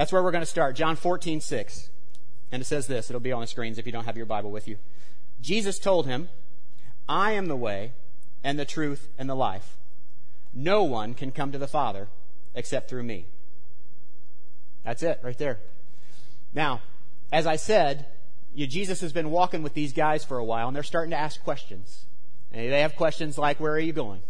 That's 0.00 0.12
where 0.12 0.22
we're 0.22 0.30
going 0.30 0.40
to 0.40 0.46
start. 0.46 0.76
John 0.76 0.96
14, 0.96 1.42
6. 1.42 1.90
And 2.50 2.62
it 2.62 2.64
says 2.64 2.86
this. 2.86 3.10
It'll 3.10 3.20
be 3.20 3.32
on 3.32 3.42
the 3.42 3.46
screens 3.46 3.76
if 3.76 3.84
you 3.84 3.92
don't 3.92 4.06
have 4.06 4.16
your 4.16 4.24
Bible 4.24 4.50
with 4.50 4.66
you. 4.66 4.78
Jesus 5.42 5.78
told 5.78 6.06
him, 6.06 6.30
I 7.06 7.32
am 7.32 7.48
the 7.48 7.56
way 7.56 7.92
and 8.42 8.58
the 8.58 8.64
truth 8.64 9.10
and 9.18 9.28
the 9.28 9.34
life. 9.34 9.76
No 10.54 10.84
one 10.84 11.12
can 11.12 11.32
come 11.32 11.52
to 11.52 11.58
the 11.58 11.68
Father 11.68 12.08
except 12.54 12.88
through 12.88 13.02
me. 13.02 13.26
That's 14.86 15.02
it, 15.02 15.20
right 15.22 15.36
there. 15.36 15.58
Now, 16.54 16.80
as 17.30 17.46
I 17.46 17.56
said, 17.56 18.06
you, 18.54 18.66
Jesus 18.66 19.02
has 19.02 19.12
been 19.12 19.30
walking 19.30 19.62
with 19.62 19.74
these 19.74 19.92
guys 19.92 20.24
for 20.24 20.38
a 20.38 20.44
while, 20.44 20.66
and 20.66 20.74
they're 20.74 20.82
starting 20.82 21.10
to 21.10 21.18
ask 21.18 21.44
questions. 21.44 22.06
And 22.50 22.72
they 22.72 22.80
have 22.80 22.96
questions 22.96 23.36
like, 23.36 23.60
Where 23.60 23.74
are 23.74 23.78
you 23.78 23.92
going? 23.92 24.22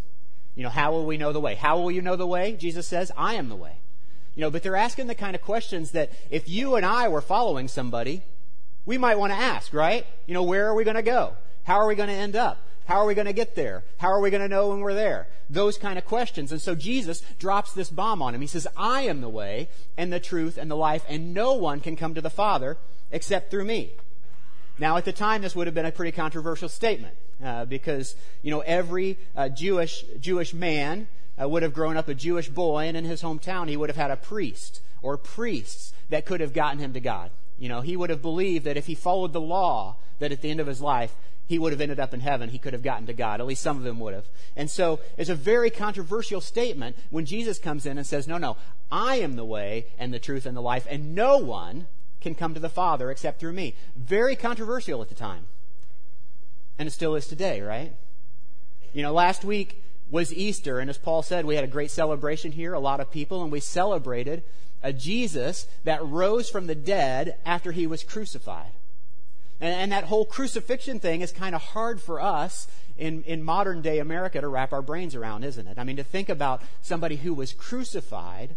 You 0.57 0.64
know, 0.64 0.68
how 0.68 0.91
will 0.91 1.07
we 1.07 1.16
know 1.16 1.32
the 1.32 1.39
way? 1.39 1.55
How 1.55 1.79
will 1.79 1.93
you 1.93 2.02
know 2.02 2.16
the 2.16 2.27
way? 2.27 2.57
Jesus 2.57 2.89
says, 2.89 3.12
I 3.16 3.34
am 3.34 3.48
the 3.48 3.55
way. 3.55 3.80
You 4.35 4.43
know, 4.43 4.51
but 4.51 4.62
they're 4.62 4.77
asking 4.77 5.07
the 5.07 5.15
kind 5.15 5.35
of 5.35 5.43
questions 5.43 5.91
that 5.93 6.12
if 6.30 6.49
you 6.49 6.77
and 6.77 6.87
I 6.87 7.09
were 7.09 7.21
following 7.21 7.69
somebody, 7.69 8.23
we 8.87 8.98
might 8.98 9.19
want 9.19 9.33
to 9.33 9.38
ask, 9.38 9.73
right? 9.73 10.07
You 10.27 10.34
know, 10.34 10.43
where 10.43 10.66
are 10.69 10.75
we 10.75 10.84
going 10.84 10.97
to 10.97 11.02
go? 11.02 11.34
How 11.65 11.77
are 11.77 11.87
we 11.87 11.95
going 11.95 12.09
to 12.09 12.15
end 12.15 12.37
up? 12.37 12.59
How 12.87 12.97
are 12.97 13.07
we 13.07 13.15
going 13.15 13.27
to 13.27 13.33
get 13.33 13.55
there? 13.55 13.85
How 13.98 14.09
are 14.09 14.21
we 14.21 14.30
going 14.30 14.43
to 14.43 14.48
know 14.48 14.71
when 14.71 14.80
we're 14.80 14.95
there? 14.95 15.29
Those 15.48 15.79
kind 15.79 15.98
of 15.98 16.05
questions. 16.05 16.51
And 16.51 16.61
so 16.61 16.74
Jesus 16.74 17.23
drops 17.38 17.73
this 17.73 17.91
bomb 17.91 18.23
on 18.23 18.35
him. 18.35 18.41
He 18.41 18.47
says, 18.47 18.66
I 18.77 19.02
am 19.02 19.21
the 19.21 19.29
way 19.29 19.69
and 19.97 20.12
the 20.12 20.19
truth 20.19 20.59
and 20.59 20.71
the 20.71 20.77
life, 20.77 21.05
and 21.09 21.33
no 21.33 21.55
one 21.55 21.80
can 21.80 21.95
come 21.95 22.15
to 22.15 22.21
the 22.21 22.30
Father 22.30 22.79
except 23.12 23.51
through 23.51 23.65
me. 23.65 23.93
Now, 24.79 24.97
at 24.97 25.05
the 25.05 25.12
time, 25.12 25.43
this 25.43 25.55
would 25.55 25.66
have 25.66 25.74
been 25.74 25.87
a 25.87 25.93
pretty 25.93 26.12
controversial 26.12 26.69
statement 26.69 27.15
uh, 27.45 27.65
because, 27.66 28.16
you 28.43 28.51
know, 28.51 28.60
every 28.60 29.19
uh, 29.37 29.51
Jewish, 29.51 30.05
Jewish 30.19 30.55
man 30.55 31.07
would 31.47 31.62
have 31.62 31.75
grown 31.75 31.97
up 31.97 32.09
a 32.09 32.15
Jewish 32.15 32.49
boy, 32.49 32.87
and 32.87 32.97
in 32.97 33.05
his 33.05 33.23
hometown, 33.23 33.69
he 33.69 33.77
would 33.77 33.89
have 33.89 33.97
had 33.97 34.11
a 34.11 34.17
priest 34.17 34.80
or 35.03 35.17
priests 35.17 35.93
that 36.11 36.27
could 36.27 36.41
have 36.41 36.53
gotten 36.53 36.79
him 36.79 36.93
to 36.93 37.01
God. 37.01 37.30
You 37.59 37.69
know, 37.69 37.80
he 37.80 37.97
would 37.97 38.11
have 38.11 38.23
believed 38.23 38.65
that 38.65 38.77
if 38.77 38.87
he 38.87 38.95
followed 38.95 39.32
the 39.32 39.41
law, 39.41 39.97
that 40.19 40.32
at 40.32 40.43
the 40.43 40.51
end 40.51 40.60
of 40.60 40.66
his 40.66 40.80
life, 40.80 41.15
he 41.47 41.59
would 41.59 41.73
have 41.73 41.80
ended 41.80 41.99
up 41.99 42.15
in 42.15 42.21
heaven. 42.21 42.49
He 42.49 42.59
could 42.59 42.74
have 42.74 42.82
gotten 42.82 43.07
to 43.07 43.13
God. 43.13 43.41
At 43.41 43.47
least 43.47 43.63
some 43.63 43.77
of 43.77 43.82
them 43.82 43.99
would 44.01 44.15
have. 44.15 44.27
And 44.55 44.71
so 44.71 45.01
it's 45.16 45.30
a 45.30 45.35
very 45.35 45.69
controversial 45.69 46.41
statement 46.41 46.97
when 47.10 47.27
Jesus 47.27 47.59
comes 47.59 47.87
in 47.87 47.99
and 47.99 48.07
says, 48.07 48.29
No, 48.29 48.38
no, 48.38 48.57
I 48.91 49.16
am 49.16 49.37
the 49.37 49.45
way 49.45 49.87
and 49.99 50.15
the 50.15 50.19
truth 50.19 50.47
and 50.47 50.57
the 50.57 50.63
life, 50.63 50.87
and 50.88 51.15
no 51.15 51.38
one 51.38 51.87
can 52.21 52.35
come 52.35 52.54
to 52.54 52.60
the 52.60 52.69
Father 52.69 53.10
except 53.10 53.41
through 53.41 53.52
me. 53.52 53.75
Very 53.97 54.37
controversial 54.37 55.02
at 55.02 55.09
the 55.09 55.15
time. 55.15 55.47
And 56.79 56.87
it 56.87 56.93
still 56.93 57.15
is 57.15 57.27
today, 57.27 57.60
right? 57.63 57.95
You 58.93 59.02
know, 59.02 59.13
last 59.13 59.45
week 59.45 59.82
was 60.11 60.33
Easter, 60.33 60.79
and 60.79 60.91
as 60.91 60.99
Paul 60.99 61.23
said, 61.23 61.45
we 61.45 61.55
had 61.55 61.65
a 61.65 61.69
great 61.69 61.91
celebration 61.91 62.53
here, 62.53 62.75
a 62.75 62.80
lot 62.80 63.01
of 63.01 63.11
people, 63.11 63.43
and 63.43 63.53
we 63.53 63.61
celebrated 63.61 64.43
a 64.83 64.93
Jesus 64.93 65.66
that 65.84 66.05
rose 66.05 66.49
from 66.50 66.66
the 66.66 66.75
dead 66.75 67.37
after 67.44 67.72
he 67.72 67.87
was 67.87 68.03
crucified. 68.03 68.72
And, 69.61 69.75
and 69.75 69.93
that 69.93 70.05
whole 70.05 70.25
crucifixion 70.25 71.00
thing 71.00 71.21
is 71.21 71.33
kind 71.33 71.55
of 71.55 71.61
hard 71.61 72.00
for 72.00 72.21
us 72.21 72.66
in, 72.97 73.22
in 73.25 73.43
modern 73.43 73.83
day 73.83 73.99
America 73.99 74.41
to 74.41 74.49
wrap 74.49 74.72
our 74.72 74.83
brains 74.83 75.15
around, 75.15 75.44
isn't 75.44 75.66
it? 75.66 75.78
I 75.78 75.84
mean, 75.84 75.97
to 75.97 76.05
think 76.05 76.28
about 76.28 76.62
somebody 76.83 77.16
who 77.16 77.34
was 77.34 77.53
crucified, 77.53 78.56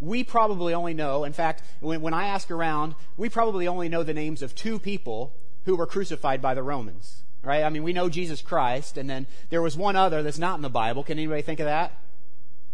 we 0.00 0.24
probably 0.24 0.74
only 0.74 0.94
know, 0.94 1.24
in 1.24 1.32
fact, 1.32 1.62
when, 1.80 2.00
when 2.00 2.14
I 2.14 2.28
ask 2.28 2.50
around, 2.50 2.94
we 3.16 3.28
probably 3.28 3.68
only 3.68 3.88
know 3.88 4.02
the 4.02 4.14
names 4.14 4.42
of 4.42 4.54
two 4.54 4.78
people 4.78 5.32
who 5.64 5.76
were 5.76 5.86
crucified 5.86 6.40
by 6.40 6.54
the 6.54 6.62
Romans. 6.62 7.22
Right? 7.42 7.62
I 7.62 7.68
mean, 7.68 7.82
we 7.82 7.92
know 7.92 8.08
Jesus 8.08 8.42
Christ, 8.42 8.96
and 8.96 9.08
then 9.08 9.26
there 9.50 9.62
was 9.62 9.76
one 9.76 9.96
other 9.96 10.22
that's 10.22 10.38
not 10.38 10.56
in 10.56 10.62
the 10.62 10.68
Bible. 10.68 11.04
Can 11.04 11.18
anybody 11.18 11.42
think 11.42 11.60
of 11.60 11.66
that? 11.66 11.92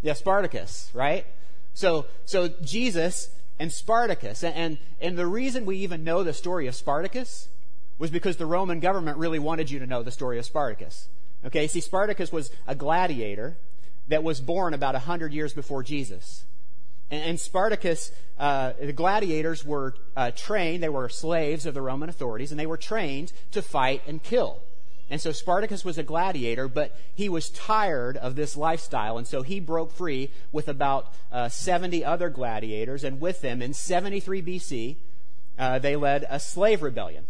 Yeah, 0.01 0.15
Spartacus, 0.15 0.91
right? 0.95 1.27
So, 1.75 2.07
so 2.25 2.49
Jesus 2.63 3.31
and 3.59 3.73
Spartacus, 3.73 4.43
and, 4.43 4.79
and 5.01 5.19
the 5.19 5.27
reason 5.27 5.67
we 5.67 5.77
even 5.79 6.03
know 6.03 6.23
the 6.23 6.33
story 6.33 6.67
of 6.67 6.75
Spartacus 6.75 7.49
was 7.99 8.11
because 8.11 8.37
the 8.37 8.47
Roman 8.47 8.81
government 8.81 9.19
really 9.19 9.39
wanted 9.39 9.71
you 9.71 9.79
to 9.79 9.87
know 9.87 10.03
the 10.03 10.11
story 10.11 10.39
of 10.39 10.45
Spartacus. 10.45 11.09
Okay, 11.45 11.67
see, 11.67 11.81
Spartacus 11.81 12.33
was 12.33 12.51
a 12.67 12.75
gladiator 12.75 13.57
that 14.09 14.23
was 14.23 14.41
born 14.41 14.75
about 14.75 14.95
100 14.95 15.33
years 15.33 15.53
before 15.53 15.83
Jesus. 15.83 16.45
And, 17.11 17.23
and 17.23 17.41
Spartacus, 17.41 18.13
uh, 18.39 18.73
the 18.81 18.93
gladiators 18.93 19.65
were 19.65 19.95
uh, 20.17 20.31
trained, 20.33 20.83
they 20.83 20.89
were 20.89 21.09
slaves 21.09 21.67
of 21.67 21.75
the 21.75 21.83
Roman 21.83 22.09
authorities, 22.09 22.51
and 22.51 22.59
they 22.59 22.67
were 22.67 22.77
trained 22.77 23.33
to 23.53 23.63
fight 23.63 24.03
and 24.07 24.23
kill. 24.23 24.61
And 25.11 25.21
so 25.21 25.33
Spartacus 25.33 25.85
was 25.85 25.99
a 25.99 26.03
gladiator, 26.03 26.67
but 26.67 26.97
he 27.15 27.29
was 27.29 27.51
tired 27.51 28.17
of 28.17 28.37
this 28.37 28.57
lifestyle, 28.57 29.19
and 29.19 29.27
so 29.27 29.43
he 29.43 29.61
broke 29.61 29.93
free 29.93 30.31
with 30.51 30.67
about 30.67 31.13
uh, 31.31 31.49
70 31.49 32.05
other 32.05 32.31
gladiators, 32.31 33.05
and 33.05 33.21
with 33.21 33.43
them 33.43 33.61
in 33.61 33.75
73 33.75 34.43
BC, 34.43 34.97
uh, 35.59 35.79
they 35.79 35.95
led 35.95 36.27
a 36.31 36.41
slave 36.41 36.83
rebellion. 36.83 37.27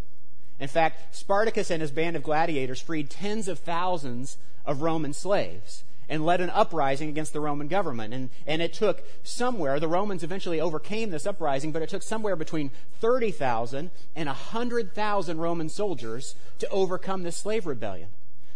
In 0.60 0.68
fact, 0.68 1.16
Spartacus 1.16 1.70
and 1.70 1.82
his 1.82 1.90
band 1.90 2.14
of 2.14 2.22
gladiators 2.22 2.80
freed 2.80 3.10
tens 3.10 3.48
of 3.48 3.58
thousands 3.58 4.38
of 4.64 4.82
Roman 4.82 5.12
slaves 5.12 5.82
and 6.08 6.24
led 6.24 6.40
an 6.40 6.50
uprising 6.50 7.08
against 7.08 7.32
the 7.32 7.40
Roman 7.40 7.68
government. 7.68 8.14
And, 8.14 8.30
and 8.46 8.60
it 8.62 8.72
took 8.72 9.02
somewhere, 9.22 9.80
the 9.80 9.88
Romans 9.88 10.22
eventually 10.22 10.60
overcame 10.60 11.10
this 11.10 11.26
uprising, 11.26 11.72
but 11.72 11.82
it 11.82 11.88
took 11.88 12.02
somewhere 12.02 12.36
between 12.36 12.70
30,000 13.00 13.90
and 14.14 14.26
100,000 14.26 15.38
Roman 15.38 15.68
soldiers 15.68 16.34
to 16.58 16.68
overcome 16.68 17.22
this 17.22 17.36
slave 17.36 17.66
rebellion. 17.66 18.08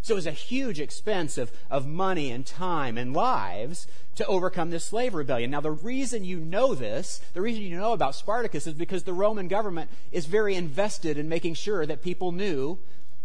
So 0.03 0.15
it 0.15 0.17
was 0.17 0.27
a 0.27 0.33
huge 0.33 0.81
expense 0.81 1.37
of, 1.37 1.53
of 1.71 1.87
money 1.87 2.31
and 2.31 2.47
time 2.47 2.97
and 2.97 3.13
lives 3.13 3.87
to 4.15 4.25
overcome 4.27 4.71
this 4.71 4.85
slave 4.85 5.15
rebellion. 5.15 5.51
Now, 5.51 5.61
the 5.61 5.71
reason 5.71 6.25
you 6.25 6.39
know 6.39 6.75
this, 6.75 7.21
the 7.35 7.43
reason 7.43 7.63
you 7.63 7.77
know 7.77 7.93
about 7.93 8.15
Spartacus, 8.15 8.67
is 8.67 8.75
because 8.75 9.03
the 9.03 9.13
Roman 9.13 9.49
government 9.49 9.91
is 10.11 10.27
very 10.27 10.55
invested 10.55 11.19
in 11.19 11.29
making 11.29 11.55
sure 11.55 11.85
that 11.85 12.03
people 12.03 12.33
knew 12.33 12.79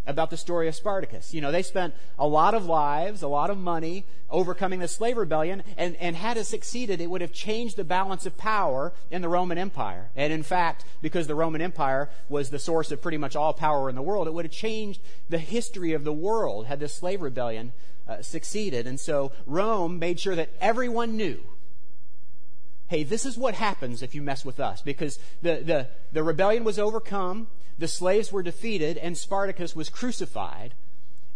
about 0.06 0.30
the 0.30 0.38
story 0.38 0.68
of 0.68 0.76
Spartacus. 0.76 1.34
You 1.34 1.42
know, 1.42 1.52
they 1.52 1.62
spent 1.62 1.94
a 2.20 2.28
lot 2.28 2.54
of 2.54 2.66
lives, 2.66 3.22
a 3.22 3.28
lot 3.28 3.50
of 3.50 3.58
money 3.58 4.06
overcoming 4.30 4.80
the 4.80 4.88
slave 4.88 5.18
rebellion, 5.18 5.64
and, 5.78 5.96
and 5.98 6.16
had 6.16 6.38
it 6.38 6.46
succeeded, 6.46 7.00
it 7.00 7.10
would 7.10 7.22
have 7.22 7.32
changed 7.32 7.78
the 7.78 7.84
balance 7.84 8.26
of 8.26 8.38
power 8.38 8.94
in 9.12 9.22
the 9.22 9.30
Roman 9.30 9.58
Empire. 9.58 10.10
And 10.16 10.34
in 10.34 10.44
fact, 10.44 10.86
because 11.02 11.28
the 11.28 11.36
Roman 11.36 11.62
Empire 11.62 12.10
was 12.30 12.50
the 12.50 12.60
source 12.60 12.92
of 12.92 13.02
pretty 13.02 13.18
much 13.18 13.36
all 13.36 13.54
power 13.54 13.90
in 13.90 13.96
the 13.96 14.02
world, 14.02 14.28
it 14.28 14.34
would 14.34 14.46
have 14.46 14.52
changed 14.52 15.00
the 15.30 15.38
history 15.38 15.94
of 15.94 16.04
the 16.04 16.14
world 16.14 16.66
had 16.66 16.80
this 16.80 16.94
slave 16.94 17.22
rebellion 17.22 17.74
uh, 18.08 18.22
succeeded. 18.22 18.88
And 18.88 19.00
so 19.00 19.32
Rome 19.46 20.00
made 20.00 20.20
sure 20.20 20.36
that 20.36 20.50
everyone 20.60 21.16
knew 21.16 21.40
hey, 22.94 23.02
this 23.02 23.26
is 23.26 23.40
what 23.40 23.56
happens 23.56 24.04
if 24.04 24.14
you 24.14 24.22
mess 24.22 24.46
with 24.46 24.60
us. 24.60 24.84
Because 24.84 25.18
the, 25.42 25.56
the, 25.56 25.88
the 26.12 26.22
rebellion 26.22 26.64
was 26.64 26.78
overcome, 26.78 27.48
the 27.84 27.88
slaves 27.90 28.32
were 28.32 28.42
defeated, 28.42 28.98
and 28.98 29.18
Spartacus 29.18 29.76
was 29.76 29.90
crucified. 29.90 30.74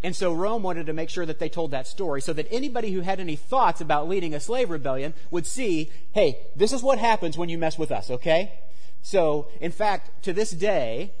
And 0.02 0.16
so 0.16 0.32
Rome 0.32 0.62
wanted 0.62 0.86
to 0.86 0.94
make 0.94 1.10
sure 1.10 1.26
that 1.26 1.38
they 1.38 1.50
told 1.50 1.72
that 1.72 1.86
story 1.86 2.22
so 2.22 2.32
that 2.32 2.48
anybody 2.50 2.90
who 2.90 3.02
had 3.02 3.20
any 3.20 3.36
thoughts 3.36 3.82
about 3.82 4.08
leading 4.08 4.32
a 4.32 4.40
slave 4.40 4.70
rebellion 4.70 5.12
would 5.30 5.46
see, 5.46 5.90
hey, 6.12 6.38
this 6.56 6.72
is 6.72 6.82
what 6.82 6.98
happens 6.98 7.36
when 7.36 7.50
you 7.50 7.58
mess 7.58 7.76
with 7.76 7.92
us, 7.92 8.10
okay? 8.10 8.60
So, 9.02 9.48
in 9.60 9.72
fact, 9.72 10.22
to 10.22 10.32
this 10.32 10.50
day, 10.50 11.12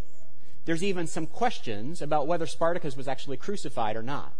there's 0.64 0.82
even 0.82 1.06
some 1.06 1.26
questions 1.26 2.00
about 2.00 2.26
whether 2.26 2.46
Spartacus 2.46 2.96
was 2.96 3.06
actually 3.06 3.36
crucified 3.36 3.96
or 3.96 4.02
not. 4.02 4.32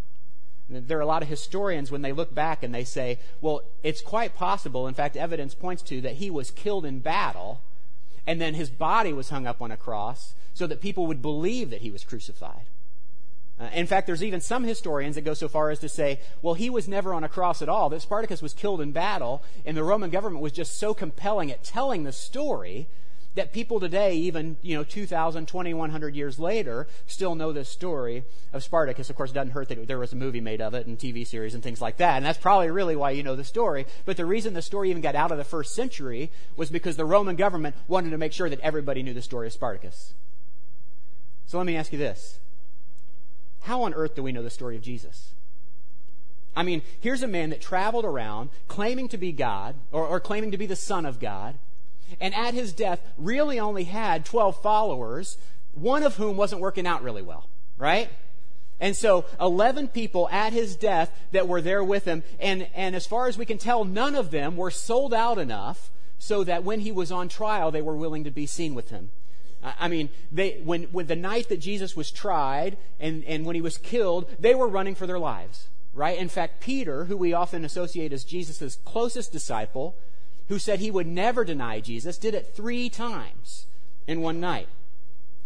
There 0.70 0.96
are 0.96 1.02
a 1.02 1.06
lot 1.06 1.22
of 1.22 1.28
historians 1.28 1.90
when 1.90 2.00
they 2.00 2.12
look 2.12 2.34
back 2.34 2.62
and 2.62 2.74
they 2.74 2.84
say, 2.84 3.18
well, 3.42 3.60
it's 3.82 4.00
quite 4.00 4.34
possible, 4.34 4.88
in 4.88 4.94
fact, 4.94 5.18
evidence 5.18 5.52
points 5.52 5.82
to 5.82 6.00
that 6.00 6.14
he 6.14 6.30
was 6.30 6.50
killed 6.50 6.86
in 6.86 7.00
battle 7.00 7.60
and 8.26 8.40
then 8.40 8.54
his 8.54 8.70
body 8.70 9.12
was 9.12 9.28
hung 9.28 9.46
up 9.46 9.60
on 9.60 9.70
a 9.70 9.76
cross 9.76 10.32
so 10.58 10.66
that 10.66 10.80
people 10.80 11.06
would 11.06 11.22
believe 11.22 11.70
that 11.70 11.82
he 11.82 11.90
was 11.92 12.02
crucified. 12.02 12.64
Uh, 13.60 13.68
in 13.72 13.86
fact, 13.86 14.08
there's 14.08 14.24
even 14.24 14.40
some 14.40 14.64
historians 14.64 15.14
that 15.14 15.24
go 15.24 15.34
so 15.34 15.48
far 15.48 15.70
as 15.70 15.78
to 15.78 15.88
say, 15.88 16.20
well, 16.42 16.54
he 16.54 16.68
was 16.68 16.88
never 16.88 17.14
on 17.14 17.22
a 17.22 17.28
cross 17.28 17.62
at 17.62 17.68
all, 17.68 17.88
that 17.88 18.02
Spartacus 18.02 18.42
was 18.42 18.52
killed 18.52 18.80
in 18.80 18.90
battle, 18.90 19.42
and 19.64 19.76
the 19.76 19.84
Roman 19.84 20.10
government 20.10 20.42
was 20.42 20.52
just 20.52 20.76
so 20.76 20.94
compelling 20.94 21.52
at 21.52 21.62
telling 21.62 22.02
the 22.02 22.12
story 22.12 22.88
that 23.34 23.52
people 23.52 23.78
today, 23.78 24.16
even, 24.16 24.56
you 24.62 24.76
know, 24.76 24.82
2,000, 24.82 25.46
2,100 25.46 26.16
years 26.16 26.40
later, 26.40 26.88
still 27.06 27.36
know 27.36 27.52
this 27.52 27.68
story 27.68 28.24
of 28.52 28.64
Spartacus. 28.64 29.10
Of 29.10 29.16
course, 29.16 29.30
it 29.30 29.34
doesn't 29.34 29.52
hurt 29.52 29.68
that 29.68 29.86
there 29.86 29.98
was 29.98 30.12
a 30.12 30.16
movie 30.16 30.40
made 30.40 30.60
of 30.60 30.74
it 30.74 30.88
and 30.88 30.98
TV 30.98 31.24
series 31.24 31.54
and 31.54 31.62
things 31.62 31.80
like 31.80 31.98
that. 31.98 32.16
And 32.16 32.26
that's 32.26 32.38
probably 32.38 32.70
really 32.70 32.96
why 32.96 33.12
you 33.12 33.22
know 33.22 33.36
the 33.36 33.44
story. 33.44 33.86
But 34.04 34.16
the 34.16 34.26
reason 34.26 34.54
the 34.54 34.62
story 34.62 34.90
even 34.90 35.02
got 35.02 35.14
out 35.14 35.30
of 35.30 35.38
the 35.38 35.44
first 35.44 35.72
century 35.72 36.32
was 36.56 36.68
because 36.68 36.96
the 36.96 37.04
Roman 37.04 37.36
government 37.36 37.76
wanted 37.86 38.10
to 38.10 38.18
make 38.18 38.32
sure 38.32 38.50
that 38.50 38.60
everybody 38.60 39.04
knew 39.04 39.14
the 39.14 39.22
story 39.22 39.46
of 39.46 39.52
Spartacus. 39.52 40.14
So 41.48 41.56
let 41.56 41.66
me 41.66 41.76
ask 41.76 41.92
you 41.92 41.98
this 41.98 42.38
How 43.62 43.82
on 43.82 43.94
earth 43.94 44.14
do 44.14 44.22
we 44.22 44.32
know 44.32 44.42
the 44.42 44.50
story 44.50 44.76
of 44.76 44.82
Jesus? 44.82 45.32
I 46.54 46.62
mean, 46.62 46.82
here's 47.00 47.22
a 47.22 47.28
man 47.28 47.50
that 47.50 47.60
traveled 47.60 48.04
around 48.04 48.50
claiming 48.68 49.08
to 49.08 49.16
be 49.16 49.32
God, 49.32 49.74
or, 49.90 50.06
or 50.06 50.20
claiming 50.20 50.50
to 50.50 50.58
be 50.58 50.66
the 50.66 50.76
Son 50.76 51.06
of 51.06 51.18
God, 51.18 51.58
and 52.20 52.34
at 52.34 52.52
his 52.52 52.72
death 52.72 53.00
really 53.16 53.58
only 53.58 53.84
had 53.84 54.24
12 54.24 54.60
followers, 54.60 55.38
one 55.72 56.02
of 56.02 56.16
whom 56.16 56.36
wasn't 56.36 56.60
working 56.60 56.86
out 56.86 57.02
really 57.02 57.22
well, 57.22 57.48
right? 57.78 58.10
And 58.80 58.94
so 58.94 59.24
11 59.40 59.88
people 59.88 60.28
at 60.30 60.52
his 60.52 60.76
death 60.76 61.10
that 61.32 61.48
were 61.48 61.62
there 61.62 61.82
with 61.82 62.04
him, 62.04 62.24
and, 62.40 62.68
and 62.74 62.94
as 62.94 63.06
far 63.06 63.26
as 63.26 63.38
we 63.38 63.46
can 63.46 63.58
tell, 63.58 63.84
none 63.84 64.14
of 64.14 64.30
them 64.30 64.56
were 64.56 64.70
sold 64.70 65.14
out 65.14 65.38
enough 65.38 65.90
so 66.18 66.44
that 66.44 66.64
when 66.64 66.80
he 66.80 66.92
was 66.92 67.10
on 67.10 67.28
trial, 67.28 67.70
they 67.70 67.82
were 67.82 67.96
willing 67.96 68.24
to 68.24 68.30
be 68.30 68.46
seen 68.46 68.74
with 68.74 68.90
him. 68.90 69.10
I 69.62 69.88
mean, 69.88 70.10
they, 70.30 70.60
when, 70.64 70.84
when 70.84 71.06
the 71.06 71.16
night 71.16 71.48
that 71.48 71.58
Jesus 71.58 71.96
was 71.96 72.10
tried 72.10 72.76
and, 73.00 73.24
and 73.24 73.44
when 73.44 73.56
he 73.56 73.60
was 73.60 73.76
killed, 73.76 74.30
they 74.38 74.54
were 74.54 74.68
running 74.68 74.94
for 74.94 75.06
their 75.06 75.18
lives, 75.18 75.68
right? 75.92 76.16
In 76.16 76.28
fact, 76.28 76.60
Peter, 76.60 77.06
who 77.06 77.16
we 77.16 77.32
often 77.32 77.64
associate 77.64 78.12
as 78.12 78.24
Jesus' 78.24 78.76
closest 78.84 79.32
disciple, 79.32 79.96
who 80.48 80.58
said 80.58 80.78
he 80.78 80.90
would 80.90 81.06
never 81.06 81.44
deny 81.44 81.80
Jesus, 81.80 82.18
did 82.18 82.34
it 82.34 82.54
three 82.54 82.88
times 82.88 83.66
in 84.06 84.20
one 84.20 84.38
night. 84.38 84.68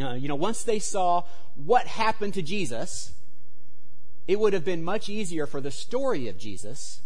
Uh, 0.00 0.12
you 0.12 0.28
know, 0.28 0.34
once 0.34 0.62
they 0.62 0.78
saw 0.78 1.22
what 1.54 1.86
happened 1.86 2.34
to 2.34 2.42
Jesus, 2.42 3.12
it 4.28 4.38
would 4.38 4.52
have 4.52 4.64
been 4.64 4.84
much 4.84 5.08
easier 5.08 5.46
for 5.46 5.60
the 5.60 5.70
story 5.70 6.28
of 6.28 6.38
Jesus 6.38 7.00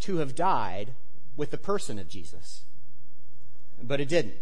to 0.00 0.18
have 0.18 0.34
died 0.34 0.92
with 1.36 1.50
the 1.50 1.58
person 1.58 1.98
of 1.98 2.08
Jesus. 2.08 2.64
But 3.82 4.00
it 4.00 4.08
didn't. 4.08 4.34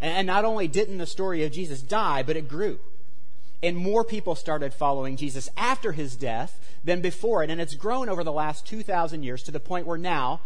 And 0.00 0.26
not 0.26 0.44
only 0.44 0.68
didn't 0.68 0.98
the 0.98 1.06
story 1.06 1.44
of 1.44 1.52
Jesus 1.52 1.80
die, 1.80 2.22
but 2.22 2.36
it 2.36 2.48
grew. 2.48 2.78
And 3.62 3.76
more 3.76 4.04
people 4.04 4.34
started 4.34 4.74
following 4.74 5.16
Jesus 5.16 5.48
after 5.56 5.92
his 5.92 6.16
death 6.16 6.58
than 6.84 7.00
before 7.00 7.42
it. 7.42 7.50
And 7.50 7.60
it's 7.60 7.74
grown 7.74 8.08
over 8.08 8.22
the 8.22 8.32
last 8.32 8.66
2,000 8.66 9.22
years 9.22 9.42
to 9.44 9.50
the 9.50 9.60
point 9.60 9.86
where 9.86 9.96
now 9.96 10.40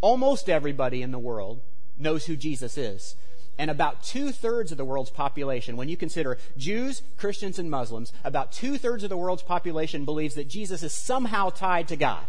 almost 0.00 0.50
everybody 0.50 1.00
in 1.02 1.10
the 1.10 1.18
world 1.18 1.60
knows 1.98 2.26
who 2.26 2.36
Jesus 2.36 2.76
is. 2.76 3.16
And 3.58 3.70
about 3.70 4.04
two 4.04 4.30
thirds 4.30 4.70
of 4.70 4.78
the 4.78 4.84
world's 4.84 5.10
population, 5.10 5.76
when 5.76 5.88
you 5.88 5.96
consider 5.96 6.38
Jews, 6.56 7.02
Christians, 7.16 7.58
and 7.58 7.70
Muslims, 7.70 8.12
about 8.22 8.52
two 8.52 8.78
thirds 8.78 9.02
of 9.02 9.10
the 9.10 9.16
world's 9.16 9.42
population 9.42 10.04
believes 10.04 10.36
that 10.36 10.48
Jesus 10.48 10.82
is 10.82 10.92
somehow 10.92 11.50
tied 11.50 11.88
to 11.88 11.96
God. 11.96 12.24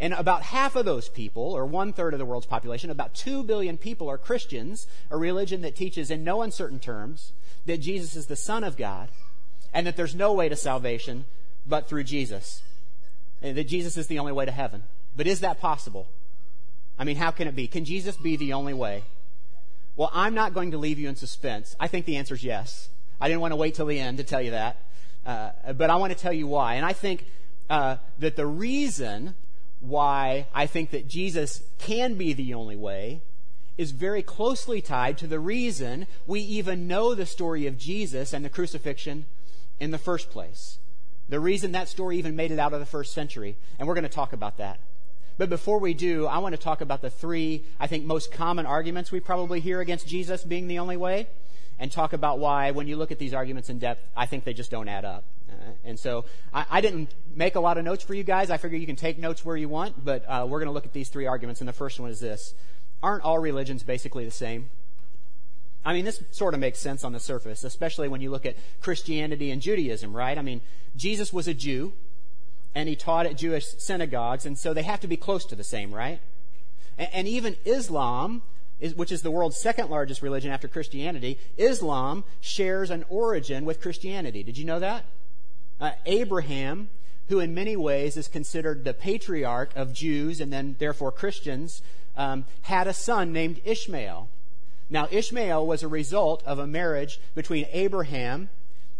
And 0.00 0.14
about 0.14 0.42
half 0.42 0.76
of 0.76 0.84
those 0.84 1.08
people, 1.08 1.42
or 1.42 1.66
one 1.66 1.92
third 1.92 2.12
of 2.14 2.18
the 2.18 2.24
world's 2.24 2.46
population, 2.46 2.90
about 2.90 3.14
two 3.14 3.42
billion 3.42 3.76
people 3.76 4.08
are 4.08 4.18
Christians, 4.18 4.86
a 5.10 5.16
religion 5.16 5.62
that 5.62 5.74
teaches 5.74 6.10
in 6.10 6.22
no 6.22 6.42
uncertain 6.42 6.78
terms 6.78 7.32
that 7.66 7.78
Jesus 7.78 8.14
is 8.14 8.26
the 8.26 8.36
Son 8.36 8.62
of 8.62 8.76
God 8.76 9.08
and 9.72 9.86
that 9.86 9.96
there's 9.96 10.14
no 10.14 10.32
way 10.32 10.48
to 10.48 10.56
salvation 10.56 11.24
but 11.66 11.88
through 11.88 12.04
Jesus. 12.04 12.62
And 13.42 13.56
that 13.56 13.68
Jesus 13.68 13.96
is 13.96 14.06
the 14.06 14.18
only 14.18 14.32
way 14.32 14.44
to 14.44 14.52
heaven. 14.52 14.84
But 15.16 15.26
is 15.26 15.40
that 15.40 15.60
possible? 15.60 16.08
I 16.98 17.04
mean, 17.04 17.16
how 17.16 17.30
can 17.30 17.48
it 17.48 17.54
be? 17.54 17.66
Can 17.66 17.84
Jesus 17.84 18.16
be 18.16 18.36
the 18.36 18.52
only 18.52 18.74
way? 18.74 19.04
Well, 19.96 20.10
I'm 20.12 20.34
not 20.34 20.54
going 20.54 20.70
to 20.72 20.78
leave 20.78 20.98
you 20.98 21.08
in 21.08 21.16
suspense. 21.16 21.74
I 21.78 21.88
think 21.88 22.06
the 22.06 22.16
answer 22.16 22.34
is 22.34 22.44
yes. 22.44 22.88
I 23.20 23.28
didn't 23.28 23.40
want 23.40 23.52
to 23.52 23.56
wait 23.56 23.74
till 23.74 23.86
the 23.86 23.98
end 23.98 24.18
to 24.18 24.24
tell 24.24 24.40
you 24.40 24.52
that. 24.52 24.80
Uh, 25.26 25.50
but 25.74 25.90
I 25.90 25.96
want 25.96 26.12
to 26.12 26.18
tell 26.18 26.32
you 26.32 26.46
why. 26.46 26.74
And 26.74 26.86
I 26.86 26.92
think 26.92 27.26
uh, 27.68 27.96
that 28.20 28.36
the 28.36 28.46
reason 28.46 29.34
why 29.80 30.46
I 30.54 30.66
think 30.66 30.90
that 30.90 31.08
Jesus 31.08 31.62
can 31.78 32.14
be 32.14 32.32
the 32.32 32.54
only 32.54 32.76
way 32.76 33.22
is 33.76 33.92
very 33.92 34.22
closely 34.22 34.80
tied 34.80 35.16
to 35.18 35.26
the 35.26 35.38
reason 35.38 36.06
we 36.26 36.40
even 36.40 36.88
know 36.88 37.14
the 37.14 37.26
story 37.26 37.66
of 37.66 37.78
Jesus 37.78 38.32
and 38.32 38.44
the 38.44 38.50
crucifixion 38.50 39.26
in 39.78 39.92
the 39.92 39.98
first 39.98 40.30
place. 40.30 40.78
The 41.28 41.38
reason 41.38 41.72
that 41.72 41.88
story 41.88 42.18
even 42.18 42.34
made 42.34 42.50
it 42.50 42.58
out 42.58 42.72
of 42.72 42.80
the 42.80 42.86
first 42.86 43.12
century. 43.12 43.56
And 43.78 43.86
we're 43.86 43.94
going 43.94 44.02
to 44.02 44.08
talk 44.08 44.32
about 44.32 44.56
that. 44.56 44.80
But 45.36 45.48
before 45.48 45.78
we 45.78 45.94
do, 45.94 46.26
I 46.26 46.38
want 46.38 46.56
to 46.56 46.60
talk 46.60 46.80
about 46.80 47.00
the 47.00 47.10
three, 47.10 47.64
I 47.78 47.86
think, 47.86 48.04
most 48.04 48.32
common 48.32 48.66
arguments 48.66 49.12
we 49.12 49.20
probably 49.20 49.60
hear 49.60 49.80
against 49.80 50.08
Jesus 50.08 50.42
being 50.42 50.66
the 50.66 50.80
only 50.80 50.96
way, 50.96 51.28
and 51.78 51.92
talk 51.92 52.12
about 52.12 52.40
why, 52.40 52.72
when 52.72 52.88
you 52.88 52.96
look 52.96 53.12
at 53.12 53.20
these 53.20 53.32
arguments 53.32 53.70
in 53.70 53.78
depth, 53.78 54.04
I 54.16 54.26
think 54.26 54.42
they 54.42 54.52
just 54.52 54.72
don't 54.72 54.88
add 54.88 55.04
up. 55.04 55.22
Uh, 55.50 55.72
and 55.84 55.98
so 55.98 56.24
I, 56.52 56.66
I, 56.70 56.80
didn't 56.80 57.14
make 57.34 57.54
a 57.54 57.60
lot 57.60 57.78
of 57.78 57.84
notes 57.84 58.04
for 58.04 58.14
you 58.14 58.22
guys. 58.22 58.50
I 58.50 58.58
figure 58.58 58.76
you 58.76 58.86
can 58.86 58.96
take 58.96 59.18
notes 59.18 59.44
where 59.44 59.56
you 59.56 59.68
want, 59.68 60.04
but 60.04 60.24
uh, 60.28 60.46
we're 60.48 60.58
going 60.58 60.68
to 60.68 60.72
look 60.72 60.84
at 60.84 60.92
these 60.92 61.08
three 61.08 61.26
arguments. 61.26 61.60
And 61.60 61.68
the 61.68 61.72
first 61.72 61.98
one 61.98 62.10
is 62.10 62.20
this 62.20 62.54
Aren't 63.02 63.24
all 63.24 63.38
religions 63.38 63.82
basically 63.82 64.24
the 64.24 64.30
same? 64.30 64.70
I 65.84 65.92
mean, 65.94 66.04
this 66.04 66.22
sort 66.32 66.54
of 66.54 66.60
makes 66.60 66.78
sense 66.78 67.04
on 67.04 67.12
the 67.12 67.20
surface, 67.20 67.64
especially 67.64 68.08
when 68.08 68.20
you 68.20 68.30
look 68.30 68.44
at 68.44 68.56
Christianity 68.80 69.50
and 69.50 69.62
Judaism, 69.62 70.14
right? 70.14 70.36
I 70.36 70.42
mean, 70.42 70.60
Jesus 70.96 71.32
was 71.32 71.48
a 71.48 71.54
Jew, 71.54 71.92
and 72.74 72.88
he 72.88 72.96
taught 72.96 73.26
at 73.26 73.36
Jewish 73.36 73.66
synagogues, 73.78 74.44
and 74.44 74.58
so 74.58 74.74
they 74.74 74.82
have 74.82 75.00
to 75.00 75.06
be 75.06 75.16
close 75.16 75.44
to 75.46 75.56
the 75.56 75.64
same, 75.64 75.94
right? 75.94 76.20
And, 76.98 77.08
and 77.12 77.28
even 77.28 77.56
Islam, 77.64 78.42
is, 78.80 78.94
which 78.94 79.12
is 79.12 79.22
the 79.22 79.30
world's 79.30 79.56
second 79.56 79.88
largest 79.88 80.20
religion 80.20 80.50
after 80.50 80.68
Christianity, 80.68 81.38
Islam 81.56 82.24
shares 82.40 82.90
an 82.90 83.04
origin 83.08 83.64
with 83.64 83.80
Christianity. 83.80 84.42
Did 84.42 84.58
you 84.58 84.64
know 84.64 84.80
that? 84.80 85.04
Uh, 85.80 85.92
Abraham, 86.06 86.88
who 87.28 87.40
in 87.40 87.54
many 87.54 87.76
ways 87.76 88.16
is 88.16 88.28
considered 88.28 88.84
the 88.84 88.94
patriarch 88.94 89.74
of 89.76 89.92
Jews 89.92 90.40
and 90.40 90.52
then 90.52 90.76
therefore 90.78 91.12
Christians, 91.12 91.82
um, 92.16 92.44
had 92.62 92.86
a 92.86 92.94
son 92.94 93.32
named 93.32 93.60
Ishmael. 93.64 94.28
Now, 94.90 95.06
Ishmael 95.10 95.66
was 95.66 95.82
a 95.82 95.88
result 95.88 96.42
of 96.46 96.58
a 96.58 96.66
marriage 96.66 97.20
between 97.34 97.66
Abraham 97.72 98.48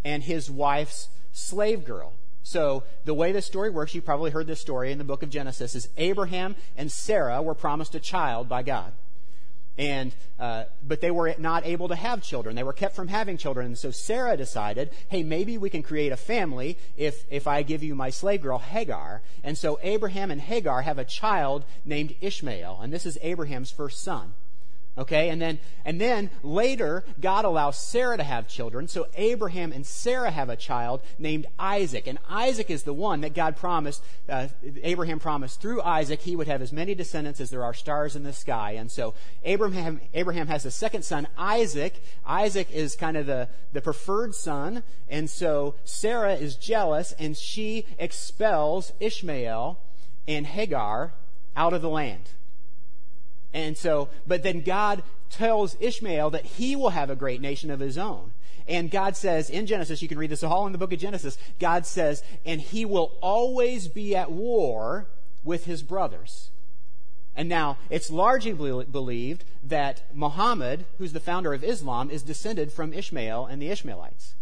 and 0.04 0.22
his 0.22 0.50
wife's 0.50 1.08
slave 1.32 1.84
girl. 1.84 2.12
So, 2.42 2.84
the 3.04 3.14
way 3.14 3.32
this 3.32 3.46
story 3.46 3.70
works, 3.70 3.94
you 3.94 4.00
probably 4.00 4.30
heard 4.30 4.46
this 4.46 4.60
story 4.60 4.92
in 4.92 4.98
the 4.98 5.04
book 5.04 5.22
of 5.22 5.30
Genesis, 5.30 5.75
is 5.75 5.88
Abraham 5.96 6.56
and 6.76 6.90
Sarah 6.90 7.42
were 7.42 7.54
promised 7.54 7.94
a 7.94 8.00
child 8.00 8.48
by 8.48 8.62
God. 8.62 8.92
And, 9.78 10.12
uh, 10.40 10.64
but 10.86 11.00
they 11.00 11.12
were 11.12 11.34
not 11.38 11.64
able 11.64 11.88
to 11.88 11.94
have 11.94 12.20
children. 12.20 12.56
They 12.56 12.64
were 12.64 12.72
kept 12.72 12.96
from 12.96 13.08
having 13.08 13.36
children. 13.36 13.76
So 13.76 13.92
Sarah 13.92 14.36
decided, 14.36 14.90
hey, 15.08 15.22
maybe 15.22 15.56
we 15.56 15.70
can 15.70 15.84
create 15.84 16.10
a 16.10 16.16
family 16.16 16.76
if, 16.96 17.25
if 17.30 17.46
I 17.46 17.62
give 17.62 17.84
you 17.84 17.94
my 17.94 18.10
slave 18.10 18.42
girl, 18.42 18.58
Hagar. 18.58 19.22
And 19.44 19.56
so 19.56 19.78
Abraham 19.82 20.32
and 20.32 20.40
Hagar 20.40 20.82
have 20.82 20.98
a 20.98 21.04
child 21.04 21.64
named 21.84 22.16
Ishmael. 22.20 22.80
And 22.82 22.92
this 22.92 23.06
is 23.06 23.19
Abraham's 23.22 23.70
first 23.70 24.02
son. 24.02 24.34
Okay, 24.98 25.28
and 25.28 25.40
then 25.40 25.60
and 25.84 26.00
then 26.00 26.28
later 26.42 27.04
God 27.20 27.44
allows 27.44 27.78
Sarah 27.78 28.16
to 28.16 28.24
have 28.24 28.48
children. 28.48 28.88
So 28.88 29.06
Abraham 29.14 29.70
and 29.70 29.86
Sarah 29.86 30.32
have 30.32 30.48
a 30.48 30.56
child 30.56 31.02
named 31.20 31.46
Isaac, 31.56 32.08
and 32.08 32.18
Isaac 32.28 32.68
is 32.68 32.82
the 32.82 32.92
one 32.92 33.20
that 33.20 33.32
God 33.32 33.56
promised. 33.56 34.02
Uh, 34.28 34.48
Abraham 34.82 35.20
promised 35.20 35.60
through 35.60 35.82
Isaac 35.82 36.20
he 36.22 36.34
would 36.34 36.48
have 36.48 36.60
as 36.60 36.72
many 36.72 36.96
descendants 36.96 37.40
as 37.40 37.50
there 37.50 37.64
are 37.64 37.74
stars 37.74 38.16
in 38.16 38.24
the 38.24 38.32
sky. 38.32 38.72
And 38.72 38.90
so 38.90 39.14
Abraham 39.44 40.00
Abraham 40.14 40.48
has 40.48 40.66
a 40.66 40.70
second 40.70 41.04
son, 41.04 41.28
Isaac. 41.38 42.02
Isaac 42.26 42.68
is 42.72 42.96
kind 42.96 43.16
of 43.16 43.26
the 43.26 43.48
the 43.72 43.80
preferred 43.80 44.34
son, 44.34 44.82
and 45.08 45.30
so 45.30 45.76
Sarah 45.84 46.34
is 46.34 46.56
jealous, 46.56 47.12
and 47.20 47.36
she 47.36 47.86
expels 47.98 48.92
Ishmael 48.98 49.78
and 50.26 50.44
Hagar 50.44 51.12
out 51.56 51.72
of 51.72 51.82
the 51.82 51.88
land. 51.88 52.30
And 53.52 53.76
so, 53.76 54.08
but 54.26 54.42
then 54.42 54.62
God 54.62 55.02
tells 55.30 55.76
Ishmael 55.80 56.30
that 56.30 56.44
he 56.44 56.76
will 56.76 56.90
have 56.90 57.11
a 57.11 57.16
great 57.16 57.40
nation 57.40 57.70
of 57.70 57.80
his 57.80 57.99
own. 57.99 58.32
And 58.66 58.90
God 58.90 59.16
says 59.16 59.49
in 59.49 59.66
Genesis, 59.66 60.02
you 60.02 60.08
can 60.08 60.18
read 60.18 60.30
this 60.30 60.44
all 60.44 60.66
in 60.66 60.73
the 60.73 60.78
book 60.78 60.92
of 60.92 60.99
Genesis, 60.99 61.38
God 61.58 61.87
says, 61.87 62.23
and 62.44 62.61
he 62.61 62.84
will 62.84 63.14
always 63.23 63.88
be 63.88 64.14
at 64.14 64.30
war 64.30 65.06
with 65.42 65.64
his 65.64 65.82
brothers. 65.82 66.50
And 67.34 67.49
now, 67.49 67.78
it's 67.88 68.11
largely 68.11 68.52
believed 68.52 69.44
that 69.62 70.02
Muhammad, 70.12 70.84
who's 70.99 71.12
the 71.12 71.20
founder 71.20 71.54
of 71.54 71.62
Islam, 71.62 72.11
is 72.11 72.23
descended 72.23 72.73
from 72.73 72.92
Ishmael 72.92 73.46
and 73.46 73.62
the 73.62 73.70
Ishmaelites. 73.70 74.34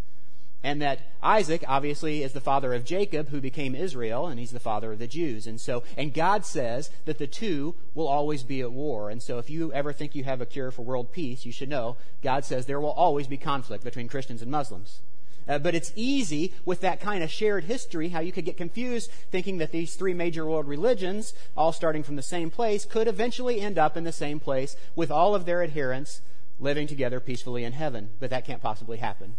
And 0.63 0.81
that 0.81 0.99
Isaac, 1.21 1.63
obviously, 1.67 2.23
is 2.23 2.33
the 2.33 2.41
father 2.41 2.73
of 2.73 2.83
Jacob, 2.83 3.29
who 3.29 3.39
became 3.39 3.75
Israel, 3.75 4.27
and 4.27 4.39
he's 4.39 4.51
the 4.51 4.59
father 4.59 4.91
of 4.91 4.99
the 4.99 5.07
Jews. 5.07 5.45
And 5.45 5.61
so, 5.61 5.83
and 5.95 6.13
God 6.13 6.45
says 6.45 6.89
that 7.05 7.19
the 7.19 7.27
two 7.27 7.75
will 7.93 8.07
always 8.07 8.43
be 8.43 8.61
at 8.61 8.71
war. 8.71 9.09
And 9.09 9.21
so, 9.21 9.37
if 9.37 9.49
you 9.49 9.71
ever 9.71 9.93
think 9.93 10.15
you 10.15 10.23
have 10.23 10.41
a 10.41 10.45
cure 10.45 10.71
for 10.71 10.81
world 10.81 11.11
peace, 11.11 11.45
you 11.45 11.51
should 11.51 11.69
know 11.69 11.97
God 12.23 12.43
says 12.43 12.65
there 12.65 12.81
will 12.81 12.89
always 12.91 13.27
be 13.27 13.37
conflict 13.37 13.83
between 13.83 14.07
Christians 14.07 14.41
and 14.41 14.51
Muslims. 14.51 15.01
Uh, 15.47 15.57
but 15.57 15.75
it's 15.75 15.93
easy 15.95 16.53
with 16.65 16.81
that 16.81 16.99
kind 16.99 17.23
of 17.23 17.31
shared 17.31 17.63
history 17.63 18.09
how 18.09 18.19
you 18.19 18.31
could 18.31 18.43
get 18.43 18.57
confused 18.57 19.09
thinking 19.31 19.59
that 19.59 19.71
these 19.71 19.95
three 19.95 20.13
major 20.13 20.45
world 20.45 20.67
religions, 20.67 21.33
all 21.55 21.71
starting 21.71 22.03
from 22.03 22.17
the 22.17 22.21
same 22.21 22.49
place, 22.49 22.83
could 22.83 23.07
eventually 23.07 23.61
end 23.61 23.77
up 23.77 23.95
in 23.95 24.03
the 24.03 24.11
same 24.11 24.39
place 24.39 24.75
with 24.95 25.09
all 25.09 25.33
of 25.33 25.45
their 25.45 25.63
adherents 25.63 26.21
living 26.59 26.87
together 26.87 27.19
peacefully 27.19 27.63
in 27.63 27.73
heaven. 27.73 28.09
But 28.19 28.29
that 28.31 28.45
can't 28.45 28.61
possibly 28.61 28.97
happen. 28.97 29.35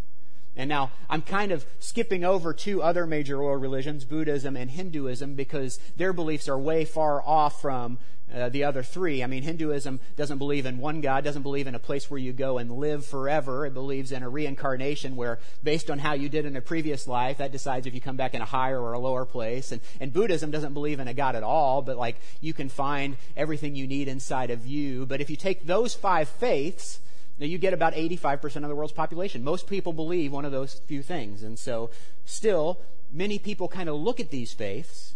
And 0.58 0.68
now 0.68 0.90
I'm 1.08 1.22
kind 1.22 1.52
of 1.52 1.64
skipping 1.78 2.24
over 2.24 2.52
two 2.52 2.82
other 2.82 3.06
major 3.06 3.40
world 3.40 3.62
religions, 3.62 4.04
Buddhism 4.04 4.56
and 4.56 4.70
Hinduism, 4.70 5.34
because 5.34 5.78
their 5.96 6.12
beliefs 6.12 6.48
are 6.48 6.58
way 6.58 6.84
far 6.84 7.22
off 7.22 7.62
from 7.62 7.98
uh, 8.34 8.48
the 8.48 8.64
other 8.64 8.82
three. 8.82 9.22
I 9.22 9.26
mean, 9.26 9.44
Hinduism 9.44 10.00
doesn't 10.16 10.38
believe 10.38 10.66
in 10.66 10.78
one 10.78 11.00
God, 11.00 11.24
doesn't 11.24 11.44
believe 11.44 11.66
in 11.68 11.74
a 11.74 11.78
place 11.78 12.10
where 12.10 12.18
you 12.18 12.32
go 12.32 12.58
and 12.58 12.72
live 12.72 13.06
forever. 13.06 13.64
It 13.64 13.72
believes 13.72 14.12
in 14.12 14.22
a 14.22 14.28
reincarnation 14.28 15.16
where, 15.16 15.38
based 15.62 15.90
on 15.90 16.00
how 16.00 16.14
you 16.14 16.28
did 16.28 16.44
in 16.44 16.56
a 16.56 16.60
previous 16.60 17.06
life, 17.06 17.38
that 17.38 17.52
decides 17.52 17.86
if 17.86 17.94
you 17.94 18.00
come 18.00 18.16
back 18.16 18.34
in 18.34 18.42
a 18.42 18.44
higher 18.44 18.80
or 18.80 18.92
a 18.92 18.98
lower 18.98 19.24
place. 19.24 19.72
And, 19.72 19.80
and 20.00 20.12
Buddhism 20.12 20.50
doesn't 20.50 20.74
believe 20.74 21.00
in 21.00 21.08
a 21.08 21.14
God 21.14 21.36
at 21.36 21.42
all, 21.44 21.82
but 21.82 21.96
like 21.96 22.16
you 22.40 22.52
can 22.52 22.68
find 22.68 23.16
everything 23.36 23.76
you 23.76 23.86
need 23.86 24.08
inside 24.08 24.50
of 24.50 24.66
you. 24.66 25.06
But 25.06 25.20
if 25.20 25.30
you 25.30 25.36
take 25.36 25.66
those 25.66 25.94
five 25.94 26.28
faiths, 26.28 26.98
now, 27.40 27.46
you 27.46 27.58
get 27.58 27.72
about 27.72 27.94
85% 27.94 28.56
of 28.56 28.68
the 28.68 28.74
world's 28.74 28.92
population. 28.92 29.44
Most 29.44 29.68
people 29.68 29.92
believe 29.92 30.32
one 30.32 30.44
of 30.44 30.50
those 30.50 30.74
few 30.86 31.02
things. 31.02 31.44
And 31.44 31.56
so, 31.56 31.90
still, 32.24 32.80
many 33.12 33.38
people 33.38 33.68
kind 33.68 33.88
of 33.88 33.94
look 33.94 34.18
at 34.18 34.30
these 34.30 34.52
faiths 34.52 35.14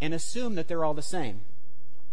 and 0.00 0.14
assume 0.14 0.54
that 0.54 0.68
they're 0.68 0.84
all 0.84 0.94
the 0.94 1.02
same. 1.02 1.40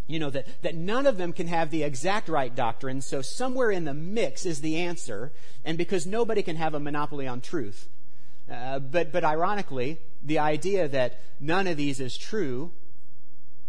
you 0.07 0.19
know, 0.19 0.29
that, 0.29 0.45
that 0.61 0.75
none 0.75 1.05
of 1.05 1.17
them 1.17 1.31
can 1.31 1.47
have 1.47 1.69
the 1.69 1.83
exact 1.83 2.27
right 2.27 2.53
doctrine, 2.53 3.01
so 3.01 3.21
somewhere 3.21 3.71
in 3.71 3.85
the 3.85 3.93
mix 3.93 4.45
is 4.45 4.59
the 4.61 4.77
answer, 4.77 5.31
and 5.63 5.77
because 5.77 6.05
nobody 6.05 6.41
can 6.41 6.57
have 6.57 6.73
a 6.73 6.79
monopoly 6.79 7.27
on 7.27 7.39
truth. 7.39 7.87
Uh, 8.51 8.79
but, 8.79 9.11
but 9.11 9.23
ironically, 9.23 9.99
the 10.21 10.39
idea 10.39 10.87
that 10.87 11.19
none 11.39 11.67
of 11.67 11.77
these 11.77 11.99
is 12.01 12.17
true 12.17 12.71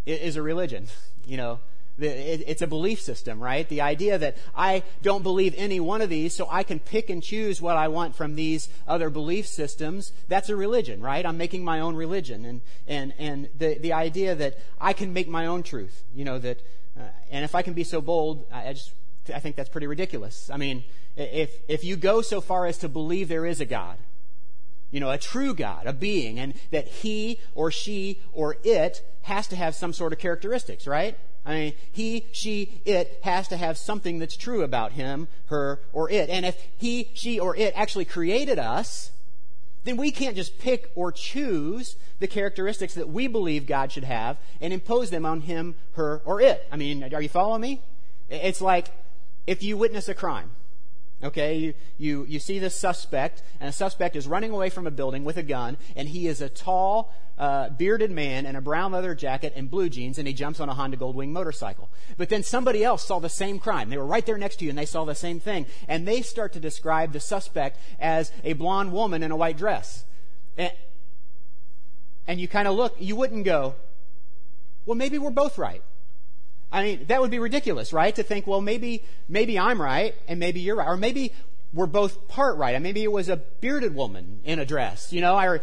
is 0.07 0.37
a 0.37 0.43
religion. 0.43 0.89
You 1.25 1.37
know, 1.37 1.61
it's 1.99 2.63
a 2.63 2.67
belief 2.67 3.01
system, 3.01 3.43
right? 3.43 3.69
The 3.69 3.83
idea 3.83 4.19
that 4.19 4.37
I 4.57 4.83
don't 5.03 5.23
believe 5.23 5.55
any 5.57 5.79
one 5.81 6.01
of 6.01 6.09
these, 6.09 6.35
so 6.35 6.49
I 6.51 6.63
can 6.63 6.79
pick 6.79 7.11
and 7.11 7.23
choose 7.23 7.61
what 7.61 7.77
I 7.77 7.89
want 7.89 8.17
from 8.17 8.35
these 8.35 8.69
other 8.89 9.11
belief 9.11 9.47
systems, 9.47 10.13
that's 10.29 10.49
a 10.49 10.57
religion, 10.57 11.01
right? 11.01 11.25
I'm 11.25 11.37
making 11.37 11.65
my 11.65 11.81
own 11.81 11.95
religion. 11.95 12.45
And, 12.45 12.61
and, 12.87 13.13
and 13.19 13.49
the, 13.59 13.79
the 13.79 13.93
idea 13.93 14.35
that 14.35 14.59
I 14.81 14.93
can 14.93 15.13
make 15.13 15.29
my 15.29 15.47
own 15.47 15.63
truth, 15.63 16.03
you 16.15 16.25
know, 16.25 16.39
that, 16.39 16.61
uh, 16.99 17.03
and 17.31 17.45
if 17.45 17.55
I 17.55 17.63
can 17.63 17.75
be 17.75 17.85
so 17.85 18.01
bold, 18.01 18.47
I 18.53 18.73
just, 18.73 18.93
I 19.33 19.39
think 19.39 19.57
that's 19.57 19.71
pretty 19.71 19.87
ridiculous. 19.87 20.51
I 20.51 20.57
mean, 20.57 20.85
if, 21.17 21.55
if 21.69 21.85
you 21.85 21.97
go 21.97 22.23
so 22.23 22.41
far 22.41 22.67
as 22.67 22.79
to 22.79 22.89
believe 22.89 23.29
there 23.29 23.47
is 23.47 23.61
a 23.61 23.67
God, 23.67 23.99
you 24.91 25.01
know, 25.01 25.11
a 25.11 25.19
true 25.19 25.55
God, 25.55 25.87
a 25.87 25.93
being, 25.93 26.39
and 26.39 26.55
that 26.71 26.87
he 26.87 27.41
or 27.55 27.71
she 27.71 28.21
or 28.33 28.57
it 28.63 29.03
has 29.23 29.47
to 29.49 29.57
have 29.57 29.75
some 29.75 29.93
sort 29.93 30.13
of 30.13 30.19
characteristics, 30.19 30.87
right? 30.87 31.19
I 31.45 31.55
mean, 31.55 31.73
he, 31.91 32.27
she, 32.33 32.81
it 32.85 33.19
has 33.25 33.49
to 33.49 33.57
have 33.57 33.77
something 33.77 34.19
that's 34.19 34.37
true 34.37 34.63
about 34.63 34.93
him, 34.93 35.27
her, 35.47 35.81
or 35.93 36.09
it. 36.11 36.31
And 36.31 36.47
if 36.47 36.57
he, 36.77 37.11
she, 37.15 37.41
or 37.41 37.57
it 37.57 37.73
actually 37.77 38.05
created 38.05 38.59
us, 38.59 39.11
then 39.85 39.97
we 39.97 40.13
can't 40.13 40.37
just 40.37 40.59
pick 40.59 40.93
or 40.95 41.11
choose 41.11 41.97
the 42.21 42.29
characteristics 42.29 42.95
that 42.95 43.09
we 43.09 43.27
believe 43.27 43.67
God 43.67 43.91
should 43.91 44.05
have 44.05 44.39
and 44.61 44.73
impose 44.73 45.11
them 45.11 45.27
on 45.27 45.41
him, 45.41 45.75
her, 45.95 46.23
or 46.25 46.41
it. 46.41 46.67
I 46.71 46.77
mean, 46.77 47.13
are 47.13 47.21
you 47.21 47.29
following 47.29 47.61
me? 47.61 47.83
It's 48.31 48.61
like 48.61 48.89
if 49.47 49.65
you 49.65 49.77
witness 49.77 50.09
a 50.09 50.15
crime. 50.15 50.51
Okay, 51.25 51.57
you, 51.57 51.75
you, 51.99 52.27
you 52.29 52.39
see 52.41 52.59
this 52.59 52.75
suspect, 52.75 53.45
and 53.61 53.69
a 53.69 53.73
suspect 53.73 54.17
is 54.17 54.27
running 54.27 54.51
away 54.51 54.71
from 54.71 54.89
a 54.89 54.91
building 54.91 55.23
with 55.23 55.37
a 55.37 55.43
gun, 55.43 55.77
and 55.95 56.09
he 56.09 56.27
is 56.27 56.41
a 56.41 56.49
tall, 56.49 57.15
uh, 57.39 57.69
bearded 57.71 58.11
man 58.11 58.45
in 58.45 58.57
a 58.57 58.61
brown 58.61 58.91
leather 58.91 59.15
jacket 59.15 59.53
and 59.55 59.71
blue 59.71 59.89
jeans, 59.89 60.19
and 60.19 60.27
he 60.27 60.35
jumps 60.35 60.59
on 60.59 60.69
a 60.69 60.75
Honda 60.75 60.97
Goldwing 60.97 61.29
motorcycle. 61.29 61.89
But 62.17 62.29
then 62.29 62.43
somebody 62.43 62.83
else 62.83 63.07
saw 63.07 63.21
the 63.21 63.29
same 63.29 63.61
crime. 63.61 63.89
They 63.89 63.99
were 63.99 64.07
right 64.07 64.27
there 64.27 64.37
next 64.37 64.57
to 64.57 64.65
you, 64.65 64.71
and 64.71 64.79
they 64.79 64.85
saw 64.85 65.05
the 65.05 65.15
same 65.15 65.39
thing. 65.39 65.67
And 65.87 66.09
they 66.09 66.23
start 66.23 66.53
to 66.55 66.61
describe 66.61 67.13
the 67.13 67.21
suspect 67.21 67.79
as 68.01 68.33
a 68.43 68.55
blonde 68.55 68.93
woman 68.93 69.23
in 69.23 69.31
a 69.31 69.37
white 69.37 69.57
dress. 69.57 70.05
And, 70.57 70.73
and 72.27 72.41
you 72.41 72.49
kind 72.49 72.67
of 72.67 72.75
look, 72.75 72.97
you 72.99 73.15
wouldn't 73.15 73.45
go, 73.45 73.77
well, 74.87 74.97
maybe 74.97 75.19
we're 75.19 75.31
both 75.31 75.57
right. 75.57 75.83
I 76.73 76.83
mean, 76.83 77.05
that 77.09 77.21
would 77.21 77.31
be 77.31 77.39
ridiculous, 77.39 77.93
right? 77.93 78.15
To 78.15 78.23
think, 78.23 78.47
well, 78.47 78.63
maybe, 78.63 79.05
maybe 79.29 79.59
I'm 79.59 79.81
right 79.81 80.15
and 80.27 80.41
maybe 80.41 80.61
you're 80.61 80.77
right. 80.77 80.89
Or 80.89 80.97
maybe 80.97 81.35
we're 81.73 81.87
both 81.87 82.29
part 82.29 82.57
right. 82.57 82.75
And 82.75 82.83
maybe 82.83 83.03
it 83.03 83.13
was 83.13 83.29
a 83.29 83.37
bearded 83.37 83.95
woman 83.95 84.41
in 84.45 84.59
a 84.59 84.65
dress, 84.65 85.13
you 85.13 85.21
know? 85.21 85.37
I, 85.37 85.61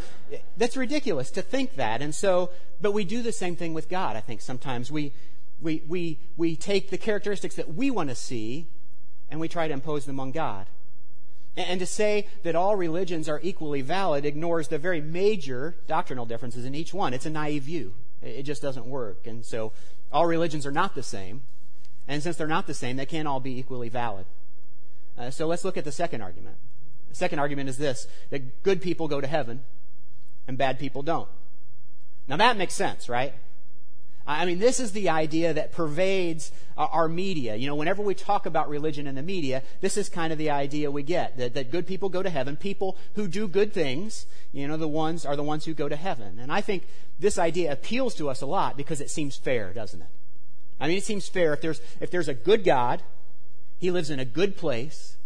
that's 0.55 0.77
ridiculous 0.77 1.31
to 1.31 1.41
think 1.41 1.75
that. 1.75 2.01
And 2.01 2.13
so, 2.13 2.51
but 2.79 2.91
we 2.91 3.03
do 3.03 3.21
the 3.21 3.31
same 3.31 3.55
thing 3.55 3.73
with 3.73 3.89
God, 3.89 4.15
I 4.15 4.21
think 4.21 4.41
sometimes. 4.41 4.91
We, 4.91 5.11
we, 5.59 5.83
we, 5.87 6.19
we 6.37 6.55
take 6.55 6.91
the 6.91 6.97
characteristics 6.97 7.55
that 7.55 7.73
we 7.73 7.89
want 7.89 8.09
to 8.09 8.15
see 8.15 8.67
and 9.29 9.39
we 9.39 9.47
try 9.47 9.67
to 9.67 9.73
impose 9.73 10.05
them 10.05 10.19
on 10.19 10.31
God. 10.31 10.67
And, 11.57 11.79
to 11.79 11.85
say 11.85 12.27
that 12.43 12.55
all 12.55 12.75
religions 12.75 13.27
are 13.27 13.39
equally 13.43 13.81
valid 13.81 14.23
ignores 14.23 14.69
the 14.69 14.77
very 14.77 15.01
major 15.01 15.75
doctrinal 15.87 16.25
differences 16.25 16.63
in 16.63 16.73
each 16.73 16.93
one. 16.93 17.13
It's 17.13 17.25
a 17.25 17.29
naive 17.29 17.63
view. 17.63 17.95
It 18.21 18.43
just 18.43 18.61
doesn't 18.61 18.85
work. 18.85 19.27
And 19.27 19.45
so 19.45 19.73
all 20.11 20.25
religions 20.25 20.65
are 20.65 20.71
not 20.71 20.95
the 20.95 21.03
same. 21.03 21.43
And 22.07 22.23
since 22.23 22.37
they're 22.37 22.47
not 22.47 22.67
the 22.67 22.73
same, 22.73 22.97
they 22.97 23.05
can't 23.05 23.27
all 23.27 23.39
be 23.39 23.59
equally 23.59 23.89
valid. 23.89 24.25
Uh, 25.17 25.29
so 25.29 25.45
let's 25.45 25.63
look 25.63 25.77
at 25.77 25.85
the 25.85 25.91
second 25.91 26.21
argument. 26.21 26.55
The 27.09 27.15
second 27.15 27.39
argument 27.39 27.69
is 27.69 27.77
this 27.77 28.07
that 28.29 28.63
good 28.63 28.81
people 28.81 29.07
go 29.07 29.21
to 29.21 29.27
heaven 29.27 29.63
and 30.47 30.57
bad 30.57 30.79
people 30.79 31.03
don't. 31.03 31.29
Now 32.27 32.37
that 32.37 32.57
makes 32.57 32.73
sense, 32.73 33.09
right? 33.09 33.33
I 34.29 34.45
mean, 34.45 34.59
this 34.59 34.79
is 34.79 34.91
the 34.91 35.09
idea 35.09 35.55
that 35.55 35.71
pervades 35.71 36.51
our 36.77 37.07
media. 37.09 37.55
You 37.55 37.65
know, 37.65 37.73
whenever 37.73 38.03
we 38.03 38.13
talk 38.13 38.45
about 38.45 38.69
religion 38.69 39.07
in 39.07 39.15
the 39.15 39.23
media, 39.23 39.63
this 39.81 39.97
is 39.97 40.07
kind 40.07 40.31
of 40.31 40.37
the 40.37 40.51
idea 40.51 40.91
we 40.91 41.01
get 41.01 41.37
that, 41.37 41.55
that 41.55 41.71
good 41.71 41.87
people 41.87 42.09
go 42.09 42.21
to 42.21 42.29
heaven. 42.29 42.55
People 42.55 42.95
who 43.15 43.27
do 43.27 43.47
good 43.47 43.73
things, 43.73 44.27
you 44.51 44.67
know, 44.67 44.77
the 44.77 44.87
ones 44.87 45.25
are 45.25 45.35
the 45.35 45.41
ones 45.41 45.65
who 45.65 45.73
go 45.73 45.89
to 45.89 45.95
heaven. 45.95 46.37
And 46.37 46.51
I 46.51 46.61
think 46.61 46.87
this 47.17 47.39
idea 47.39 47.71
appeals 47.71 48.13
to 48.15 48.29
us 48.29 48.41
a 48.41 48.45
lot 48.45 48.77
because 48.77 49.01
it 49.01 49.09
seems 49.09 49.35
fair, 49.35 49.73
doesn't 49.73 50.01
it? 50.01 50.09
I 50.79 50.87
mean, 50.87 50.97
it 50.97 51.03
seems 51.03 51.27
fair 51.27 51.53
if 51.53 51.61
there's, 51.61 51.81
if 51.99 52.11
there's 52.11 52.27
a 52.27 52.35
good 52.35 52.63
God, 52.63 53.01
he 53.79 53.89
lives 53.89 54.11
in 54.11 54.19
a 54.19 54.25
good 54.25 54.55
place, 54.55 55.17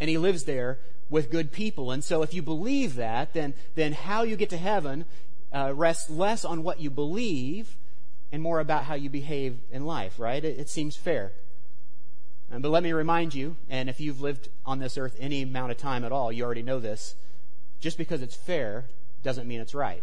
and 0.00 0.08
he 0.08 0.16
lives 0.16 0.44
there 0.44 0.78
with 1.10 1.30
good 1.30 1.52
people. 1.52 1.90
And 1.90 2.02
so 2.02 2.22
if 2.22 2.32
you 2.32 2.40
believe 2.40 2.94
that, 2.96 3.34
then, 3.34 3.52
then 3.74 3.92
how 3.92 4.22
you 4.22 4.34
get 4.34 4.48
to 4.50 4.56
heaven 4.56 5.04
uh, 5.52 5.74
rests 5.74 6.08
less 6.08 6.42
on 6.42 6.62
what 6.62 6.80
you 6.80 6.88
believe 6.88 7.76
and 8.32 8.42
more 8.42 8.60
about 8.60 8.84
how 8.84 8.94
you 8.94 9.08
behave 9.08 9.58
in 9.70 9.86
life, 9.86 10.18
right? 10.18 10.44
It, 10.44 10.58
it 10.58 10.68
seems 10.68 10.96
fair. 10.96 11.32
But 12.50 12.70
let 12.70 12.82
me 12.82 12.92
remind 12.92 13.34
you, 13.34 13.56
and 13.68 13.88
if 13.88 14.00
you've 14.00 14.20
lived 14.20 14.48
on 14.64 14.78
this 14.78 14.96
earth 14.96 15.16
any 15.18 15.42
amount 15.42 15.72
of 15.72 15.78
time 15.78 16.04
at 16.04 16.12
all, 16.12 16.30
you 16.30 16.44
already 16.44 16.62
know 16.62 16.78
this. 16.78 17.16
Just 17.80 17.98
because 17.98 18.22
it's 18.22 18.36
fair 18.36 18.84
doesn't 19.22 19.48
mean 19.48 19.60
it's 19.60 19.74
right. 19.74 20.02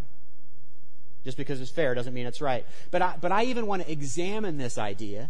Just 1.23 1.37
because 1.37 1.61
it's 1.61 1.71
fair 1.71 1.95
doesn't 1.95 2.13
mean 2.13 2.25
it's 2.25 2.41
right. 2.41 2.65
But 2.91 3.01
I, 3.01 3.15
but 3.19 3.31
I 3.31 3.45
even 3.45 3.65
want 3.65 3.83
to 3.83 3.91
examine 3.91 4.57
this 4.57 4.77
idea 4.77 5.29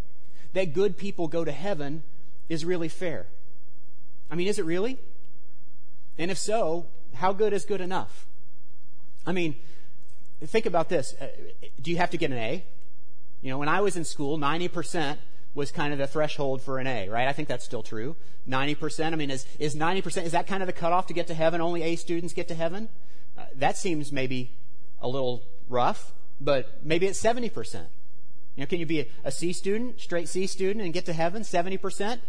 that 0.53 0.73
good 0.73 0.97
people 0.97 1.27
go 1.27 1.45
to 1.45 1.51
heaven 1.51 2.03
is 2.49 2.65
really 2.65 2.89
fair. 2.89 3.27
I 4.31 4.35
mean, 4.35 4.47
is 4.47 4.57
it 4.57 4.65
really? 4.65 4.97
And 6.17 6.31
if 6.31 6.37
so, 6.37 6.87
how 7.13 7.31
good 7.31 7.53
is 7.53 7.65
good 7.65 7.81
enough? 7.81 8.25
I 9.25 9.31
mean, 9.31 9.55
think 10.43 10.65
about 10.65 10.89
this. 10.89 11.15
Uh, 11.21 11.27
do 11.81 11.91
you 11.91 11.97
have 11.97 12.09
to 12.09 12.17
get 12.17 12.31
an 12.31 12.37
A? 12.37 12.65
You 13.43 13.49
know, 13.49 13.57
when 13.57 13.67
I 13.67 13.81
was 13.81 13.97
in 13.97 14.05
school, 14.05 14.39
90% 14.39 15.17
was 15.53 15.69
kind 15.69 15.91
of 15.91 15.99
the 15.99 16.07
threshold 16.07 16.61
for 16.61 16.79
an 16.79 16.87
A, 16.87 17.09
right? 17.09 17.27
I 17.27 17.33
think 17.33 17.49
that's 17.49 17.65
still 17.65 17.83
true. 17.83 18.15
90%, 18.49 19.11
I 19.11 19.15
mean, 19.17 19.29
is, 19.29 19.45
is 19.59 19.75
90%, 19.75 20.23
is 20.23 20.31
that 20.31 20.47
kind 20.47 20.63
of 20.63 20.67
the 20.67 20.73
cutoff 20.73 21.07
to 21.07 21.13
get 21.13 21.27
to 21.27 21.33
heaven? 21.33 21.59
Only 21.59 21.83
A 21.83 21.97
students 21.97 22.33
get 22.33 22.47
to 22.47 22.55
heaven? 22.55 22.87
Uh, 23.37 23.43
that 23.55 23.77
seems 23.77 24.13
maybe 24.13 24.51
a 25.01 25.09
little 25.09 25.43
rough, 25.67 26.13
but 26.39 26.79
maybe 26.85 27.05
it's 27.05 27.21
70%. 27.21 27.75
You 28.55 28.61
know, 28.61 28.65
can 28.65 28.79
you 28.79 28.85
be 28.85 29.01
a, 29.01 29.07
a 29.25 29.31
C 29.31 29.51
student, 29.51 29.99
straight 29.99 30.29
C 30.29 30.47
student, 30.47 30.83
and 30.83 30.93
get 30.93 31.05
to 31.07 31.13
heaven? 31.13 31.41
70%? 31.41 32.19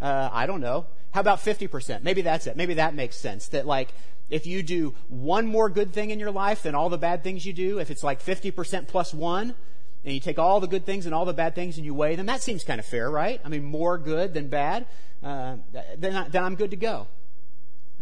Uh, 0.00 0.30
I 0.32 0.46
don't 0.46 0.62
know. 0.62 0.86
How 1.10 1.20
about 1.20 1.40
50%? 1.40 2.02
Maybe 2.02 2.22
that's 2.22 2.46
it. 2.46 2.56
Maybe 2.56 2.74
that 2.74 2.94
makes 2.94 3.16
sense. 3.18 3.48
That 3.48 3.66
like, 3.66 3.92
if 4.30 4.46
you 4.46 4.62
do 4.62 4.94
one 5.08 5.46
more 5.46 5.68
good 5.68 5.92
thing 5.92 6.10
in 6.10 6.18
your 6.18 6.30
life 6.30 6.62
than 6.62 6.74
all 6.74 6.88
the 6.88 6.96
bad 6.96 7.22
things 7.22 7.44
you 7.44 7.52
do, 7.52 7.78
if 7.78 7.90
it's 7.90 8.02
like 8.02 8.22
50% 8.22 8.88
plus 8.88 9.12
one, 9.12 9.54
and 10.04 10.14
you 10.14 10.20
take 10.20 10.38
all 10.38 10.60
the 10.60 10.66
good 10.66 10.84
things 10.84 11.06
and 11.06 11.14
all 11.14 11.24
the 11.24 11.32
bad 11.32 11.54
things 11.54 11.76
and 11.76 11.84
you 11.84 11.94
weigh 11.94 12.16
them, 12.16 12.26
that 12.26 12.42
seems 12.42 12.64
kind 12.64 12.80
of 12.80 12.86
fair, 12.86 13.10
right? 13.10 13.40
I 13.44 13.48
mean, 13.48 13.64
more 13.64 13.98
good 13.98 14.34
than 14.34 14.48
bad, 14.48 14.86
uh, 15.22 15.56
then, 15.96 16.16
I, 16.16 16.28
then 16.28 16.42
I'm 16.42 16.56
good 16.56 16.70
to 16.70 16.76
go. 16.76 17.06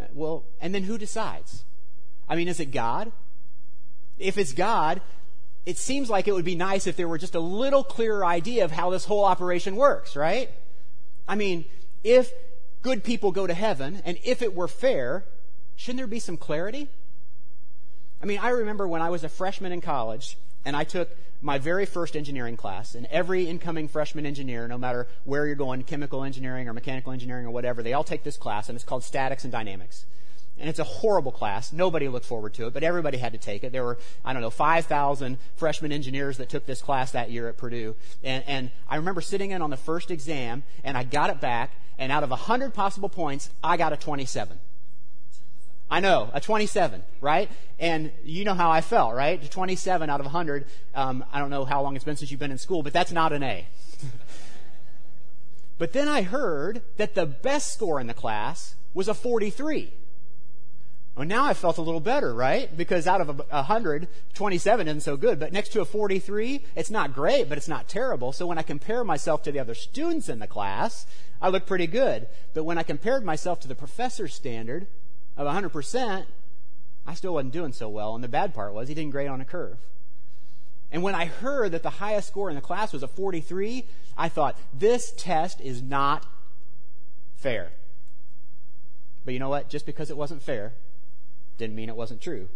Uh, 0.00 0.06
well, 0.14 0.44
and 0.60 0.74
then 0.74 0.84
who 0.84 0.96
decides? 0.96 1.64
I 2.28 2.36
mean, 2.36 2.48
is 2.48 2.60
it 2.60 2.66
God? 2.66 3.12
If 4.18 4.38
it's 4.38 4.52
God, 4.52 5.02
it 5.66 5.76
seems 5.76 6.08
like 6.08 6.26
it 6.26 6.32
would 6.32 6.44
be 6.44 6.54
nice 6.54 6.86
if 6.86 6.96
there 6.96 7.08
were 7.08 7.18
just 7.18 7.34
a 7.34 7.40
little 7.40 7.84
clearer 7.84 8.24
idea 8.24 8.64
of 8.64 8.70
how 8.70 8.90
this 8.90 9.04
whole 9.04 9.24
operation 9.24 9.76
works, 9.76 10.16
right? 10.16 10.50
I 11.28 11.34
mean, 11.34 11.64
if 12.02 12.32
good 12.82 13.04
people 13.04 13.30
go 13.30 13.46
to 13.46 13.54
heaven, 13.54 14.00
and 14.04 14.18
if 14.24 14.40
it 14.40 14.54
were 14.54 14.68
fair, 14.68 15.24
shouldn't 15.76 15.98
there 15.98 16.06
be 16.06 16.18
some 16.18 16.36
clarity? 16.36 16.88
I 18.22 18.26
mean, 18.26 18.38
I 18.38 18.50
remember 18.50 18.88
when 18.88 19.02
I 19.02 19.10
was 19.10 19.22
a 19.22 19.28
freshman 19.28 19.72
in 19.72 19.80
college, 19.80 20.38
and 20.64 20.74
I 20.74 20.84
took 20.84 21.10
my 21.42 21.58
very 21.58 21.86
first 21.86 22.16
engineering 22.16 22.56
class, 22.56 22.94
and 22.94 23.06
every 23.06 23.48
incoming 23.48 23.88
freshman 23.88 24.26
engineer, 24.26 24.68
no 24.68 24.78
matter 24.78 25.08
where 25.24 25.46
you're 25.46 25.54
going, 25.54 25.82
chemical 25.82 26.22
engineering 26.22 26.68
or 26.68 26.72
mechanical 26.72 27.12
engineering 27.12 27.46
or 27.46 27.50
whatever, 27.50 27.82
they 27.82 27.92
all 27.92 28.04
take 28.04 28.22
this 28.22 28.36
class, 28.36 28.68
and 28.68 28.76
it's 28.76 28.84
called 28.84 29.04
Statics 29.04 29.44
and 29.44 29.52
Dynamics. 29.52 30.04
And 30.58 30.68
it's 30.68 30.78
a 30.78 30.84
horrible 30.84 31.32
class. 31.32 31.72
Nobody 31.72 32.06
looked 32.08 32.26
forward 32.26 32.52
to 32.54 32.66
it, 32.66 32.74
but 32.74 32.82
everybody 32.82 33.16
had 33.16 33.32
to 33.32 33.38
take 33.38 33.64
it. 33.64 33.72
There 33.72 33.82
were, 33.82 33.98
I 34.22 34.34
don't 34.34 34.42
know, 34.42 34.50
5,000 34.50 35.38
freshman 35.56 35.90
engineers 35.90 36.36
that 36.36 36.50
took 36.50 36.66
this 36.66 36.82
class 36.82 37.12
that 37.12 37.30
year 37.30 37.48
at 37.48 37.56
Purdue. 37.56 37.96
And, 38.22 38.44
and 38.46 38.70
I 38.86 38.96
remember 38.96 39.22
sitting 39.22 39.52
in 39.52 39.62
on 39.62 39.70
the 39.70 39.78
first 39.78 40.10
exam, 40.10 40.64
and 40.84 40.98
I 40.98 41.04
got 41.04 41.30
it 41.30 41.40
back, 41.40 41.72
and 41.98 42.12
out 42.12 42.22
of 42.22 42.30
100 42.30 42.74
possible 42.74 43.08
points, 43.08 43.48
I 43.64 43.78
got 43.78 43.94
a 43.94 43.96
27. 43.96 44.58
I 45.90 45.98
know, 45.98 46.30
a 46.32 46.40
27, 46.40 47.02
right? 47.20 47.50
And 47.80 48.12
you 48.24 48.44
know 48.44 48.54
how 48.54 48.70
I 48.70 48.80
felt, 48.80 49.14
right? 49.14 49.50
27 49.50 50.08
out 50.08 50.20
of 50.20 50.26
100. 50.26 50.66
Um, 50.94 51.24
I 51.32 51.40
don't 51.40 51.50
know 51.50 51.64
how 51.64 51.82
long 51.82 51.96
it's 51.96 52.04
been 52.04 52.16
since 52.16 52.30
you've 52.30 52.38
been 52.38 52.52
in 52.52 52.58
school, 52.58 52.82
but 52.82 52.92
that's 52.92 53.10
not 53.10 53.32
an 53.32 53.42
A. 53.42 53.66
but 55.78 55.92
then 55.92 56.06
I 56.06 56.22
heard 56.22 56.82
that 56.96 57.16
the 57.16 57.26
best 57.26 57.74
score 57.74 57.98
in 57.98 58.06
the 58.06 58.14
class 58.14 58.76
was 58.94 59.08
a 59.08 59.14
43. 59.14 59.92
Well, 61.16 61.26
now 61.26 61.44
I 61.44 61.54
felt 61.54 61.76
a 61.78 61.82
little 61.82 62.00
better, 62.00 62.32
right? 62.32 62.74
Because 62.74 63.08
out 63.08 63.20
of 63.20 63.28
a 63.28 63.32
100, 63.32 64.06
27 64.34 64.86
isn't 64.86 65.00
so 65.00 65.16
good. 65.16 65.40
But 65.40 65.52
next 65.52 65.70
to 65.70 65.80
a 65.80 65.84
43, 65.84 66.64
it's 66.76 66.90
not 66.90 67.12
great, 67.12 67.48
but 67.48 67.58
it's 67.58 67.68
not 67.68 67.88
terrible. 67.88 68.32
So 68.32 68.46
when 68.46 68.58
I 68.58 68.62
compare 68.62 69.02
myself 69.02 69.42
to 69.42 69.52
the 69.52 69.58
other 69.58 69.74
students 69.74 70.28
in 70.28 70.38
the 70.38 70.46
class, 70.46 71.04
I 71.42 71.48
look 71.48 71.66
pretty 71.66 71.88
good. 71.88 72.28
But 72.54 72.62
when 72.62 72.78
I 72.78 72.84
compared 72.84 73.24
myself 73.24 73.58
to 73.60 73.68
the 73.68 73.74
professor's 73.74 74.34
standard 74.34 74.86
of 75.36 75.46
100%, 75.46 76.26
I 77.06 77.14
still 77.14 77.34
wasn't 77.34 77.52
doing 77.52 77.72
so 77.72 77.88
well. 77.88 78.14
And 78.14 78.22
the 78.22 78.28
bad 78.28 78.54
part 78.54 78.74
was 78.74 78.88
he 78.88 78.94
didn't 78.94 79.12
grade 79.12 79.28
on 79.28 79.40
a 79.40 79.44
curve. 79.44 79.78
And 80.92 81.02
when 81.02 81.14
I 81.14 81.26
heard 81.26 81.72
that 81.72 81.82
the 81.82 81.90
highest 81.90 82.28
score 82.28 82.48
in 82.48 82.56
the 82.56 82.60
class 82.60 82.92
was 82.92 83.02
a 83.02 83.08
43, 83.08 83.84
I 84.16 84.28
thought, 84.28 84.58
this 84.74 85.12
test 85.16 85.60
is 85.60 85.82
not 85.82 86.26
fair. 87.36 87.70
But 89.24 89.34
you 89.34 89.40
know 89.40 89.48
what? 89.48 89.68
Just 89.68 89.86
because 89.86 90.10
it 90.10 90.16
wasn't 90.16 90.42
fair 90.42 90.72
didn't 91.58 91.76
mean 91.76 91.88
it 91.88 91.96
wasn't 91.96 92.20
true. 92.20 92.48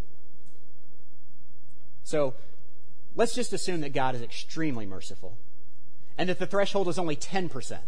So 2.03 2.35
let's 3.15 3.35
just 3.35 3.53
assume 3.53 3.81
that 3.83 3.93
God 3.93 4.15
is 4.15 4.23
extremely 4.23 4.87
merciful 4.87 5.37
and 6.19 6.29
that 6.29 6.39
the 6.39 6.47
threshold 6.47 6.89
is 6.89 6.99
only 6.99 7.17
10%. 7.17 7.79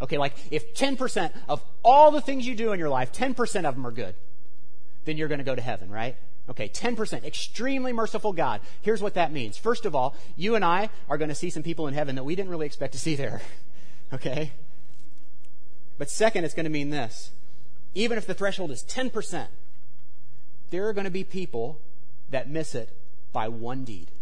Okay, 0.00 0.18
like 0.18 0.34
if 0.50 0.74
10% 0.74 1.32
of 1.48 1.62
all 1.84 2.10
the 2.10 2.20
things 2.20 2.46
you 2.46 2.54
do 2.54 2.72
in 2.72 2.78
your 2.78 2.88
life, 2.88 3.12
10% 3.12 3.64
of 3.64 3.74
them 3.74 3.86
are 3.86 3.92
good, 3.92 4.14
then 5.04 5.16
you're 5.16 5.28
going 5.28 5.38
to 5.38 5.44
go 5.44 5.54
to 5.54 5.62
heaven, 5.62 5.90
right? 5.90 6.16
Okay, 6.48 6.68
10%. 6.68 7.24
Extremely 7.24 7.92
merciful 7.92 8.32
God. 8.32 8.60
Here's 8.82 9.00
what 9.00 9.14
that 9.14 9.32
means. 9.32 9.56
First 9.56 9.86
of 9.86 9.94
all, 9.94 10.14
you 10.36 10.56
and 10.56 10.64
I 10.64 10.90
are 11.08 11.16
going 11.16 11.30
to 11.30 11.34
see 11.34 11.48
some 11.48 11.62
people 11.62 11.86
in 11.86 11.94
heaven 11.94 12.16
that 12.16 12.24
we 12.24 12.34
didn't 12.34 12.50
really 12.50 12.66
expect 12.66 12.92
to 12.92 12.98
see 12.98 13.16
there. 13.16 13.42
Okay? 14.12 14.52
But 15.98 16.08
second, 16.08 16.44
it's 16.44 16.54
going 16.54 16.64
to 16.64 16.70
mean 16.70 16.90
this. 16.90 17.32
Even 17.94 18.16
if 18.16 18.26
the 18.26 18.34
threshold 18.34 18.70
is 18.70 18.84
10%, 18.84 19.46
there 20.70 20.86
are 20.86 20.92
going 20.92 21.06
to 21.06 21.10
be 21.10 21.24
people 21.24 21.80
that 22.30 22.48
miss 22.48 22.74
it 22.76 22.90
by 23.32 23.48
one 23.48 23.82
deed 23.82 24.12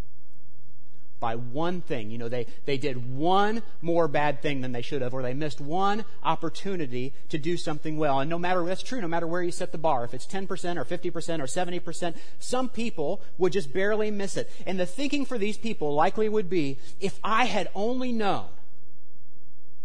by 1.23 1.37
one 1.37 1.81
thing. 1.81 2.11
You 2.11 2.19
know, 2.19 2.29
they, 2.29 2.47
they 2.67 2.77
did 2.77 3.17
one 3.17 3.63
more 3.81 4.09
bad 4.09 4.43
thing 4.43 4.61
than 4.61 4.73
they 4.73 4.83
should 4.83 5.01
have, 5.01 5.15
or 5.15 5.23
they 5.23 5.33
missed 5.33 5.61
one 5.61 6.05
opportunity 6.25 7.15
to 7.29 7.39
do 7.39 7.57
something 7.57 7.97
well. 7.97 8.19
And 8.19 8.29
no 8.29 8.41
matter, 8.41 8.63
that's 8.65 8.83
true, 8.83 9.01
no 9.01 9.07
matter 9.07 9.27
where 9.27 9.43
you 9.43 9.53
set 9.53 9.71
the 9.71 9.79
bar, 9.79 10.05
if 10.05 10.13
it's 10.13 10.27
10% 10.27 10.43
or 10.77 10.85
50% 10.85 11.41
or 11.41 11.81
70%, 11.81 12.17
some 12.41 12.69
people 12.69 13.23
would 13.39 13.53
just 13.53 13.73
barely 13.73 14.11
miss 14.11 14.37
it. 14.37 14.51
And 14.67 14.79
the 14.79 14.85
thinking 14.85 15.25
for 15.25 15.39
these 15.39 15.57
people 15.57 15.95
likely 15.95 16.29
would 16.29 16.51
be, 16.51 16.79
if 17.01 17.21
I 17.23 17.45
had 17.45 17.69
only 17.75 18.11
known, 18.11 18.49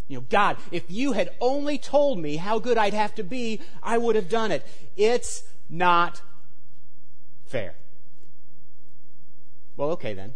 you 0.08 0.17
know, 0.17 0.25
God, 0.29 0.58
if 0.72 0.89
you 0.89 1.12
had 1.12 1.29
only 1.39 1.77
told 1.77 2.17
me 2.17 2.38
how 2.38 2.58
good 2.58 2.79
I'd 2.79 2.96
have 2.96 3.13
to 3.15 3.24
be, 3.24 3.62
I 3.84 4.00
would 4.00 4.15
have 4.15 4.27
done 4.27 4.51
it. 4.51 4.65
It's 4.96 5.44
not 5.70 6.22
fair. 7.46 7.75
Well, 9.75 9.91
okay 9.91 10.15
then. 10.15 10.34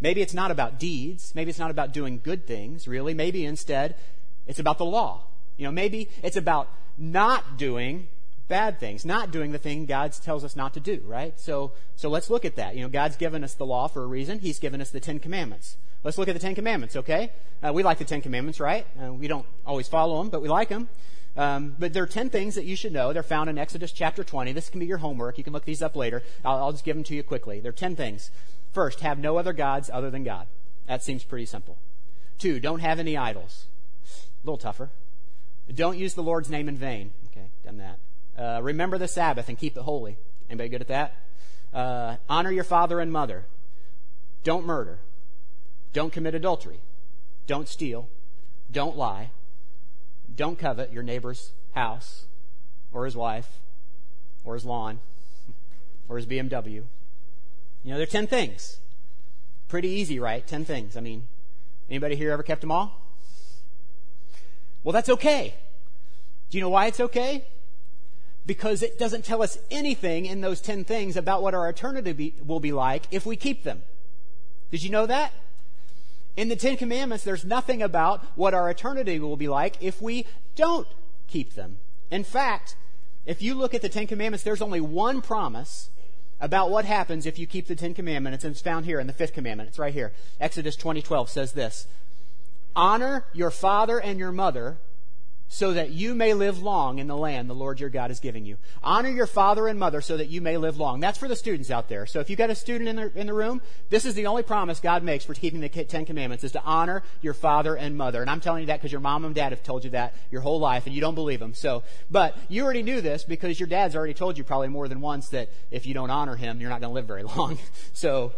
Maybe 0.00 0.22
it's 0.22 0.34
not 0.34 0.50
about 0.50 0.78
deeds. 0.78 1.34
Maybe 1.34 1.50
it's 1.50 1.58
not 1.58 1.70
about 1.70 1.92
doing 1.92 2.20
good 2.22 2.46
things, 2.46 2.86
really. 2.86 3.14
Maybe 3.14 3.44
instead 3.44 3.96
it's 4.46 4.58
about 4.58 4.78
the 4.78 4.84
law. 4.84 5.24
You 5.56 5.66
know, 5.66 5.72
maybe 5.72 6.08
it's 6.22 6.36
about 6.36 6.68
not 6.96 7.56
doing 7.56 8.08
bad 8.48 8.80
things, 8.80 9.04
not 9.04 9.30
doing 9.30 9.52
the 9.52 9.58
thing 9.58 9.86
God 9.86 10.12
tells 10.12 10.42
us 10.42 10.56
not 10.56 10.74
to 10.74 10.80
do, 10.80 11.02
right? 11.06 11.38
So, 11.38 11.72
so 11.96 12.08
let's 12.08 12.30
look 12.30 12.44
at 12.44 12.56
that. 12.56 12.74
You 12.74 12.82
know, 12.82 12.88
God's 12.88 13.16
given 13.16 13.44
us 13.44 13.54
the 13.54 13.66
law 13.66 13.88
for 13.88 14.02
a 14.02 14.06
reason. 14.06 14.38
He's 14.38 14.58
given 14.58 14.80
us 14.80 14.90
the 14.90 15.00
Ten 15.00 15.18
Commandments. 15.18 15.76
Let's 16.02 16.16
look 16.16 16.28
at 16.28 16.34
the 16.34 16.40
Ten 16.40 16.54
Commandments, 16.54 16.96
okay? 16.96 17.30
Uh, 17.62 17.72
we 17.72 17.82
like 17.82 17.98
the 17.98 18.04
Ten 18.04 18.22
Commandments, 18.22 18.60
right? 18.60 18.86
Uh, 19.02 19.12
we 19.12 19.28
don't 19.28 19.46
always 19.66 19.88
follow 19.88 20.18
them, 20.18 20.30
but 20.30 20.40
we 20.40 20.48
like 20.48 20.68
them. 20.68 20.88
Um, 21.36 21.76
but 21.78 21.92
there 21.92 22.02
are 22.02 22.08
10 22.08 22.30
things 22.30 22.56
that 22.56 22.64
you 22.64 22.74
should 22.74 22.92
know. 22.92 23.12
They're 23.12 23.22
found 23.22 23.48
in 23.48 23.58
Exodus 23.58 23.92
chapter 23.92 24.24
20. 24.24 24.52
This 24.52 24.68
can 24.68 24.80
be 24.80 24.86
your 24.86 24.98
homework. 24.98 25.38
You 25.38 25.44
can 25.44 25.52
look 25.52 25.64
these 25.64 25.82
up 25.82 25.94
later. 25.94 26.24
I'll, 26.44 26.56
I'll 26.56 26.72
just 26.72 26.84
give 26.84 26.96
them 26.96 27.04
to 27.04 27.14
you 27.14 27.22
quickly. 27.22 27.60
There 27.60 27.70
are 27.70 27.72
10 27.72 27.94
things. 27.94 28.30
First, 28.78 29.00
have 29.00 29.18
no 29.18 29.38
other 29.38 29.52
gods 29.52 29.90
other 29.92 30.08
than 30.08 30.22
God. 30.22 30.46
That 30.86 31.02
seems 31.02 31.24
pretty 31.24 31.46
simple. 31.46 31.78
Two, 32.38 32.60
don't 32.60 32.78
have 32.78 33.00
any 33.00 33.16
idols. 33.16 33.66
A 34.06 34.46
little 34.46 34.56
tougher. 34.56 34.90
Don't 35.74 35.98
use 35.98 36.14
the 36.14 36.22
Lord's 36.22 36.48
name 36.48 36.68
in 36.68 36.76
vain. 36.76 37.10
Okay, 37.26 37.48
done 37.64 37.78
that. 37.78 37.98
Uh, 38.40 38.62
remember 38.62 38.96
the 38.96 39.08
Sabbath 39.08 39.48
and 39.48 39.58
keep 39.58 39.76
it 39.76 39.80
holy. 39.80 40.16
Anybody 40.48 40.68
good 40.68 40.80
at 40.80 40.86
that? 40.86 41.16
Uh, 41.74 42.18
honor 42.28 42.52
your 42.52 42.62
father 42.62 43.00
and 43.00 43.10
mother. 43.10 43.46
Don't 44.44 44.64
murder. 44.64 45.00
Don't 45.92 46.12
commit 46.12 46.36
adultery. 46.36 46.78
Don't 47.48 47.66
steal. 47.66 48.08
Don't 48.70 48.96
lie. 48.96 49.32
Don't 50.32 50.56
covet 50.56 50.92
your 50.92 51.02
neighbor's 51.02 51.50
house 51.74 52.26
or 52.92 53.06
his 53.06 53.16
wife 53.16 53.58
or 54.44 54.54
his 54.54 54.64
lawn 54.64 55.00
or 56.08 56.16
his 56.16 56.26
BMW. 56.26 56.84
You 57.82 57.90
know, 57.90 57.96
there 57.96 58.04
are 58.04 58.06
10 58.06 58.26
things. 58.26 58.78
Pretty 59.68 59.88
easy, 59.88 60.18
right? 60.18 60.46
10 60.46 60.64
things. 60.64 60.96
I 60.96 61.00
mean, 61.00 61.28
anybody 61.88 62.16
here 62.16 62.32
ever 62.32 62.42
kept 62.42 62.60
them 62.60 62.72
all? 62.72 63.00
Well, 64.82 64.92
that's 64.92 65.08
okay. 65.08 65.54
Do 66.50 66.56
you 66.56 66.62
know 66.62 66.70
why 66.70 66.86
it's 66.86 67.00
okay? 67.00 67.44
Because 68.46 68.82
it 68.82 68.98
doesn't 68.98 69.24
tell 69.24 69.42
us 69.42 69.58
anything 69.70 70.24
in 70.24 70.40
those 70.40 70.60
10 70.60 70.84
things 70.84 71.16
about 71.16 71.42
what 71.42 71.54
our 71.54 71.68
eternity 71.68 72.12
be, 72.12 72.34
will 72.44 72.60
be 72.60 72.72
like 72.72 73.04
if 73.10 73.26
we 73.26 73.36
keep 73.36 73.64
them. 73.64 73.82
Did 74.70 74.82
you 74.82 74.90
know 74.90 75.06
that? 75.06 75.32
In 76.36 76.48
the 76.48 76.56
Ten 76.56 76.76
Commandments, 76.76 77.24
there's 77.24 77.44
nothing 77.44 77.82
about 77.82 78.24
what 78.36 78.54
our 78.54 78.70
eternity 78.70 79.18
will 79.18 79.36
be 79.36 79.48
like 79.48 79.76
if 79.80 80.00
we 80.00 80.24
don't 80.54 80.86
keep 81.26 81.54
them. 81.54 81.78
In 82.10 82.22
fact, 82.22 82.76
if 83.26 83.42
you 83.42 83.54
look 83.54 83.74
at 83.74 83.82
the 83.82 83.88
Ten 83.88 84.06
Commandments, 84.06 84.44
there's 84.44 84.62
only 84.62 84.80
one 84.80 85.20
promise 85.20 85.90
about 86.40 86.70
what 86.70 86.84
happens 86.84 87.26
if 87.26 87.38
you 87.38 87.46
keep 87.46 87.66
the 87.66 87.74
Ten 87.74 87.94
Commandments, 87.94 88.44
and 88.44 88.52
it's 88.52 88.60
found 88.60 88.84
here 88.86 89.00
in 89.00 89.06
the 89.06 89.12
fifth 89.12 89.32
commandment. 89.32 89.68
It's 89.68 89.78
right 89.78 89.94
here. 89.94 90.12
Exodus 90.40 90.76
20:12 90.76 91.28
says 91.28 91.52
this: 91.52 91.86
"Honor 92.76 93.24
your 93.32 93.50
father 93.50 94.00
and 94.00 94.18
your 94.18 94.32
mother, 94.32 94.78
so 95.48 95.72
that 95.72 95.90
you 95.90 96.14
may 96.14 96.34
live 96.34 96.62
long 96.62 96.98
in 96.98 97.06
the 97.06 97.16
land 97.16 97.48
the 97.48 97.54
Lord 97.54 97.80
your 97.80 97.88
God 97.88 98.10
is 98.10 98.20
giving 98.20 98.44
you. 98.44 98.58
Honor 98.82 99.08
your 99.08 99.26
father 99.26 99.66
and 99.66 99.78
mother 99.78 100.00
so 100.00 100.16
that 100.16 100.28
you 100.28 100.40
may 100.40 100.58
live 100.58 100.76
long. 100.76 101.00
That's 101.00 101.18
for 101.18 101.26
the 101.26 101.36
students 101.36 101.70
out 101.70 101.88
there. 101.88 102.06
So 102.06 102.20
if 102.20 102.28
you've 102.28 102.38
got 102.38 102.50
a 102.50 102.54
student 102.54 102.88
in 102.88 102.96
the, 102.96 103.18
in 103.18 103.26
the 103.26 103.32
room, 103.32 103.62
this 103.88 104.04
is 104.04 104.14
the 104.14 104.26
only 104.26 104.42
promise 104.42 104.78
God 104.78 105.02
makes 105.02 105.24
for 105.24 105.34
keeping 105.34 105.60
the 105.60 105.68
Ten 105.68 106.04
Commandments 106.04 106.44
is 106.44 106.52
to 106.52 106.62
honor 106.62 107.02
your 107.22 107.34
father 107.34 107.74
and 107.74 107.96
mother. 107.96 108.20
And 108.20 108.30
I'm 108.30 108.40
telling 108.40 108.60
you 108.60 108.66
that 108.66 108.78
because 108.78 108.92
your 108.92 109.00
mom 109.00 109.24
and 109.24 109.34
dad 109.34 109.52
have 109.52 109.62
told 109.62 109.84
you 109.84 109.90
that 109.90 110.14
your 110.30 110.42
whole 110.42 110.60
life 110.60 110.86
and 110.86 110.94
you 110.94 111.00
don't 111.00 111.14
believe 111.14 111.40
them. 111.40 111.54
So, 111.54 111.82
but 112.10 112.36
you 112.48 112.62
already 112.64 112.82
knew 112.82 113.00
this 113.00 113.24
because 113.24 113.58
your 113.58 113.68
dad's 113.68 113.96
already 113.96 114.14
told 114.14 114.36
you 114.36 114.44
probably 114.44 114.68
more 114.68 114.86
than 114.86 115.00
once 115.00 115.30
that 115.30 115.48
if 115.70 115.86
you 115.86 115.94
don't 115.94 116.10
honor 116.10 116.36
him, 116.36 116.60
you're 116.60 116.70
not 116.70 116.80
going 116.80 116.90
to 116.90 116.94
live 116.94 117.06
very 117.06 117.22
long. 117.36 117.58
so 117.94 118.32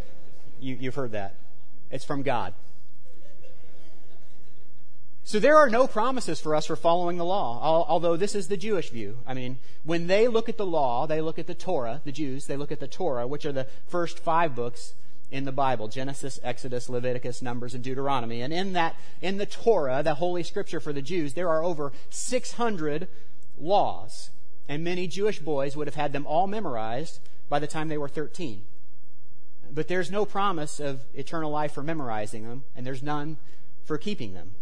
you, 0.61 0.77
you've 0.79 0.95
heard 0.95 1.13
that. 1.13 1.35
It's 1.91 2.05
from 2.05 2.23
God. 2.23 2.55
So 5.31 5.39
there 5.39 5.59
are 5.59 5.71
no 5.71 5.87
promises 5.87 6.41
for 6.41 6.57
us 6.57 6.67
for 6.67 6.75
following 6.75 7.17
the 7.17 7.25
law, 7.25 7.61
although 7.63 8.17
this 8.17 8.35
is 8.35 8.49
the 8.49 8.57
Jewish 8.57 8.91
view. 8.91 9.19
I 9.25 9.33
mean, 9.33 9.59
when 9.85 10.09
they 10.09 10.27
look 10.27 10.49
at 10.49 10.57
the 10.57 10.67
law, 10.67 11.07
they 11.07 11.21
look 11.21 11.39
at 11.39 11.47
the 11.47 11.55
Torah, 11.55 12.01
the 12.05 12.11
Jews, 12.11 12.47
they 12.47 12.57
look 12.57 12.73
at 12.73 12.81
the 12.81 12.89
Torah, 12.89 13.29
which 13.29 13.47
are 13.47 13.53
the 13.53 13.69
first 13.87 14.19
five 14.19 14.57
books 14.57 14.95
in 15.31 15.45
the 15.45 15.53
Bible 15.53 15.87
Genesis, 15.87 16.41
Exodus, 16.43 16.89
Leviticus, 16.89 17.43
Numbers, 17.43 17.75
and 17.75 17.85
Deuteronomy. 17.85 18.43
And 18.43 18.53
in 18.53 18.73
that, 18.73 18.97
in 19.23 19.39
the 19.39 19.47
Torah, 19.47 20.03
the 20.03 20.17
Holy 20.17 20.43
Scripture 20.43 20.81
for 20.81 20.93
the 20.93 21.01
Jews, 21.01 21.35
there 21.35 21.49
are 21.49 21.63
over 21.63 21.93
600 22.09 23.07
laws. 23.57 24.31
And 24.69 24.83
many 24.83 25.07
Jewish 25.07 25.39
boys 25.39 25.77
would 25.77 25.87
have 25.87 25.95
had 25.95 26.13
them 26.13 26.27
all 26.27 26.49
memorized 26.49 27.21
by 27.49 27.61
the 27.61 27.69
time 27.69 27.87
they 27.87 27.99
were 27.99 28.09
13. 28.09 28.65
But 29.71 29.87
there's 29.87 30.11
no 30.11 30.25
promise 30.25 30.81
of 30.81 31.03
eternal 31.15 31.53
life 31.53 31.71
for 31.71 31.85
memorizing 31.85 32.49
them, 32.49 32.65
and 32.75 32.85
there's 32.85 33.01
none 33.01 33.37
for 33.85 33.97
keeping 33.97 34.35
them 34.35 34.55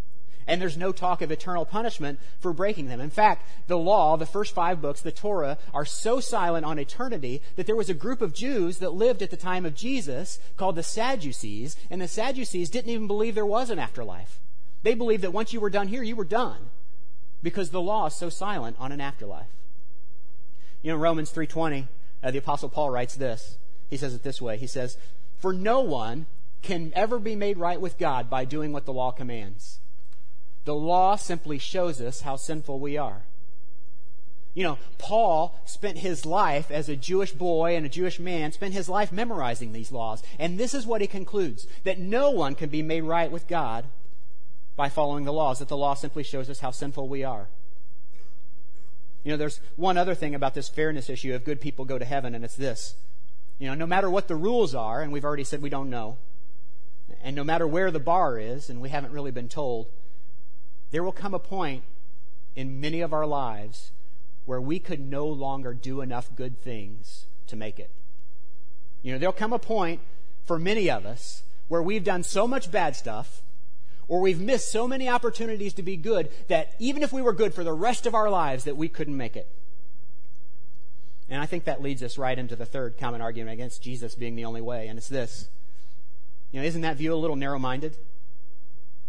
and 0.48 0.60
there's 0.60 0.78
no 0.78 0.90
talk 0.90 1.20
of 1.20 1.30
eternal 1.30 1.66
punishment 1.66 2.18
for 2.40 2.52
breaking 2.52 2.88
them. 2.88 3.00
In 3.00 3.10
fact, 3.10 3.46
the 3.68 3.78
law, 3.78 4.16
the 4.16 4.26
first 4.26 4.54
five 4.54 4.80
books, 4.80 5.02
the 5.02 5.12
Torah, 5.12 5.58
are 5.74 5.84
so 5.84 6.18
silent 6.18 6.64
on 6.64 6.78
eternity 6.78 7.42
that 7.56 7.66
there 7.66 7.76
was 7.76 7.90
a 7.90 7.94
group 7.94 8.22
of 8.22 8.34
Jews 8.34 8.78
that 8.78 8.94
lived 8.94 9.22
at 9.22 9.30
the 9.30 9.36
time 9.36 9.66
of 9.66 9.76
Jesus 9.76 10.40
called 10.56 10.74
the 10.74 10.82
Sadducees, 10.82 11.76
and 11.90 12.00
the 12.00 12.08
Sadducees 12.08 12.70
didn't 12.70 12.90
even 12.90 13.06
believe 13.06 13.34
there 13.34 13.46
was 13.46 13.68
an 13.68 13.78
afterlife. 13.78 14.40
They 14.82 14.94
believed 14.94 15.22
that 15.22 15.32
once 15.32 15.52
you 15.52 15.60
were 15.60 15.70
done 15.70 15.88
here, 15.88 16.02
you 16.02 16.16
were 16.16 16.24
done 16.24 16.70
because 17.42 17.70
the 17.70 17.80
law 17.80 18.06
is 18.06 18.14
so 18.14 18.30
silent 18.30 18.76
on 18.80 18.90
an 18.90 19.00
afterlife. 19.00 19.46
You 20.82 20.92
know, 20.92 20.98
Romans 20.98 21.30
3:20, 21.30 21.88
uh, 22.22 22.30
the 22.30 22.38
apostle 22.38 22.70
Paul 22.70 22.90
writes 22.90 23.14
this. 23.16 23.58
He 23.90 23.96
says 23.96 24.14
it 24.14 24.22
this 24.22 24.40
way. 24.40 24.56
He 24.56 24.66
says, 24.66 24.96
"For 25.36 25.52
no 25.52 25.80
one 25.80 26.26
can 26.62 26.92
ever 26.94 27.18
be 27.18 27.36
made 27.36 27.58
right 27.58 27.80
with 27.80 27.98
God 27.98 28.30
by 28.30 28.44
doing 28.44 28.72
what 28.72 28.86
the 28.86 28.92
law 28.92 29.10
commands." 29.10 29.80
The 30.68 30.74
law 30.74 31.16
simply 31.16 31.56
shows 31.56 31.98
us 31.98 32.20
how 32.20 32.36
sinful 32.36 32.78
we 32.78 32.98
are. 32.98 33.22
You 34.52 34.64
know, 34.64 34.78
Paul 34.98 35.58
spent 35.64 35.96
his 35.96 36.26
life 36.26 36.70
as 36.70 36.90
a 36.90 36.94
Jewish 36.94 37.32
boy 37.32 37.74
and 37.74 37.86
a 37.86 37.88
Jewish 37.88 38.20
man, 38.20 38.52
spent 38.52 38.74
his 38.74 38.86
life 38.86 39.10
memorizing 39.10 39.72
these 39.72 39.92
laws. 39.92 40.22
And 40.38 40.58
this 40.58 40.74
is 40.74 40.86
what 40.86 41.00
he 41.00 41.06
concludes 41.06 41.66
that 41.84 41.98
no 41.98 42.30
one 42.30 42.54
can 42.54 42.68
be 42.68 42.82
made 42.82 43.04
right 43.04 43.32
with 43.32 43.48
God 43.48 43.86
by 44.76 44.90
following 44.90 45.24
the 45.24 45.32
laws, 45.32 45.60
that 45.60 45.68
the 45.68 45.76
law 45.78 45.94
simply 45.94 46.22
shows 46.22 46.50
us 46.50 46.60
how 46.60 46.70
sinful 46.70 47.08
we 47.08 47.24
are. 47.24 47.48
You 49.24 49.32
know, 49.32 49.38
there's 49.38 49.62
one 49.76 49.96
other 49.96 50.14
thing 50.14 50.34
about 50.34 50.52
this 50.52 50.68
fairness 50.68 51.08
issue 51.08 51.34
of 51.34 51.46
good 51.46 51.62
people 51.62 51.86
go 51.86 51.98
to 51.98 52.04
heaven, 52.04 52.34
and 52.34 52.44
it's 52.44 52.56
this. 52.56 52.94
You 53.58 53.68
know, 53.68 53.74
no 53.74 53.86
matter 53.86 54.10
what 54.10 54.28
the 54.28 54.36
rules 54.36 54.74
are, 54.74 55.00
and 55.00 55.12
we've 55.12 55.24
already 55.24 55.44
said 55.44 55.62
we 55.62 55.70
don't 55.70 55.88
know, 55.88 56.18
and 57.22 57.34
no 57.34 57.42
matter 57.42 57.66
where 57.66 57.90
the 57.90 57.98
bar 57.98 58.38
is, 58.38 58.68
and 58.68 58.82
we 58.82 58.90
haven't 58.90 59.14
really 59.14 59.30
been 59.30 59.48
told, 59.48 59.86
there 60.90 61.02
will 61.02 61.12
come 61.12 61.34
a 61.34 61.38
point 61.38 61.84
in 62.56 62.80
many 62.80 63.00
of 63.00 63.12
our 63.12 63.26
lives 63.26 63.92
where 64.44 64.60
we 64.60 64.78
could 64.78 65.00
no 65.00 65.26
longer 65.26 65.74
do 65.74 66.00
enough 66.00 66.34
good 66.34 66.60
things 66.60 67.26
to 67.46 67.56
make 67.56 67.78
it. 67.78 67.90
You 69.02 69.12
know, 69.12 69.18
there'll 69.18 69.32
come 69.32 69.52
a 69.52 69.58
point 69.58 70.00
for 70.44 70.58
many 70.58 70.90
of 70.90 71.04
us 71.04 71.42
where 71.68 71.82
we've 71.82 72.04
done 72.04 72.22
so 72.22 72.48
much 72.48 72.70
bad 72.70 72.96
stuff 72.96 73.42
or 74.08 74.20
we've 74.20 74.40
missed 74.40 74.72
so 74.72 74.88
many 74.88 75.08
opportunities 75.08 75.74
to 75.74 75.82
be 75.82 75.96
good 75.96 76.30
that 76.48 76.74
even 76.78 77.02
if 77.02 77.12
we 77.12 77.20
were 77.20 77.34
good 77.34 77.52
for 77.52 77.62
the 77.62 77.72
rest 77.72 78.06
of 78.06 78.14
our 78.14 78.30
lives 78.30 78.64
that 78.64 78.76
we 78.76 78.88
couldn't 78.88 79.16
make 79.16 79.36
it. 79.36 79.48
And 81.28 81.42
I 81.42 81.46
think 81.46 81.64
that 81.64 81.82
leads 81.82 82.02
us 82.02 82.16
right 82.16 82.38
into 82.38 82.56
the 82.56 82.64
third 82.64 82.96
common 82.98 83.20
argument 83.20 83.52
against 83.52 83.82
Jesus 83.82 84.14
being 84.14 84.34
the 84.34 84.46
only 84.46 84.62
way, 84.62 84.88
and 84.88 84.98
it's 84.98 85.08
this. 85.08 85.48
You 86.50 86.60
know, 86.60 86.66
isn't 86.66 86.80
that 86.80 86.96
view 86.96 87.12
a 87.12 87.16
little 87.16 87.36
narrow-minded? 87.36 87.98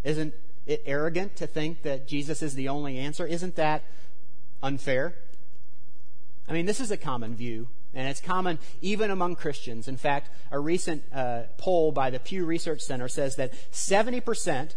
Isn't 0.03 0.33
it 0.69 0.83
arrogant 0.85 1.35
to 1.37 1.47
think 1.47 1.81
that 1.81 2.07
Jesus 2.07 2.41
is 2.41 2.55
the 2.55 2.69
only 2.69 2.97
answer? 2.97 3.25
Isn't 3.25 3.55
that 3.55 3.83
unfair? 4.61 5.15
I 6.47 6.53
mean, 6.53 6.65
this 6.65 6.79
is 6.79 6.91
a 6.91 6.97
common 6.97 7.35
view 7.35 7.67
and 7.93 8.07
it's 8.07 8.21
common 8.21 8.59
even 8.81 9.11
among 9.11 9.35
Christians. 9.35 9.87
In 9.87 9.97
fact, 9.97 10.29
a 10.51 10.59
recent 10.59 11.03
uh, 11.13 11.43
poll 11.57 11.91
by 11.91 12.09
the 12.09 12.19
Pew 12.19 12.45
Research 12.45 12.81
Center 12.81 13.07
says 13.07 13.35
that 13.37 13.53
70% 13.71 14.75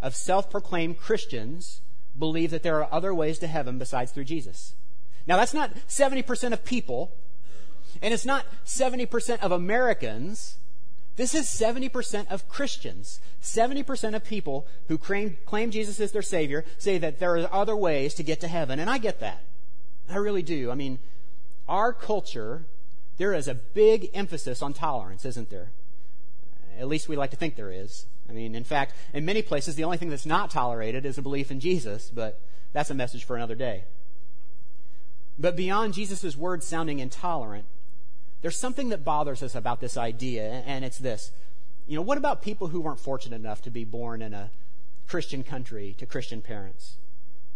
of 0.00 0.14
self 0.14 0.50
proclaimed 0.50 0.98
Christians 0.98 1.80
believe 2.18 2.50
that 2.50 2.62
there 2.62 2.82
are 2.82 2.88
other 2.92 3.14
ways 3.14 3.38
to 3.40 3.46
heaven 3.46 3.78
besides 3.78 4.12
through 4.12 4.24
Jesus. 4.24 4.74
Now, 5.26 5.36
that's 5.36 5.54
not 5.54 5.74
70% 5.88 6.52
of 6.52 6.64
people, 6.64 7.12
and 8.00 8.14
it's 8.14 8.24
not 8.24 8.46
70% 8.64 9.40
of 9.40 9.52
Americans. 9.52 10.56
This 11.16 11.34
is 11.34 11.46
70% 11.46 12.28
of 12.28 12.48
Christians. 12.48 13.20
70% 13.42 14.14
of 14.14 14.24
people 14.24 14.66
who 14.88 14.98
claim, 14.98 15.38
claim 15.46 15.70
Jesus 15.70 15.98
as 15.98 16.12
their 16.12 16.22
Savior 16.22 16.64
say 16.78 16.98
that 16.98 17.18
there 17.18 17.36
are 17.36 17.52
other 17.52 17.76
ways 17.76 18.14
to 18.14 18.22
get 18.22 18.40
to 18.40 18.48
heaven, 18.48 18.78
and 18.78 18.90
I 18.90 18.98
get 18.98 19.20
that. 19.20 19.42
I 20.10 20.16
really 20.16 20.42
do. 20.42 20.70
I 20.70 20.74
mean, 20.74 20.98
our 21.68 21.92
culture, 21.92 22.66
there 23.16 23.32
is 23.32 23.48
a 23.48 23.54
big 23.54 24.10
emphasis 24.12 24.62
on 24.62 24.74
tolerance, 24.74 25.24
isn't 25.24 25.50
there? 25.50 25.70
At 26.78 26.88
least 26.88 27.08
we 27.08 27.16
like 27.16 27.30
to 27.30 27.36
think 27.36 27.56
there 27.56 27.72
is. 27.72 28.06
I 28.28 28.32
mean, 28.32 28.54
in 28.54 28.64
fact, 28.64 28.94
in 29.14 29.24
many 29.24 29.40
places, 29.40 29.74
the 29.74 29.84
only 29.84 29.96
thing 29.96 30.10
that's 30.10 30.26
not 30.26 30.50
tolerated 30.50 31.06
is 31.06 31.16
a 31.16 31.22
belief 31.22 31.50
in 31.50 31.60
Jesus, 31.60 32.10
but 32.10 32.40
that's 32.72 32.90
a 32.90 32.94
message 32.94 33.24
for 33.24 33.36
another 33.36 33.54
day. 33.54 33.84
But 35.38 35.56
beyond 35.56 35.94
Jesus' 35.94 36.36
words 36.36 36.66
sounding 36.66 36.98
intolerant, 36.98 37.66
there's 38.46 38.56
something 38.56 38.90
that 38.90 39.02
bothers 39.02 39.42
us 39.42 39.56
about 39.56 39.80
this 39.80 39.96
idea, 39.96 40.62
and 40.66 40.84
it's 40.84 40.98
this. 40.98 41.32
You 41.88 41.96
know, 41.96 42.02
what 42.02 42.16
about 42.16 42.42
people 42.42 42.68
who 42.68 42.80
weren't 42.80 43.00
fortunate 43.00 43.34
enough 43.34 43.60
to 43.62 43.72
be 43.72 43.82
born 43.82 44.22
in 44.22 44.32
a 44.32 44.52
Christian 45.08 45.42
country 45.42 45.96
to 45.98 46.06
Christian 46.06 46.42
parents? 46.42 46.96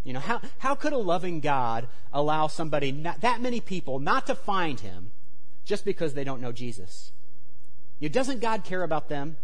You 0.03 0.11
know, 0.11 0.19
how, 0.19 0.41
how 0.57 0.75
could 0.75 0.91
a 0.91 0.97
loving 0.97 1.39
God 1.39 1.87
allow 2.11 2.47
somebody, 2.47 2.91
not, 2.91 3.21
that 3.21 3.39
many 3.39 3.61
people, 3.61 3.99
not 3.99 4.27
to 4.27 4.35
find 4.35 4.81
him 4.81 5.11
just 5.63 5.85
because 5.85 6.13
they 6.13 6.25
don't 6.25 6.41
know 6.41 6.51
Jesus? 6.51 7.13
You 8.01 8.09
know, 8.09 8.13
doesn't 8.13 8.41
God 8.41 8.65
care 8.65 8.83
about 8.83 9.07
them? 9.07 9.37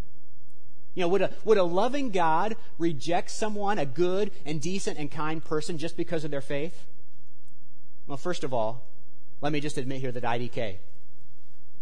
You 0.95 1.03
know, 1.03 1.07
would 1.07 1.21
a, 1.21 1.31
would 1.45 1.57
a 1.57 1.63
loving 1.63 2.10
God 2.10 2.57
reject 2.77 3.31
someone, 3.31 3.79
a 3.79 3.86
good 3.86 4.31
and 4.45 4.60
decent 4.60 4.99
and 4.99 5.10
kind 5.10 5.41
person, 5.41 5.77
just 5.77 5.95
because 5.95 6.25
of 6.25 6.31
their 6.31 6.41
faith? 6.41 6.88
Well, 8.05 8.17
first 8.17 8.43
of 8.43 8.53
all, 8.53 8.83
let 9.39 9.53
me 9.53 9.62
just 9.62 9.77
admit 9.77 10.01
here 10.01 10.12
that 10.12 10.23
IDK. 10.23 10.79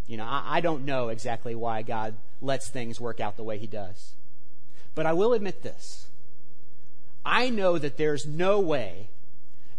You 0.08 0.18
know, 0.18 0.26
I, 0.26 0.58
I 0.58 0.62
don't 0.62 0.86
know 0.86 1.10
exactly 1.10 1.56
why 1.56 1.82
God 1.82 2.14
lets 2.42 2.68
things 2.68 3.00
work 3.00 3.20
out 3.20 3.38
the 3.38 3.44
way 3.44 3.58
He 3.58 3.68
does. 3.68 4.14
But 4.94 5.06
I 5.06 5.14
will 5.14 5.34
admit 5.34 5.62
this 5.62 6.08
I 7.26 7.50
know 7.50 7.78
that 7.78 7.98
there's 7.98 8.26
no 8.26 8.60
way 8.60 9.10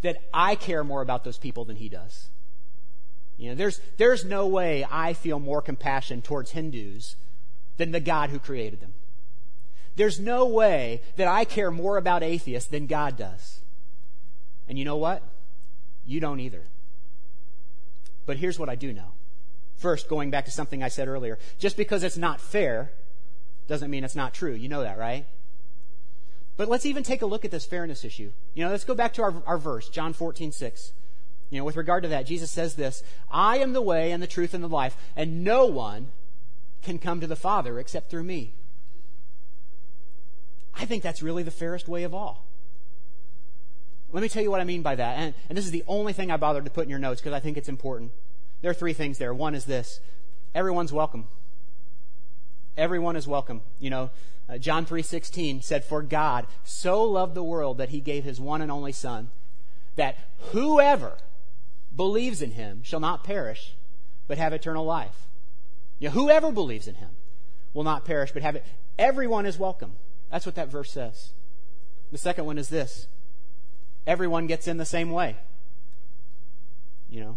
that 0.03 0.19
I 0.35 0.57
care 0.57 0.85
more 0.85 1.01
about 1.01 1.25
those 1.25 1.39
people 1.39 1.65
than 1.65 1.77
he 1.77 1.89
does. 1.89 2.29
You 3.39 3.51
know, 3.51 3.55
there's, 3.55 3.81
there's 3.97 4.25
no 4.25 4.47
way 4.47 4.87
I 4.91 5.13
feel 5.13 5.39
more 5.39 5.63
compassion 5.63 6.23
towards 6.23 6.53
Hindus 6.53 7.17
than 7.77 7.93
the 7.93 8.01
God 8.01 8.31
who 8.31 8.39
created 8.39 8.81
them. 8.81 8.95
There's 9.95 10.19
no 10.19 10.47
way 10.47 11.03
that 11.17 11.29
I 11.29 11.45
care 11.45 11.71
more 11.71 11.97
about 11.97 12.23
atheists 12.23 12.69
than 12.69 12.87
God 12.87 13.17
does. 13.17 13.61
And 14.69 14.79
you 14.79 14.85
know 14.85 14.97
what? 14.97 15.23
You 16.07 16.21
don't 16.21 16.41
either. 16.41 16.63
But 18.27 18.39
here's 18.39 18.59
what 18.59 18.69
I 18.69 18.75
do 18.75 18.93
know. 18.93 19.13
First, 19.77 20.09
going 20.09 20.31
back 20.31 20.47
to 20.47 20.51
something 20.51 20.83
I 20.83 20.89
said 20.89 21.09
earlier, 21.09 21.39
just 21.59 21.77
because 21.77 22.03
it's 22.03 22.17
not 22.17 22.41
fair 22.41 22.91
doesn't 23.69 23.91
mean 23.91 24.05
it's 24.05 24.17
not 24.17 24.33
true. 24.33 24.53
You 24.53 24.69
know 24.69 24.83
that, 24.83 24.99
right? 24.99 25.27
But 26.57 26.69
let's 26.69 26.87
even 26.87 27.03
take 27.03 27.23
a 27.23 27.27
look 27.27 27.45
at 27.45 27.51
this 27.51 27.67
fairness 27.67 28.05
issue. 28.05 28.33
You 28.55 28.65
know, 28.65 28.71
let's 28.71 28.85
go 28.85 28.95
back 28.95 29.13
to 29.15 29.23
our, 29.23 29.35
our 29.45 29.59
verse, 29.59 29.89
John 29.89 30.13
14, 30.13 30.53
6. 30.53 30.93
You 31.51 31.59
know, 31.59 31.65
with 31.65 31.77
regard 31.77 32.03
to 32.03 32.09
that, 32.09 32.27
Jesus 32.27 32.51
says 32.51 32.75
this 32.75 33.03
I 33.31 33.59
am 33.59 33.73
the 33.73 33.83
way 33.83 34.13
and 34.13 34.23
the 34.23 34.27
truth 34.27 34.55
and 34.55 34.65
the 34.65 34.69
life, 34.69 34.97
and 35.15 35.45
no 35.45 35.67
one 35.67 36.09
can 36.83 36.99
come 36.99 37.21
to 37.21 37.27
the 37.27 37.37
Father 37.37 37.79
except 37.79 38.11
through 38.11 38.25
me. 38.25 38.55
I 40.75 40.85
think 40.85 41.03
that's 41.03 41.23
really 41.23 41.43
the 41.43 41.51
fairest 41.51 41.89
way 41.89 42.03
of 42.05 42.15
all. 42.15 42.45
Let 44.13 44.23
me 44.23 44.29
tell 44.29 44.43
you 44.43 44.51
what 44.51 44.61
I 44.61 44.65
mean 44.65 44.83
by 44.83 44.95
that. 44.95 45.19
And, 45.19 45.35
and 45.49 45.59
this 45.59 45.65
is 45.65 45.71
the 45.71 45.85
only 45.87 46.13
thing 46.13 46.31
I 46.31 46.37
bothered 46.37 46.65
to 46.65 46.71
put 46.71 46.85
in 46.85 46.91
your 46.91 46.99
notes 46.99 47.21
because 47.21 47.33
I 47.33 47.41
think 47.41 47.57
it's 47.57 47.69
important. 47.69 48.13
There 48.63 48.71
are 48.71 48.75
three 48.75 48.93
things 48.93 49.19
there. 49.19 49.35
One 49.35 49.55
is 49.55 49.65
this 49.65 50.01
everyone's 50.55 50.93
welcome. 50.93 51.27
Everyone 52.77 53.17
is 53.17 53.27
welcome. 53.27 53.63
You 53.79 53.91
know, 53.91 54.11
uh, 54.49 54.59
John 54.59 54.87
3:16 54.87 55.63
said 55.63 55.85
for 55.85 56.03
God 56.03 56.47
so 56.65 57.03
loved 57.03 57.35
the 57.35 57.45
world 57.45 57.79
that 57.79 57.91
he 57.91 58.01
gave 58.01 58.25
his 58.25 58.41
one 58.41 58.63
and 58.63 58.71
only 58.71 58.93
son 58.93 59.31
that 59.97 60.17
whoever 60.53 61.17
believes 61.95 62.43
in 62.43 62.53
him 62.53 62.83
shall 62.83 63.01
not 63.01 63.25
perish 63.25 63.75
but 64.29 64.39
have 64.39 64.53
eternal 64.53 64.85
life. 64.85 65.27
You 65.99 66.09
know, 66.09 66.15
whoever 66.15 66.53
believes 66.53 66.87
in 66.87 66.97
him 66.97 67.11
will 67.73 67.85
not 67.85 68.05
perish 68.05 68.33
but 68.33 68.43
have 68.43 68.57
it. 68.57 68.65
Everyone 68.99 69.47
is 69.47 69.59
welcome. 69.59 69.93
That's 70.31 70.47
what 70.47 70.55
that 70.57 70.69
verse 70.69 70.91
says. 70.91 71.33
The 72.13 72.19
second 72.19 72.45
one 72.45 72.59
is 72.59 72.69
this. 72.69 73.09
Everyone 74.07 74.47
gets 74.47 74.69
in 74.69 74.77
the 74.77 74.85
same 74.85 75.11
way. 75.11 75.37
You 77.09 77.21
know, 77.21 77.37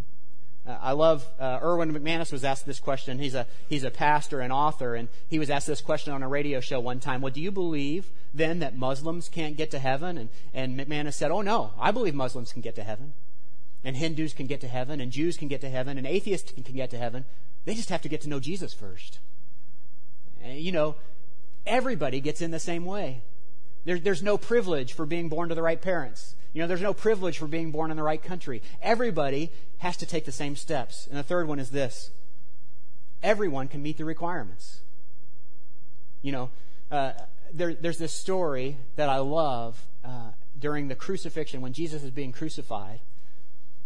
uh, 0.67 0.77
I 0.81 0.91
love 0.91 1.25
uh, 1.39 1.59
Erwin 1.61 1.93
McManus 1.93 2.31
was 2.31 2.43
asked 2.43 2.65
this 2.65 2.79
question. 2.79 3.19
He's 3.19 3.35
a 3.35 3.47
he's 3.67 3.83
a 3.83 3.91
pastor 3.91 4.39
and 4.41 4.51
author, 4.51 4.95
and 4.95 5.09
he 5.27 5.39
was 5.39 5.49
asked 5.49 5.67
this 5.67 5.81
question 5.81 6.13
on 6.13 6.23
a 6.23 6.27
radio 6.27 6.59
show 6.59 6.79
one 6.79 6.99
time. 6.99 7.21
Well, 7.21 7.33
do 7.33 7.41
you 7.41 7.51
believe 7.51 8.11
then 8.33 8.59
that 8.59 8.75
Muslims 8.75 9.29
can't 9.29 9.57
get 9.57 9.71
to 9.71 9.79
heaven? 9.79 10.17
And 10.17 10.29
and 10.53 10.77
McManus 10.77 11.13
said, 11.13 11.31
Oh 11.31 11.41
no, 11.41 11.71
I 11.79 11.91
believe 11.91 12.13
Muslims 12.13 12.51
can 12.51 12.61
get 12.61 12.75
to 12.75 12.83
heaven, 12.83 13.13
and 13.83 13.95
Hindus 13.95 14.33
can 14.33 14.47
get 14.47 14.61
to 14.61 14.67
heaven, 14.67 14.99
and 14.99 15.11
Jews 15.11 15.37
can 15.37 15.47
get 15.47 15.61
to 15.61 15.69
heaven, 15.69 15.97
and 15.97 16.05
atheists 16.05 16.51
can, 16.51 16.63
can 16.63 16.75
get 16.75 16.89
to 16.91 16.97
heaven. 16.97 17.25
They 17.65 17.73
just 17.73 17.89
have 17.89 18.01
to 18.03 18.09
get 18.09 18.21
to 18.21 18.29
know 18.29 18.39
Jesus 18.39 18.73
first. 18.73 19.19
And, 20.41 20.59
you 20.59 20.71
know, 20.71 20.95
everybody 21.65 22.19
gets 22.21 22.41
in 22.41 22.51
the 22.51 22.59
same 22.59 22.85
way. 22.85 23.21
There, 23.85 23.99
there's 23.99 24.23
no 24.23 24.37
privilege 24.37 24.93
for 24.93 25.05
being 25.05 25.29
born 25.29 25.49
to 25.49 25.55
the 25.55 25.61
right 25.61 25.81
parents. 25.81 26.35
You 26.53 26.61
know, 26.61 26.67
there's 26.67 26.81
no 26.81 26.93
privilege 26.93 27.37
for 27.37 27.47
being 27.47 27.71
born 27.71 27.91
in 27.91 27.97
the 27.97 28.03
right 28.03 28.21
country. 28.21 28.61
Everybody 28.81 29.51
has 29.79 29.97
to 29.97 30.05
take 30.05 30.25
the 30.25 30.31
same 30.31 30.55
steps. 30.55 31.07
And 31.07 31.17
the 31.17 31.23
third 31.23 31.47
one 31.47 31.59
is 31.59 31.69
this 31.69 32.11
everyone 33.21 33.67
can 33.67 33.81
meet 33.81 33.97
the 33.97 34.05
requirements. 34.05 34.79
You 36.21 36.31
know, 36.31 36.49
uh, 36.91 37.13
there, 37.53 37.73
there's 37.73 37.97
this 37.97 38.13
story 38.13 38.77
that 38.95 39.09
I 39.09 39.17
love 39.17 39.85
uh, 40.03 40.31
during 40.57 40.87
the 40.87 40.95
crucifixion 40.95 41.61
when 41.61 41.73
Jesus 41.73 42.03
is 42.03 42.11
being 42.11 42.31
crucified. 42.31 42.99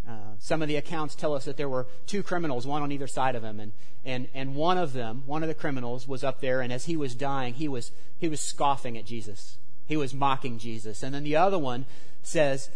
Uh, 0.08 0.36
some 0.40 0.62
of 0.62 0.68
the 0.68 0.76
accounts 0.76 1.16
tell 1.16 1.34
us 1.34 1.46
that 1.46 1.56
there 1.56 1.70
were 1.70 1.88
two 2.08 2.24
criminals, 2.24 2.68
one 2.68 2.82
on 2.82 2.92
either 2.92 3.08
side 3.08 3.36
of 3.36 3.44
him, 3.44 3.60
and, 3.60 3.72
and, 4.04 4.28
and 4.34 4.54
one 4.54 4.78
of 4.78 4.92
them, 4.92 5.24
one 5.26 5.44
of 5.44 5.48
the 5.48 5.56
criminals, 5.56 6.08
was 6.08 6.24
up 6.24 6.42
there, 6.42 6.60
and 6.60 6.74
as 6.74 6.86
he 6.86 6.98
was 6.98 7.16
dying, 7.16 7.54
he 7.54 7.70
was, 7.70 7.92
he 8.18 8.28
was 8.28 8.42
scoffing 8.42 8.98
at 8.98 9.06
Jesus. 9.06 9.58
He 9.86 9.96
was 9.96 10.14
mocking 10.14 10.60
Jesus. 10.60 11.04
And 11.04 11.16
then 11.16 11.24
the 11.24 11.38
other 11.38 11.60
one 11.60 11.86
says, 12.24 12.70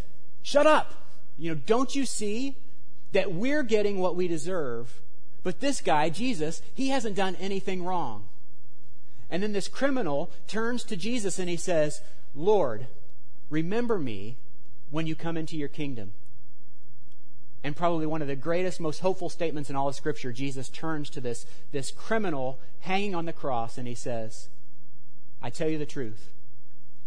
Shut 0.44 0.68
up! 0.68 0.94
You 1.38 1.54
know, 1.54 1.62
don't 1.66 1.96
you 1.96 2.06
see 2.06 2.56
that 3.12 3.34
we're 3.34 3.64
getting 3.64 4.00
what 4.00 4.16
we 4.16 4.28
deserve? 4.28 5.02
But 5.44 5.60
this 5.60 5.82
guy, 5.82 6.10
Jesus, 6.10 6.62
he 6.74 6.90
hasn't 6.90 7.16
done 7.16 7.36
anything 7.36 7.84
wrong. 7.84 8.28
And 9.30 9.44
then 9.44 9.54
this 9.54 9.68
criminal 9.68 10.32
turns 10.48 10.84
to 10.86 10.96
Jesus 10.96 11.38
and 11.40 11.50
he 11.50 11.58
says, 11.58 12.02
Lord, 12.34 12.88
remember 13.50 14.00
me 14.00 14.38
when 14.90 15.08
you 15.08 15.16
come 15.16 15.38
into 15.38 15.58
your 15.58 15.68
kingdom. 15.68 16.14
And 17.64 17.76
probably 17.76 18.06
one 18.06 18.22
of 18.22 18.28
the 18.28 18.36
greatest, 18.36 18.80
most 18.80 19.00
hopeful 19.00 19.30
statements 19.30 19.70
in 19.70 19.76
all 19.76 19.90
of 19.90 19.96
Scripture, 19.96 20.32
Jesus 20.32 20.70
turns 20.70 21.10
to 21.10 21.22
this, 21.22 21.46
this 21.72 21.92
criminal 21.92 22.60
hanging 22.82 23.16
on 23.16 23.26
the 23.26 23.34
cross 23.34 23.78
and 23.78 23.88
he 23.88 23.96
says, 23.96 24.50
I 25.42 25.50
tell 25.50 25.68
you 25.68 25.78
the 25.78 25.86
truth. 25.86 26.30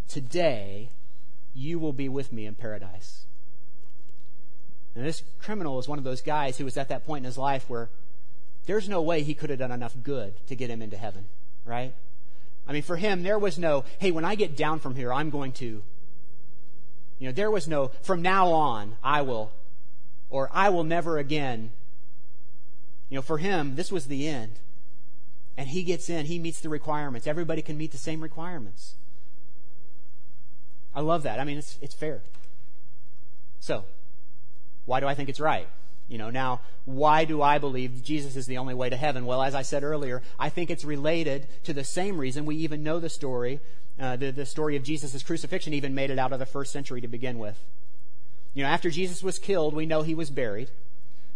Today, 0.09 0.91
you 1.55 1.79
will 1.79 1.93
be 1.93 2.09
with 2.09 2.33
me 2.33 2.47
in 2.47 2.55
paradise. 2.55 3.25
And 4.95 5.05
this 5.05 5.23
criminal 5.41 5.77
was 5.77 5.89
one 5.89 5.99
of 5.99 6.05
those 6.05 6.21
guys 6.21 6.59
who 6.59 6.65
was 6.65 6.77
at 6.77 6.89
that 6.89 7.07
point 7.07 7.23
in 7.23 7.27
his 7.27 7.39
life 7.39 7.69
where 7.69 7.89
there's 8.67 8.89
no 8.89 9.03
way 9.03 9.23
he 9.23 9.35
could 9.35 9.51
have 9.51 9.59
done 9.59 9.73
enough 9.73 9.95
good 10.03 10.35
to 10.47 10.57
get 10.57 10.71
him 10.71 10.83
into 10.83 10.97
heaven, 10.97 11.27
right? 11.65 11.95
I 12.67 12.73
mean, 12.73 12.83
for 12.83 12.97
him, 12.97 13.23
there 13.23 13.39
was 13.39 13.59
no, 13.59 13.85
hey, 13.99 14.11
when 14.11 14.25
I 14.25 14.35
get 14.35 14.57
down 14.57 14.79
from 14.79 14.95
here, 14.95 15.13
I'm 15.13 15.31
going 15.31 15.53
to. 15.55 15.83
You 17.19 17.29
know, 17.29 17.33
there 17.33 17.51
was 17.51 17.69
no, 17.69 17.91
from 18.03 18.23
now 18.23 18.49
on, 18.49 18.97
I 19.03 19.23
will, 19.23 19.53
or 20.29 20.49
I 20.53 20.69
will 20.69 20.85
never 20.85 21.19
again. 21.19 21.73
You 23.09 23.17
know, 23.17 23.23
for 23.23 23.39
him, 23.39 23.77
this 23.77 23.91
was 23.91 24.07
the 24.07 24.29
end. 24.29 24.59
And 25.57 25.69
he 25.69 25.83
gets 25.83 26.09
in, 26.09 26.27
he 26.27 26.39
meets 26.39 26.61
the 26.61 26.69
requirements. 26.69 27.27
Everybody 27.27 27.61
can 27.61 27.77
meet 27.77 27.93
the 27.93 27.99
same 27.99 28.21
requirements. 28.21 28.95
I 30.95 31.01
love 31.01 31.23
that. 31.23 31.39
I 31.39 31.45
mean, 31.45 31.59
it's, 31.59 31.79
it's 31.81 31.95
fair. 31.95 32.23
So, 33.61 33.85
why 34.87 35.01
do 35.01 35.07
I 35.07 35.15
think 35.15 35.29
it's 35.29 35.41
right? 35.41 35.69
You 36.09 36.19
know, 36.19 36.31
now, 36.31 36.61
why 36.87 37.25
do 37.25 37.41
I 37.41 37.59
believe 37.59 38.03
Jesus 38.03 38.35
is 38.35 38.47
the 38.47 38.59
only 38.59 38.75
way 38.75 38.91
to 38.91 38.97
heaven? 38.97 39.27
Well, 39.27 39.43
as 39.43 39.55
I 39.55 39.63
said 39.63 39.85
earlier, 39.85 40.23
I 40.39 40.49
think 40.49 40.69
it's 40.69 40.85
related 40.85 41.47
to 41.65 41.73
the 41.73 41.85
same 41.85 42.19
reason 42.19 42.47
we 42.47 42.57
even 42.57 42.83
know 42.83 42.99
the 42.99 43.09
story. 43.09 43.61
Uh, 43.99 44.17
the, 44.17 44.33
the 44.33 44.47
story 44.47 44.75
of 44.75 44.83
Jesus' 44.83 45.23
crucifixion 45.23 45.73
even 45.73 45.95
made 45.95 46.11
it 46.11 46.19
out 46.19 46.33
of 46.33 46.41
the 46.41 46.47
first 46.47 46.73
century 46.73 47.01
to 47.01 47.09
begin 47.09 47.39
with. 47.39 47.63
You 48.55 48.65
know, 48.65 48.71
after 48.71 48.91
Jesus 48.91 49.23
was 49.23 49.39
killed, 49.39 49.75
we 49.75 49.87
know 49.87 50.03
he 50.03 50.17
was 50.17 50.31
buried. 50.31 50.71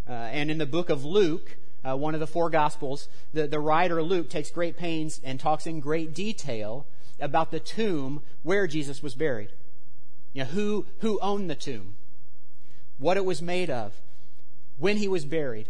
Uh, 0.09 0.13
and 0.13 0.51
in 0.51 0.59
the 0.59 0.67
book 0.67 0.91
of 0.91 1.05
Luke, 1.05 1.57
uh, 1.85 1.97
one 1.97 2.15
of 2.15 2.21
the 2.21 2.27
four 2.27 2.51
Gospels, 2.51 3.09
the, 3.33 3.47
the 3.47 3.61
writer 3.61 4.03
Luke 4.03 4.29
takes 4.29 4.51
great 4.51 4.77
pains 4.77 5.21
and 5.23 5.39
talks 5.39 5.67
in 5.67 5.79
great 5.79 6.15
detail 6.15 6.87
about 7.21 7.51
the 7.51 7.61
tomb 7.61 8.23
where 8.43 8.67
Jesus 8.67 9.03
was 9.03 9.15
buried. 9.15 9.51
You 10.33 10.45
know, 10.45 10.51
who, 10.51 10.87
who 10.99 11.19
owned 11.21 11.49
the 11.49 11.55
tomb, 11.55 11.95
what 12.99 13.17
it 13.17 13.25
was 13.25 13.41
made 13.41 13.71
of, 13.71 13.93
when 14.79 14.97
he 14.97 15.09
was 15.09 15.25
buried, 15.25 15.69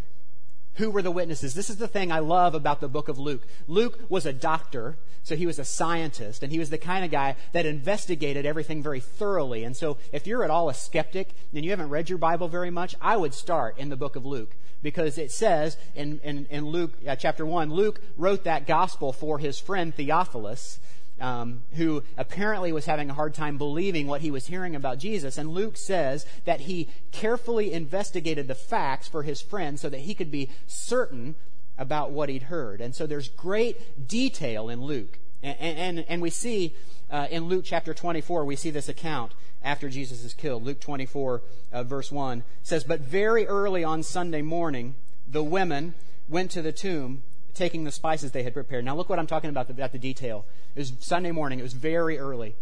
who 0.75 0.91
were 0.91 1.01
the 1.01 1.11
witnesses. 1.11 1.53
This 1.53 1.69
is 1.69 1.77
the 1.77 1.87
thing 1.87 2.11
I 2.11 2.19
love 2.19 2.55
about 2.55 2.81
the 2.81 2.87
book 2.87 3.07
of 3.07 3.19
Luke. 3.19 3.43
Luke 3.67 3.99
was 4.09 4.25
a 4.25 4.33
doctor, 4.33 4.97
so 5.23 5.35
he 5.35 5.45
was 5.45 5.59
a 5.59 5.65
scientist, 5.65 6.43
and 6.43 6.51
he 6.51 6.59
was 6.59 6.69
the 6.69 6.77
kind 6.77 7.05
of 7.05 7.11
guy 7.11 7.35
that 7.53 7.65
investigated 7.65 8.45
everything 8.45 8.83
very 8.83 8.99
thoroughly. 8.99 9.63
And 9.63 9.75
so 9.75 9.97
if 10.11 10.27
you're 10.27 10.43
at 10.43 10.49
all 10.49 10.69
a 10.69 10.73
skeptic 10.73 11.29
and 11.53 11.63
you 11.63 11.71
haven't 11.71 11.89
read 11.89 12.09
your 12.09 12.17
Bible 12.17 12.47
very 12.47 12.71
much, 12.71 12.95
I 13.01 13.15
would 13.15 13.33
start 13.33 13.77
in 13.77 13.89
the 13.89 13.95
book 13.95 14.15
of 14.15 14.25
Luke 14.25 14.55
because 14.81 15.17
it 15.17 15.31
says 15.31 15.77
in, 15.95 16.19
in, 16.23 16.45
in 16.49 16.65
Luke 16.65 16.93
uh, 17.07 17.15
chapter 17.15 17.45
1, 17.45 17.71
Luke 17.71 18.01
wrote 18.17 18.43
that 18.43 18.67
gospel 18.67 19.13
for 19.13 19.39
his 19.39 19.59
friend 19.59 19.95
Theophilus 19.95 20.79
um, 21.19 21.63
who 21.73 22.03
apparently 22.17 22.71
was 22.71 22.85
having 22.85 23.09
a 23.09 23.13
hard 23.13 23.33
time 23.33 23.57
believing 23.57 24.07
what 24.07 24.21
he 24.21 24.31
was 24.31 24.47
hearing 24.47 24.75
about 24.75 24.99
Jesus. 24.99 25.37
And 25.37 25.49
Luke 25.49 25.77
says 25.77 26.25
that 26.45 26.61
he 26.61 26.89
carefully 27.11 27.71
investigated 27.71 28.47
the 28.47 28.55
facts 28.55 29.07
for 29.07 29.23
his 29.23 29.41
friend 29.41 29.79
so 29.79 29.89
that 29.89 30.01
he 30.01 30.13
could 30.13 30.31
be 30.31 30.49
certain 30.67 31.35
about 31.77 32.11
what 32.11 32.29
he'd 32.29 32.43
heard. 32.43 32.81
And 32.81 32.95
so 32.95 33.05
there's 33.05 33.29
great 33.29 34.07
detail 34.07 34.69
in 34.69 34.83
Luke. 34.83 35.19
And, 35.41 35.57
and, 35.59 36.05
and 36.07 36.21
we 36.21 36.29
see 36.29 36.75
uh, 37.09 37.27
in 37.29 37.45
Luke 37.45 37.63
chapter 37.65 37.93
24, 37.93 38.45
we 38.45 38.55
see 38.55 38.69
this 38.69 38.89
account 38.89 39.33
after 39.61 39.89
Jesus 39.89 40.23
is 40.23 40.33
killed. 40.33 40.63
Luke 40.63 40.79
24, 40.79 41.41
uh, 41.71 41.83
verse 41.83 42.11
1 42.11 42.43
says, 42.63 42.83
But 42.83 43.01
very 43.01 43.47
early 43.47 43.83
on 43.83 44.03
Sunday 44.03 44.41
morning, 44.41 44.95
the 45.27 45.43
women 45.43 45.93
went 46.27 46.51
to 46.51 46.61
the 46.61 46.71
tomb 46.71 47.23
taking 47.55 47.83
the 47.83 47.91
spices 47.91 48.31
they 48.31 48.43
had 48.43 48.53
prepared. 48.53 48.85
Now, 48.85 48.95
look 48.95 49.09
what 49.09 49.19
I'm 49.19 49.27
talking 49.27 49.49
about, 49.49 49.69
about 49.69 49.91
the 49.91 49.99
detail. 49.99 50.45
It 50.75 50.79
was 50.79 50.93
Sunday 50.99 51.31
morning, 51.31 51.59
it 51.59 51.63
was 51.63 51.73
very 51.73 52.19
early. 52.19 52.55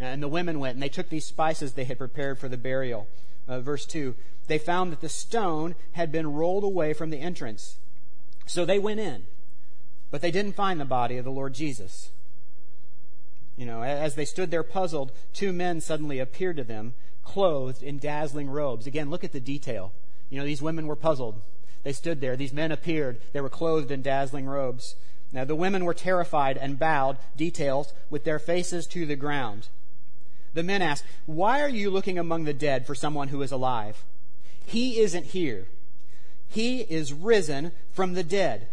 And 0.00 0.22
the 0.22 0.28
women 0.28 0.60
went 0.60 0.74
and 0.74 0.82
they 0.82 0.88
took 0.88 1.08
these 1.08 1.26
spices 1.26 1.72
they 1.72 1.84
had 1.84 1.98
prepared 1.98 2.38
for 2.38 2.48
the 2.48 2.56
burial. 2.56 3.08
Uh, 3.46 3.60
verse 3.60 3.84
2 3.86 4.14
They 4.46 4.58
found 4.58 4.92
that 4.92 5.00
the 5.00 5.08
stone 5.08 5.74
had 5.92 6.12
been 6.12 6.32
rolled 6.32 6.64
away 6.64 6.92
from 6.92 7.10
the 7.10 7.18
entrance. 7.18 7.76
So 8.46 8.64
they 8.64 8.78
went 8.78 9.00
in, 9.00 9.26
but 10.10 10.20
they 10.20 10.30
didn't 10.30 10.54
find 10.54 10.80
the 10.80 10.84
body 10.84 11.18
of 11.18 11.24
the 11.24 11.30
Lord 11.30 11.52
Jesus. 11.52 12.10
You 13.56 13.66
know, 13.66 13.82
as 13.82 14.14
they 14.14 14.24
stood 14.24 14.50
there 14.50 14.62
puzzled, 14.62 15.10
two 15.34 15.52
men 15.52 15.80
suddenly 15.80 16.20
appeared 16.20 16.56
to 16.58 16.64
them, 16.64 16.94
clothed 17.24 17.82
in 17.82 17.98
dazzling 17.98 18.48
robes. 18.48 18.86
Again, 18.86 19.10
look 19.10 19.24
at 19.24 19.32
the 19.32 19.40
detail. 19.40 19.92
You 20.30 20.38
know, 20.38 20.46
these 20.46 20.62
women 20.62 20.86
were 20.86 20.96
puzzled. 20.96 21.42
They 21.88 21.94
stood 21.94 22.20
there. 22.20 22.36
These 22.36 22.52
men 22.52 22.70
appeared. 22.70 23.18
They 23.32 23.40
were 23.40 23.48
clothed 23.48 23.90
in 23.90 24.02
dazzling 24.02 24.44
robes. 24.44 24.94
Now 25.32 25.46
the 25.46 25.54
women 25.54 25.86
were 25.86 25.94
terrified 25.94 26.58
and 26.58 26.78
bowed, 26.78 27.16
details, 27.34 27.94
with 28.10 28.24
their 28.24 28.38
faces 28.38 28.86
to 28.88 29.06
the 29.06 29.16
ground. 29.16 29.68
The 30.52 30.62
men 30.62 30.82
asked, 30.82 31.04
Why 31.24 31.62
are 31.62 31.68
you 31.70 31.88
looking 31.88 32.18
among 32.18 32.44
the 32.44 32.52
dead 32.52 32.86
for 32.86 32.94
someone 32.94 33.28
who 33.28 33.40
is 33.40 33.50
alive? 33.50 34.04
He 34.66 35.00
isn't 35.00 35.28
here. 35.28 35.64
He 36.46 36.80
is 36.80 37.14
risen 37.14 37.72
from 37.90 38.12
the 38.12 38.22
dead. 38.22 38.68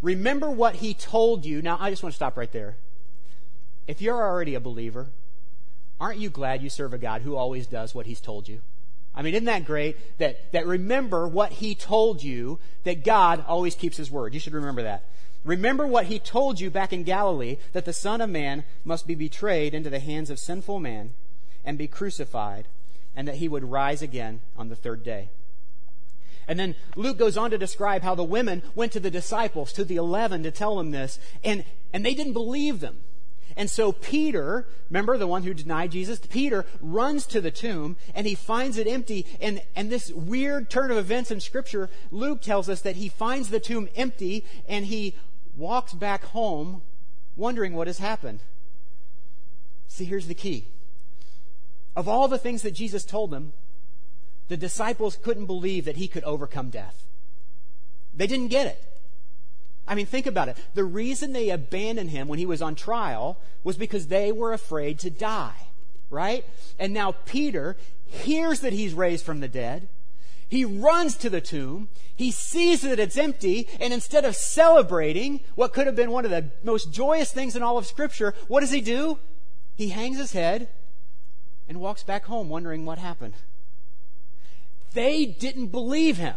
Remember 0.00 0.48
what 0.48 0.76
he 0.76 0.94
told 0.94 1.44
you. 1.44 1.60
Now, 1.60 1.76
I 1.78 1.90
just 1.90 2.02
want 2.02 2.14
to 2.14 2.16
stop 2.16 2.34
right 2.34 2.50
there. 2.50 2.76
If 3.86 4.00
you're 4.00 4.22
already 4.22 4.54
a 4.54 4.60
believer, 4.60 5.08
aren't 6.00 6.18
you 6.18 6.30
glad 6.30 6.62
you 6.62 6.70
serve 6.70 6.94
a 6.94 6.98
God 6.98 7.20
who 7.20 7.36
always 7.36 7.66
does 7.66 7.94
what 7.94 8.06
he's 8.06 8.22
told 8.22 8.48
you? 8.48 8.62
I 9.14 9.22
mean, 9.22 9.34
isn't 9.34 9.44
that 9.44 9.64
great? 9.64 10.18
That, 10.18 10.52
that 10.52 10.66
remember 10.66 11.28
what 11.28 11.52
he 11.52 11.74
told 11.74 12.22
you, 12.22 12.58
that 12.82 13.04
God 13.04 13.44
always 13.46 13.74
keeps 13.74 13.96
his 13.96 14.10
word. 14.10 14.34
You 14.34 14.40
should 14.40 14.54
remember 14.54 14.82
that. 14.82 15.04
Remember 15.44 15.86
what 15.86 16.06
he 16.06 16.18
told 16.18 16.58
you 16.58 16.70
back 16.70 16.92
in 16.92 17.04
Galilee, 17.04 17.58
that 17.72 17.84
the 17.84 17.92
Son 17.92 18.20
of 18.20 18.30
Man 18.30 18.64
must 18.84 19.06
be 19.06 19.14
betrayed 19.14 19.74
into 19.74 19.90
the 19.90 20.00
hands 20.00 20.30
of 20.30 20.38
sinful 20.38 20.80
man 20.80 21.12
and 21.64 21.78
be 21.78 21.86
crucified, 21.86 22.66
and 23.14 23.28
that 23.28 23.36
he 23.36 23.48
would 23.48 23.64
rise 23.64 24.02
again 24.02 24.40
on 24.56 24.68
the 24.68 24.76
third 24.76 25.04
day. 25.04 25.28
And 26.48 26.58
then 26.58 26.74
Luke 26.96 27.18
goes 27.18 27.36
on 27.36 27.50
to 27.52 27.58
describe 27.58 28.02
how 28.02 28.14
the 28.14 28.24
women 28.24 28.62
went 28.74 28.92
to 28.92 29.00
the 29.00 29.10
disciples, 29.10 29.72
to 29.74 29.84
the 29.84 29.96
eleven, 29.96 30.42
to 30.42 30.50
tell 30.50 30.76
them 30.76 30.90
this, 30.90 31.18
and, 31.42 31.64
and 31.92 32.04
they 32.04 32.14
didn't 32.14 32.32
believe 32.32 32.80
them. 32.80 32.98
And 33.56 33.70
so 33.70 33.92
Peter, 33.92 34.66
remember 34.90 35.16
the 35.16 35.26
one 35.26 35.42
who 35.42 35.54
denied 35.54 35.92
Jesus? 35.92 36.18
Peter 36.18 36.66
runs 36.80 37.26
to 37.26 37.40
the 37.40 37.50
tomb 37.50 37.96
and 38.14 38.26
he 38.26 38.34
finds 38.34 38.78
it 38.78 38.86
empty. 38.86 39.26
And, 39.40 39.62
and 39.76 39.90
this 39.90 40.10
weird 40.10 40.70
turn 40.70 40.90
of 40.90 40.96
events 40.96 41.30
in 41.30 41.40
Scripture, 41.40 41.88
Luke 42.10 42.42
tells 42.42 42.68
us 42.68 42.80
that 42.82 42.96
he 42.96 43.08
finds 43.08 43.50
the 43.50 43.60
tomb 43.60 43.88
empty 43.96 44.44
and 44.68 44.86
he 44.86 45.14
walks 45.56 45.92
back 45.92 46.24
home 46.24 46.82
wondering 47.36 47.74
what 47.74 47.86
has 47.86 47.98
happened. 47.98 48.40
See, 49.88 50.04
here's 50.04 50.26
the 50.26 50.34
key. 50.34 50.66
Of 51.94 52.08
all 52.08 52.26
the 52.26 52.38
things 52.38 52.62
that 52.62 52.72
Jesus 52.72 53.04
told 53.04 53.30
them, 53.30 53.52
the 54.48 54.56
disciples 54.56 55.16
couldn't 55.16 55.46
believe 55.46 55.84
that 55.84 55.96
he 55.96 56.08
could 56.08 56.24
overcome 56.24 56.70
death. 56.70 57.06
They 58.12 58.26
didn't 58.26 58.48
get 58.48 58.66
it. 58.66 58.93
I 59.86 59.94
mean, 59.94 60.06
think 60.06 60.26
about 60.26 60.48
it. 60.48 60.56
The 60.74 60.84
reason 60.84 61.32
they 61.32 61.50
abandoned 61.50 62.10
him 62.10 62.28
when 62.28 62.38
he 62.38 62.46
was 62.46 62.62
on 62.62 62.74
trial 62.74 63.38
was 63.62 63.76
because 63.76 64.06
they 64.06 64.32
were 64.32 64.52
afraid 64.52 64.98
to 65.00 65.10
die, 65.10 65.68
right? 66.10 66.44
And 66.78 66.94
now 66.94 67.12
Peter 67.26 67.76
hears 68.06 68.60
that 68.60 68.72
he's 68.72 68.94
raised 68.94 69.24
from 69.24 69.40
the 69.40 69.48
dead. 69.48 69.88
He 70.48 70.64
runs 70.64 71.16
to 71.16 71.30
the 71.30 71.40
tomb. 71.40 71.88
He 72.14 72.30
sees 72.30 72.82
that 72.82 73.00
it's 73.00 73.16
empty. 73.16 73.68
And 73.80 73.92
instead 73.92 74.24
of 74.24 74.36
celebrating 74.36 75.40
what 75.54 75.72
could 75.72 75.86
have 75.86 75.96
been 75.96 76.10
one 76.12 76.24
of 76.24 76.30
the 76.30 76.50
most 76.62 76.92
joyous 76.92 77.32
things 77.32 77.56
in 77.56 77.62
all 77.62 77.76
of 77.76 77.86
Scripture, 77.86 78.34
what 78.48 78.60
does 78.60 78.70
he 78.70 78.80
do? 78.80 79.18
He 79.74 79.88
hangs 79.88 80.18
his 80.18 80.32
head 80.32 80.68
and 81.68 81.80
walks 81.80 82.02
back 82.02 82.26
home 82.26 82.48
wondering 82.48 82.86
what 82.86 82.98
happened. 82.98 83.34
They 84.92 85.26
didn't 85.26 85.68
believe 85.68 86.18
him. 86.18 86.36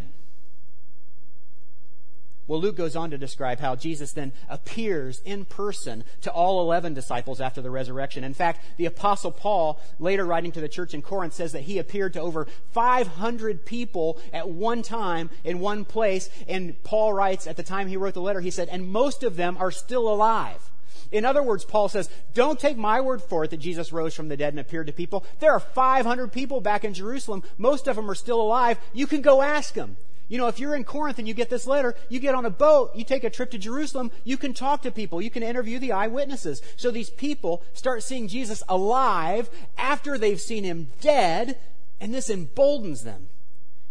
Well, 2.47 2.61
Luke 2.61 2.77
goes 2.77 2.95
on 2.95 3.11
to 3.11 3.17
describe 3.17 3.59
how 3.59 3.75
Jesus 3.75 4.13
then 4.13 4.31
appears 4.47 5.21
in 5.25 5.43
person 5.43 6.05
to 6.21 6.31
all 6.31 6.61
11 6.61 6.93
disciples 6.93 7.41
after 7.41 7.61
the 7.61 7.69
resurrection. 7.69 8.23
In 8.23 8.33
fact, 8.33 8.63
the 8.77 8.85
apostle 8.85 9.31
Paul, 9.31 9.81
later 9.99 10.25
writing 10.25 10.53
to 10.53 10.61
the 10.61 10.69
church 10.69 10.93
in 10.93 11.01
Corinth, 11.01 11.33
says 11.33 11.51
that 11.51 11.63
he 11.63 11.77
appeared 11.77 12.13
to 12.13 12.21
over 12.21 12.47
500 12.71 13.65
people 13.65 14.19
at 14.31 14.49
one 14.49 14.81
time 14.81 15.29
in 15.43 15.59
one 15.59 15.83
place. 15.83 16.29
And 16.47 16.81
Paul 16.83 17.13
writes, 17.13 17.47
at 17.47 17.57
the 17.57 17.63
time 17.63 17.89
he 17.89 17.97
wrote 17.97 18.13
the 18.13 18.21
letter, 18.21 18.39
he 18.39 18.51
said, 18.51 18.69
and 18.69 18.87
most 18.87 19.23
of 19.23 19.35
them 19.35 19.57
are 19.59 19.71
still 19.71 20.07
alive. 20.07 20.71
In 21.11 21.25
other 21.25 21.43
words, 21.43 21.65
Paul 21.65 21.89
says, 21.89 22.09
don't 22.33 22.59
take 22.59 22.77
my 22.77 23.01
word 23.01 23.21
for 23.21 23.43
it 23.43 23.51
that 23.51 23.57
Jesus 23.57 23.91
rose 23.93 24.13
from 24.13 24.27
the 24.29 24.37
dead 24.37 24.53
and 24.53 24.59
appeared 24.59 24.87
to 24.87 24.93
people. 24.93 25.25
There 25.39 25.51
are 25.51 25.59
500 25.59 26.31
people 26.31 26.61
back 26.61 26.83
in 26.83 26.93
Jerusalem. 26.93 27.43
Most 27.57 27.87
of 27.87 27.95
them 27.95 28.09
are 28.09 28.15
still 28.15 28.41
alive. 28.41 28.79
You 28.93 29.07
can 29.07 29.21
go 29.21 29.41
ask 29.41 29.73
them. 29.73 29.97
You 30.29 30.37
know, 30.37 30.47
if 30.47 30.59
you're 30.59 30.75
in 30.75 30.83
Corinth 30.83 31.19
and 31.19 31.27
you 31.27 31.33
get 31.33 31.49
this 31.49 31.67
letter, 31.67 31.95
you 32.09 32.19
get 32.19 32.35
on 32.35 32.45
a 32.45 32.49
boat, 32.49 32.91
you 32.95 33.05
take 33.05 33.23
a 33.23 33.29
trip 33.29 33.51
to 33.51 33.57
Jerusalem, 33.57 34.11
you 34.25 34.37
can 34.37 34.53
talk 34.53 34.81
to 34.81 34.91
people, 34.91 35.21
you 35.21 35.29
can 35.29 35.43
interview 35.43 35.79
the 35.79 35.93
eyewitnesses. 35.93 36.61
So 36.75 36.91
these 36.91 37.09
people 37.09 37.63
start 37.73 38.03
seeing 38.03 38.27
Jesus 38.27 38.61
alive 38.67 39.49
after 39.77 40.17
they've 40.17 40.39
seen 40.39 40.65
him 40.65 40.89
dead, 40.99 41.57
and 42.01 42.13
this 42.13 42.29
emboldens 42.29 43.03
them. 43.03 43.29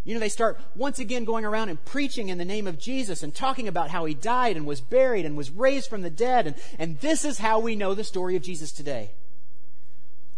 You 0.05 0.15
know, 0.15 0.21
they 0.21 0.29
start 0.29 0.61
once 0.77 1.01
again 1.01 1.25
going 1.25 1.45
around 1.45 1.69
and 1.69 1.85
preaching 1.85 2.29
in 2.29 2.39
the 2.39 2.45
name 2.45 2.69
of 2.69 2.79
Jesus 2.79 3.25
and 3.25 3.35
talking 3.35 3.67
about 3.67 3.91
how 3.91 4.05
he 4.05 4.15
died 4.15 4.57
and 4.57 4.65
was 4.65 4.81
buried 4.81 5.27
and 5.27 5.37
was 5.37 5.51
raised 5.51 5.91
from 5.91 6.03
the 6.03 6.11
dead. 6.11 6.47
And, 6.47 6.57
and 6.79 7.01
this 7.01 7.25
is 7.25 7.39
how 7.39 7.59
we 7.59 7.75
know 7.75 7.93
the 7.93 8.05
story 8.05 8.37
of 8.37 8.43
Jesus 8.43 8.71
today. 8.71 9.11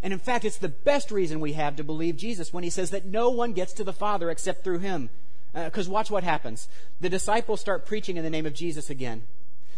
And 0.03 0.13
in 0.13 0.21
fact, 0.21 0.47
it's 0.47 0.57
the 0.57 0.71
best 0.71 1.11
reason 1.11 1.39
we 1.39 1.53
have 1.53 1.77
to 1.77 1.85
believe 1.85 2.17
Jesus 2.17 2.51
when 2.51 2.65
he 2.65 2.71
says 2.71 2.91
that 2.91 3.05
no 3.05 3.29
one 3.29 3.53
gets 3.53 3.75
to 3.75 3.85
the 3.85 3.93
Father 3.93 4.31
except 4.31 4.65
through 4.65 4.79
him. 4.79 5.11
Because 5.53 5.89
uh, 5.89 5.93
watch 5.93 6.11
what 6.11 6.25
happens. 6.25 6.69
The 7.01 7.09
disciples 7.09 7.61
start 7.61 7.87
preaching 7.87 8.17
in 8.17 8.25
the 8.25 8.31
name 8.31 8.47
of 8.47 8.55
Jesus 8.55 8.91
again. 8.91 9.23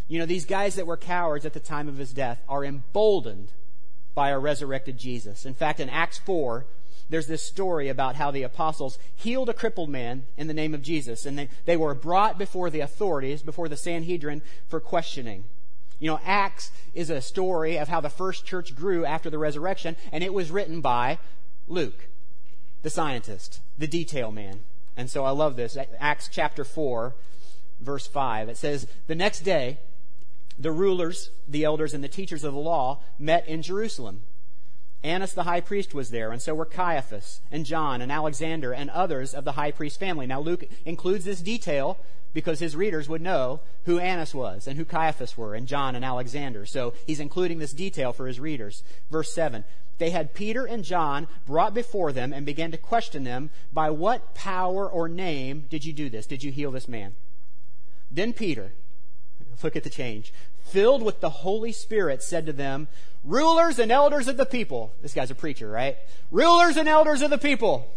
You 0.09 0.19
know, 0.19 0.27
these 0.27 0.45
guys 0.45 0.75
that 0.75 0.87
were 0.87 0.97
cowards 0.97 1.47
at 1.47 1.53
the 1.53 1.61
time 1.61 1.89
of 1.89 1.99
his 1.99 2.13
death 2.13 2.43
are 2.49 2.65
emboldened 2.65 3.53
by 4.15 4.33
our 4.33 4.41
resurrected 4.41 4.99
Jesus. 4.99 5.47
In 5.47 5.55
fact, 5.55 5.79
in 5.79 5.89
Acts 5.89 6.19
4, 6.19 6.67
there's 7.11 7.27
this 7.27 7.43
story 7.43 7.89
about 7.89 8.17
how 8.17 8.31
the 8.31 8.43
apostles 8.43 8.99
healed 9.15 9.49
a 9.49 9.55
crippled 9.55 9.89
man 9.89 10.25
in 10.37 10.47
the 10.47 10.55
name 10.55 10.75
of 10.75 10.83
Jesus, 10.83 11.27
and 11.27 11.39
they, 11.39 11.49
they 11.65 11.77
were 11.77 11.95
brought 11.95 12.39
before 12.39 12.71
the 12.71 12.81
authorities, 12.81 13.43
before 13.43 13.69
the 13.69 13.77
Sanhedrin, 13.77 14.43
for 14.69 14.81
questioning. 14.81 15.45
You 15.99 16.11
know, 16.11 16.21
Acts 16.25 16.71
is 16.95 17.11
a 17.11 17.21
story 17.21 17.77
of 17.79 17.89
how 17.89 18.01
the 18.01 18.09
first 18.09 18.47
church 18.47 18.75
grew 18.75 19.05
after 19.05 19.29
the 19.29 19.39
resurrection, 19.39 19.97
and 20.13 20.25
it 20.25 20.33
was 20.33 20.51
written 20.51 20.81
by 20.81 21.19
Luke, 21.69 22.09
the 22.83 22.91
scientist, 22.91 23.61
the 23.77 23.89
detail 23.89 24.33
man. 24.33 24.61
And 25.01 25.09
so 25.09 25.25
I 25.25 25.31
love 25.31 25.57
this. 25.57 25.79
Acts 25.99 26.29
chapter 26.31 26.63
4, 26.63 27.15
verse 27.81 28.07
5. 28.07 28.51
It 28.51 28.59
says, 28.59 28.87
The 29.07 29.15
next 29.15 29.41
day, 29.41 29.79
the 30.59 30.71
rulers, 30.71 31.31
the 31.49 31.65
elders, 31.65 31.95
and 31.95 32.05
the 32.05 32.09
teachers 32.09 32.45
of 32.45 32.53
the 32.53 32.61
law 32.61 33.01
met 33.19 33.49
in 33.49 33.63
Jerusalem. 33.63 34.21
Annas 35.03 35.33
the 35.33 35.45
high 35.45 35.63
priest 35.63 35.95
was 35.95 36.11
there, 36.11 36.31
and 36.31 36.43
so 36.43 36.55
were 36.55 36.67
Caiaphas 36.67 37.41
and 37.51 37.65
John 37.65 38.03
and 38.03 38.13
Alexander 38.13 38.75
and 38.75 38.91
others 38.91 39.33
of 39.33 39.45
the 39.45 39.53
high 39.53 39.71
priest 39.71 39.99
family. 39.99 40.27
Now, 40.27 40.41
Luke 40.41 40.67
includes 40.85 41.25
this 41.25 41.41
detail 41.41 41.99
because 42.35 42.61
his 42.61 42.77
readers 42.77 43.09
would 43.09 43.23
know 43.23 43.61
who 43.87 43.99
Annas 43.99 44.35
was 44.35 44.67
and 44.67 44.77
who 44.77 44.85
Caiaphas 44.85 45.39
were 45.39 45.55
and 45.55 45.67
John 45.67 45.97
and 45.97 46.05
Alexander. 46.05 46.67
So 46.67 46.93
he's 47.07 47.21
including 47.21 47.59
this 47.59 47.73
detail 47.73 48.13
for 48.13 48.27
his 48.27 48.39
readers. 48.39 48.85
Verse 49.11 49.33
7 49.33 49.65
They 50.01 50.11
had 50.11 50.33
Peter 50.33 50.65
and 50.65 50.83
John 50.83 51.29
brought 51.47 51.75
before 51.75 52.11
them 52.11 52.33
and 52.33 52.47
began 52.47 52.71
to 52.71 52.79
question 52.79 53.23
them 53.23 53.51
By 53.71 53.91
what 53.91 54.35
power 54.35 54.89
or 54.89 55.09
name 55.09 55.67
did 55.69 55.85
you 55.85 55.93
do 55.93 56.09
this? 56.09 56.27
Did 56.27 56.43
you 56.43 56.51
heal 56.51 56.71
this 56.71 56.89
man? 56.89 57.15
Then 58.11 58.33
Peter, 58.33 58.73
look 59.63 59.77
at 59.77 59.85
the 59.85 59.91
change, 59.91 60.33
filled 60.65 61.03
with 61.03 61.21
the 61.21 61.29
Holy 61.29 61.71
Spirit, 61.71 62.23
said 62.23 62.47
to 62.47 62.53
them, 62.55 62.89
Rulers 63.25 63.79
and 63.79 63.93
elders 63.93 64.27
of 64.27 64.39
the 64.39 64.47
people. 64.47 64.91
This 65.03 65.13
guy's 65.13 65.31
a 65.31 65.35
preacher, 65.35 65.71
right? 65.71 65.99
Rulers 66.31 66.79
and 66.79 66.89
elders 66.89 67.21
of 67.21 67.29
the 67.29 67.37
people. 67.37 67.93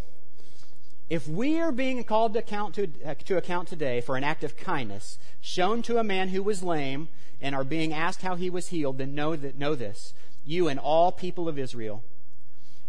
If 1.08 1.26
we 1.26 1.58
are 1.58 1.72
being 1.72 2.04
called 2.04 2.34
to 2.34 2.40
account, 2.40 2.74
to, 2.74 2.88
uh, 3.02 3.14
to 3.24 3.38
account 3.38 3.68
today 3.68 4.02
for 4.02 4.18
an 4.18 4.24
act 4.24 4.44
of 4.44 4.58
kindness 4.58 5.18
shown 5.40 5.80
to 5.82 5.96
a 5.96 6.04
man 6.04 6.28
who 6.28 6.42
was 6.42 6.62
lame 6.62 7.08
and 7.40 7.54
are 7.54 7.64
being 7.64 7.94
asked 7.94 8.20
how 8.20 8.34
he 8.34 8.50
was 8.50 8.68
healed, 8.68 8.98
then 8.98 9.14
know, 9.14 9.36
that, 9.36 9.58
know 9.58 9.74
this, 9.74 10.12
you 10.44 10.68
and 10.68 10.78
all 10.78 11.12
people 11.12 11.48
of 11.48 11.58
Israel. 11.58 12.02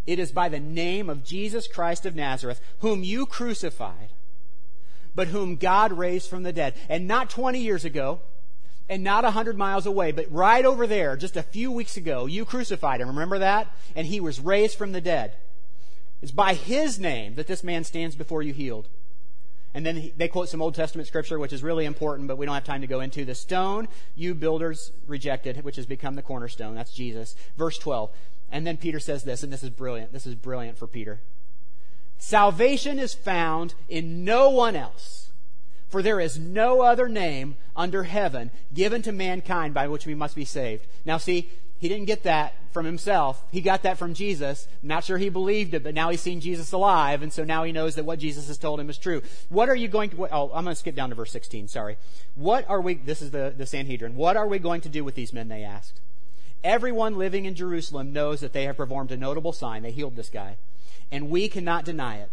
It 0.05 0.19
is 0.19 0.31
by 0.31 0.49
the 0.49 0.59
name 0.59 1.09
of 1.09 1.23
Jesus 1.23 1.67
Christ 1.67 2.05
of 2.05 2.15
Nazareth, 2.15 2.61
whom 2.79 3.03
you 3.03 3.25
crucified, 3.25 4.09
but 5.15 5.29
whom 5.29 5.55
God 5.55 5.93
raised 5.93 6.29
from 6.29 6.43
the 6.43 6.53
dead. 6.53 6.75
And 6.89 7.07
not 7.07 7.29
20 7.29 7.59
years 7.59 7.85
ago, 7.85 8.21
and 8.87 9.03
not 9.03 9.25
a 9.25 9.31
hundred 9.31 9.57
miles 9.57 9.85
away, 9.85 10.11
but 10.11 10.31
right 10.31 10.63
over 10.63 10.85
there, 10.85 11.17
just 11.17 11.35
a 11.35 11.43
few 11.43 11.71
weeks 11.71 11.97
ago, 11.97 12.27
you 12.27 12.45
crucified 12.45 13.01
him. 13.01 13.07
Remember 13.07 13.39
that? 13.39 13.67
And 13.95 14.05
he 14.05 14.19
was 14.19 14.39
raised 14.39 14.77
from 14.77 14.91
the 14.91 15.01
dead. 15.01 15.33
It's 16.21 16.31
by 16.31 16.53
his 16.53 16.99
name 16.99 17.35
that 17.35 17.47
this 17.47 17.63
man 17.63 17.83
stands 17.83 18.15
before 18.15 18.43
you 18.43 18.53
healed. 18.53 18.87
And 19.75 19.85
then 19.85 19.97
he, 19.97 20.13
they 20.15 20.27
quote 20.27 20.49
some 20.49 20.61
Old 20.61 20.73
Testament 20.73 21.07
scripture, 21.07 21.37
which 21.37 21.53
is 21.53 21.61
really 21.61 21.85
important, 21.85 22.27
but 22.27 22.37
we 22.37 22.47
don't 22.47 22.55
have 22.55 22.63
time 22.63 22.81
to 22.81 22.87
go 22.87 23.01
into. 23.01 23.25
The 23.25 23.35
stone 23.35 23.87
you 24.15 24.33
builders 24.33 24.91
rejected, 25.05 25.63
which 25.63 25.75
has 25.75 25.85
become 25.85 26.15
the 26.15 26.23
cornerstone. 26.23 26.73
That's 26.73 26.93
Jesus. 26.93 27.35
Verse 27.57 27.77
12. 27.77 28.09
And 28.51 28.65
then 28.65 28.77
Peter 28.77 28.99
says 28.99 29.23
this, 29.23 29.43
and 29.43 29.51
this 29.51 29.63
is 29.63 29.69
brilliant. 29.69 30.13
This 30.13 30.25
is 30.25 30.33
brilliant 30.33 30.77
for 30.77 30.87
Peter. 30.87 31.19
Salvation 32.17 32.97
is 32.97 33.13
found 33.13 33.75
in 33.89 34.23
no 34.23 34.49
one 34.49 34.75
else 34.75 35.25
for 35.95 36.01
there 36.01 36.19
is 36.19 36.37
no 36.37 36.81
other 36.81 37.07
name 37.07 37.55
under 37.75 38.03
heaven 38.03 38.51
given 38.73 39.01
to 39.01 39.11
mankind 39.11 39.73
by 39.73 39.87
which 39.87 40.05
we 40.05 40.15
must 40.15 40.35
be 40.35 40.43
saved. 40.43 40.85
Now, 41.05 41.17
see, 41.17 41.49
he 41.77 41.87
didn't 41.87 42.07
get 42.07 42.23
that 42.23 42.53
from 42.75 42.85
himself. 42.85 43.41
He 43.51 43.61
got 43.61 43.83
that 43.83 43.97
from 43.97 44.13
Jesus. 44.13 44.67
not 44.83 45.05
sure 45.05 45.17
he 45.17 45.29
believed 45.29 45.73
it, 45.73 45.81
but 45.81 45.95
now 45.95 46.09
he's 46.09 46.19
seen 46.19 46.41
Jesus 46.41 46.73
alive, 46.73 47.23
and 47.23 47.31
so 47.31 47.45
now 47.45 47.63
he 47.63 47.71
knows 47.71 47.95
that 47.95 48.03
what 48.03 48.19
Jesus 48.19 48.49
has 48.49 48.57
told 48.57 48.81
him 48.81 48.89
is 48.89 48.97
true. 48.97 49.21
What 49.47 49.69
are 49.69 49.75
you 49.75 49.87
going 49.87 50.09
to, 50.09 50.27
oh, 50.27 50.51
I'm 50.53 50.65
going 50.65 50.73
to 50.73 50.75
skip 50.75 50.93
down 50.93 51.07
to 51.09 51.15
verse 51.15 51.31
16, 51.31 51.69
sorry. 51.69 51.95
What 52.35 52.69
are 52.69 52.81
we, 52.81 52.95
this 52.95 53.21
is 53.21 53.31
the, 53.31 53.53
the 53.57 53.65
Sanhedrin, 53.65 54.15
what 54.15 54.35
are 54.35 54.45
we 54.45 54.59
going 54.59 54.81
to 54.81 54.89
do 54.89 55.05
with 55.05 55.15
these 55.15 55.31
men, 55.31 55.47
they 55.47 55.63
asked. 55.63 56.01
Everyone 56.65 57.17
living 57.17 57.45
in 57.45 57.55
Jerusalem 57.55 58.11
knows 58.11 58.41
that 58.41 58.51
they 58.51 58.63
have 58.65 58.75
performed 58.75 59.11
a 59.11 59.17
notable 59.17 59.53
sign. 59.53 59.81
They 59.81 59.91
healed 59.91 60.17
this 60.17 60.29
guy. 60.29 60.57
And 61.09 61.29
we 61.29 61.47
cannot 61.47 61.85
deny 61.85 62.17
it. 62.17 62.29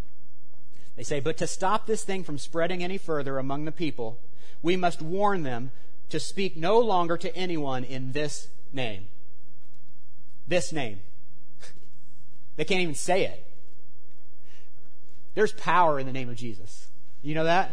They 0.96 1.04
say, 1.04 1.20
but 1.20 1.36
to 1.36 1.46
stop 1.46 1.86
this 1.86 2.02
thing 2.02 2.24
from 2.24 2.36
spreading 2.36 2.82
any 2.82 2.98
further 2.98 3.38
among 3.38 3.64
the 3.64 3.70
people, 3.70 4.18
we 4.60 4.76
must 4.76 5.00
warn 5.00 5.44
them 5.44 5.70
to 6.08 6.18
speak 6.18 6.56
no 6.56 6.80
longer 6.80 7.16
to 7.16 7.34
anyone 7.36 7.84
in 7.84 8.10
this 8.10 8.48
name. 8.72 9.06
This 10.46 10.72
name. 10.72 11.00
they 12.56 12.64
can't 12.64 12.80
even 12.80 12.94
say 12.94 13.24
it. 13.24 13.46
There's 15.34 15.52
power 15.52 15.98
in 15.98 16.06
the 16.06 16.12
name 16.12 16.28
of 16.28 16.36
Jesus. 16.36 16.88
You 17.22 17.34
know 17.34 17.44
that? 17.44 17.70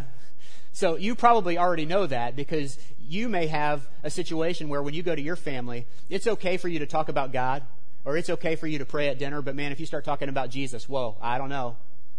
So 0.71 0.95
you 0.95 1.15
probably 1.15 1.57
already 1.57 1.85
know 1.85 2.07
that 2.07 2.35
because 2.35 2.77
you 2.99 3.27
may 3.27 3.47
have 3.47 3.87
a 4.03 4.09
situation 4.09 4.69
where 4.69 4.81
when 4.81 4.93
you 4.93 5.03
go 5.03 5.15
to 5.15 5.21
your 5.21 5.35
family, 5.35 5.87
it's 6.09 6.27
okay 6.27 6.57
for 6.57 6.67
you 6.67 6.79
to 6.79 6.85
talk 6.85 7.09
about 7.09 7.33
God 7.33 7.63
or 8.05 8.15
it's 8.15 8.29
okay 8.29 8.55
for 8.55 8.67
you 8.67 8.77
to 8.79 8.85
pray 8.85 9.09
at 9.09 9.19
dinner, 9.19 9.41
but 9.41 9.55
man, 9.55 9.71
if 9.71 9.79
you 9.79 9.85
start 9.85 10.05
talking 10.05 10.29
about 10.29 10.49
Jesus, 10.49 10.87
whoa, 10.87 11.17
I 11.21 11.37
don't 11.37 11.49
know. 11.49 11.75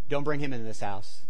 Don't 0.08 0.24
bring 0.24 0.40
him 0.40 0.52
into 0.52 0.64
this 0.64 0.80
house. 0.80 1.22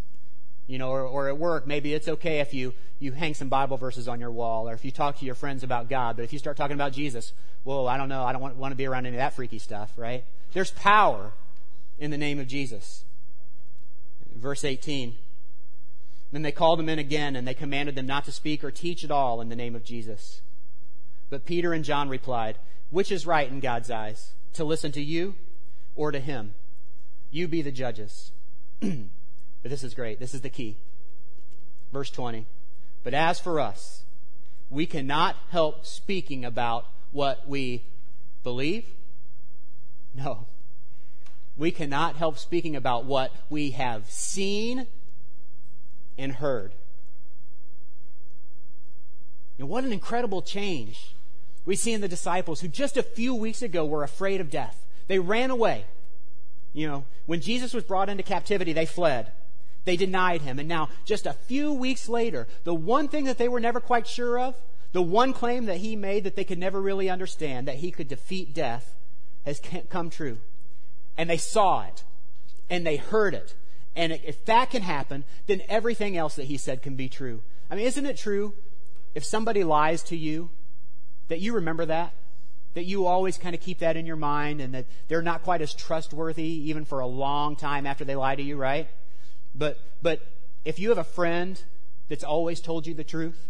You 0.71 0.79
know, 0.79 0.91
or, 0.91 1.03
or 1.03 1.29
at 1.29 1.37
work, 1.37 1.67
maybe 1.67 1.93
it's 1.95 2.07
okay 2.07 2.39
if 2.39 2.55
you, 2.55 2.75
you 3.01 3.11
hang 3.11 3.35
some 3.35 3.49
Bible 3.49 3.77
verses 3.77 4.07
on 4.07 4.21
your 4.21 4.31
wall, 4.31 4.69
or 4.69 4.73
if 4.73 4.85
you 4.85 4.93
talk 4.93 5.19
to 5.19 5.25
your 5.25 5.35
friends 5.35 5.65
about 5.65 5.89
God, 5.89 6.15
but 6.15 6.23
if 6.23 6.33
you 6.33 6.39
start 6.39 6.57
talking 6.57 6.77
about 6.77 6.93
Jesus, 6.93 7.33
well, 7.65 7.89
I 7.89 7.97
don't 7.97 8.09
know, 8.09 8.23
I 8.23 8.31
don't 8.31 8.41
want, 8.41 8.55
want 8.55 8.71
to 8.71 8.77
be 8.77 8.87
around 8.87 9.05
any 9.05 9.17
of 9.17 9.19
that 9.19 9.35
freaky 9.35 9.59
stuff, 9.59 9.91
right? 9.97 10.25
There's 10.53 10.71
power 10.71 11.33
in 11.99 12.13
the 12.13 12.17
name 12.17 12.39
of 12.39 12.47
Jesus. 12.47 13.03
Verse 14.33 14.63
18. 14.63 15.17
Then 16.31 16.43
they 16.43 16.53
called 16.53 16.79
them 16.79 16.89
in 16.89 17.01
again, 17.01 17.35
and 17.35 17.49
they 17.49 17.55
commanded 17.55 17.97
them 17.97 18.07
not 18.07 18.25
to 18.27 18.33
speak 18.33 18.63
or 18.63 18.71
teach 18.71 19.03
at 19.03 19.11
all 19.11 19.41
in 19.41 19.49
the 19.49 19.57
name 19.57 19.75
of 19.75 19.83
Jesus. 19.83 20.41
But 21.31 21.47
Peter 21.47 21.73
and 21.73 21.85
John 21.85 22.09
replied, 22.09 22.59
Which 22.91 23.11
is 23.11 23.27
right 23.27 23.51
in 23.51 23.59
God's 23.59 23.91
eyes, 23.91 24.35
to 24.53 24.63
listen 24.63 24.93
to 24.93 25.03
you 25.03 25.35
or 25.97 26.13
to 26.13 26.21
him? 26.21 26.55
You 27.33 27.49
be 27.49 27.61
the 27.61 27.73
judges. 27.73 28.31
but 29.63 29.71
this 29.71 29.83
is 29.83 29.95
great. 29.95 30.19
This 30.19 30.35
is 30.35 30.41
the 30.41 30.51
key. 30.51 30.77
Verse 31.93 32.11
20. 32.11 32.47
But 33.03 33.15
as 33.15 33.41
for 33.41 33.61
us, 33.61 34.05
we 34.69 34.87
cannot 34.87 35.37
help 35.51 35.85
speaking 35.85 36.45
about 36.45 36.87
what 37.13 37.49
we 37.49 37.85
believe. 38.43 38.85
No. 40.15 40.47
We 41.57 41.71
cannot 41.71 42.17
help 42.17 42.39
speaking 42.39 42.77
about 42.77 43.05
what 43.05 43.33
we 43.51 43.73
have 43.73 44.09
seen 44.09 44.87
and 46.17 46.33
heard. 46.33 46.73
And 49.59 49.69
what 49.69 49.85
an 49.85 49.93
incredible 49.93 50.41
change 50.41 51.15
we 51.67 51.77
see 51.77 51.93
in 51.93 52.01
the 52.01 52.09
disciples 52.09 52.61
who 52.61 52.69
just 52.69 52.97
a 52.97 53.03
few 53.03 53.35
weeks 53.35 53.61
ago 53.61 53.85
were 53.85 54.03
afraid 54.03 54.41
of 54.41 54.51
death. 54.51 54.87
They 55.07 55.19
ran 55.19 55.51
away. 55.51 55.85
You 56.73 56.87
know, 56.87 57.05
when 57.27 57.41
Jesus 57.41 57.75
was 57.75 57.85
brought 57.85 58.09
into 58.09 58.23
captivity, 58.23 58.73
they 58.73 58.87
fled. 58.87 59.33
They 59.85 59.97
denied 59.97 60.43
him. 60.43 60.59
And 60.59 60.69
now, 60.69 60.89
just 61.05 61.27
a 61.27 61.33
few 61.33 61.73
weeks 61.73 62.09
later, 62.09 62.47
the 62.65 62.75
one 62.75 63.09
thing 63.09 63.25
that 63.25 63.39
they 63.39 63.49
were 63.49 63.61
never 63.61 63.81
quite 63.81 64.07
sure 64.07 64.39
of, 64.39 64.55
the 64.93 65.03
one 65.03 65.33
claim 65.33 65.67
that 65.67 65.79
he 65.79 65.97
made 65.97 66.25
that 66.25 66.37
they 66.37 66.45
could 66.45 66.59
never 66.59 66.81
really 66.81 67.09
understand, 67.09 67.69
that 67.69 67.77
he 67.77 67.91
could 67.91 68.09
defeat 68.09 68.53
death, 68.53 68.95
has 69.45 69.61
come 69.89 70.11
true. 70.11 70.39
And 71.17 71.31
they 71.31 71.39
saw 71.39 71.87
it. 71.87 72.05
And 72.69 72.87
they 72.87 72.97
heard 72.97 73.35
it. 73.35 73.55
And 73.97 74.13
if 74.13 74.45
that 74.45 74.71
can 74.71 74.83
happen, 74.83 75.25
then 75.47 75.63
everything 75.69 76.17
else 76.17 76.37
that 76.37 76.45
he 76.45 76.57
said 76.57 76.83
can 76.83 76.95
be 76.95 77.09
true. 77.09 77.43
I 77.71 77.75
mean, 77.75 77.87
isn't 77.87 78.07
it 78.07 78.17
true 78.17 78.55
if 79.15 79.25
somebody 79.25 79.65
lies 79.65 80.03
to 80.05 80.17
you 80.17 80.51
that 81.29 81.41
you 81.41 81.55
remember 81.55 81.87
that? 81.87 82.15
that 82.75 82.85
you 82.85 83.07
always 83.07 83.37
kind 83.37 83.55
of 83.55 83.61
keep 83.61 83.81
that 83.81 83.97
in 83.97 84.07
your 84.07 84.17
mind 84.17 84.61
and 84.61 84.75
that 84.75 84.87
they're 85.09 85.23
not 85.23 85.43
quite 85.43 85.61
as 85.61 85.75
trustworthy 85.75 86.69
even 86.71 86.85
for 86.85 87.01
a 87.01 87.07
long 87.07 87.57
time 87.57 87.87
after 87.87 88.05
they 88.05 88.15
lie 88.15 88.37
to 88.37 88.43
you, 88.43 88.57
right? 88.57 88.89
But, 89.55 89.79
but 90.03 90.27
if 90.65 90.79
you 90.79 90.91
have 90.91 90.99
a 90.99 91.05
friend 91.05 91.63
that's 92.09 92.25
always 92.25 92.61
told 92.61 92.87
you 92.87 92.95
the 92.95 93.05
truth, 93.05 93.47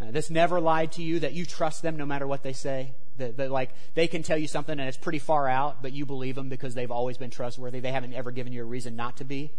uh, 0.00 0.10
that's 0.10 0.30
never 0.30 0.60
lied 0.60 0.92
to 0.92 1.02
you, 1.02 1.20
that 1.20 1.32
you 1.32 1.44
trust 1.44 1.82
them 1.82 1.96
no 1.96 2.06
matter 2.06 2.26
what 2.26 2.42
they 2.42 2.52
say, 2.52 2.92
that, 3.16 3.36
that 3.36 3.50
like 3.50 3.70
they 3.94 4.06
can 4.06 4.22
tell 4.22 4.38
you 4.38 4.46
something 4.46 4.78
and 4.78 4.88
it's 4.88 4.96
pretty 4.96 5.18
far 5.18 5.48
out, 5.48 5.82
but 5.82 5.92
you 5.92 6.06
believe 6.06 6.36
them 6.36 6.48
because 6.48 6.74
they've 6.74 6.90
always 6.90 7.16
been 7.18 7.30
trustworthy. 7.30 7.80
They 7.80 7.92
haven't 7.92 8.14
ever 8.14 8.30
given 8.30 8.52
you 8.52 8.62
a 8.62 8.66
reason 8.66 8.96
not 8.96 9.16
to 9.16 9.24
be. 9.24 9.50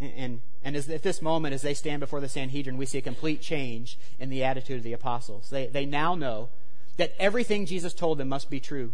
And, 0.00 0.12
and, 0.16 0.40
and 0.62 0.76
as, 0.76 0.88
at 0.88 1.02
this 1.02 1.22
moment, 1.22 1.54
as 1.54 1.62
they 1.62 1.74
stand 1.74 2.00
before 2.00 2.20
the 2.20 2.28
Sanhedrin, 2.28 2.76
we 2.76 2.86
see 2.86 2.98
a 2.98 3.02
complete 3.02 3.40
change 3.40 3.98
in 4.18 4.30
the 4.30 4.44
attitude 4.44 4.78
of 4.78 4.82
the 4.82 4.92
apostles. 4.92 5.50
They, 5.50 5.66
they 5.66 5.86
now 5.86 6.14
know 6.14 6.48
that 6.96 7.14
everything 7.18 7.66
Jesus 7.66 7.94
told 7.94 8.18
them 8.18 8.28
must 8.28 8.50
be 8.50 8.60
true. 8.60 8.92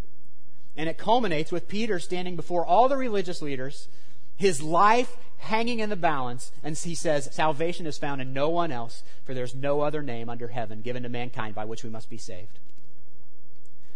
And 0.77 0.89
it 0.89 0.99
culminates 0.99 1.53
with 1.53 1.69
Peter 1.69 1.99
standing 1.99 2.37
before 2.37 2.67
all 2.67 2.89
the 2.89 2.97
religious 2.97 3.41
leaders, 3.41 3.89
his 4.37 4.62
life 4.62 5.16
hanging 5.39 5.80
in 5.80 5.91
the 5.91 5.97
balance, 5.97 6.53
and 6.62 6.76
he 6.76 6.95
says, 6.95 7.28
Salvation 7.32 7.87
is 7.87 7.99
found 7.99 8.20
in 8.20 8.32
no 8.32 8.49
one 8.49 8.72
else, 8.72 9.03
for 9.24 9.35
there's 9.35 9.55
no 9.55 9.82
other 9.82 10.03
name 10.03 10.28
under 10.28 10.49
heaven 10.49 10.80
given 10.80 11.03
to 11.03 11.09
mankind 11.09 11.55
by 11.55 11.64
which 11.64 11.85
we 11.85 11.91
must 11.91 12.11
be 12.11 12.18
saved. 12.18 12.59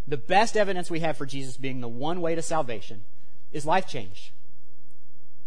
The 0.07 0.17
best 0.17 0.57
evidence 0.57 0.89
we 0.89 1.01
have 1.01 1.17
for 1.17 1.25
Jesus 1.25 1.57
being 1.57 1.81
the 1.81 1.87
one 1.87 2.21
way 2.21 2.35
to 2.35 2.41
salvation 2.41 3.03
is 3.51 3.65
life 3.65 3.87
change. 3.87 4.33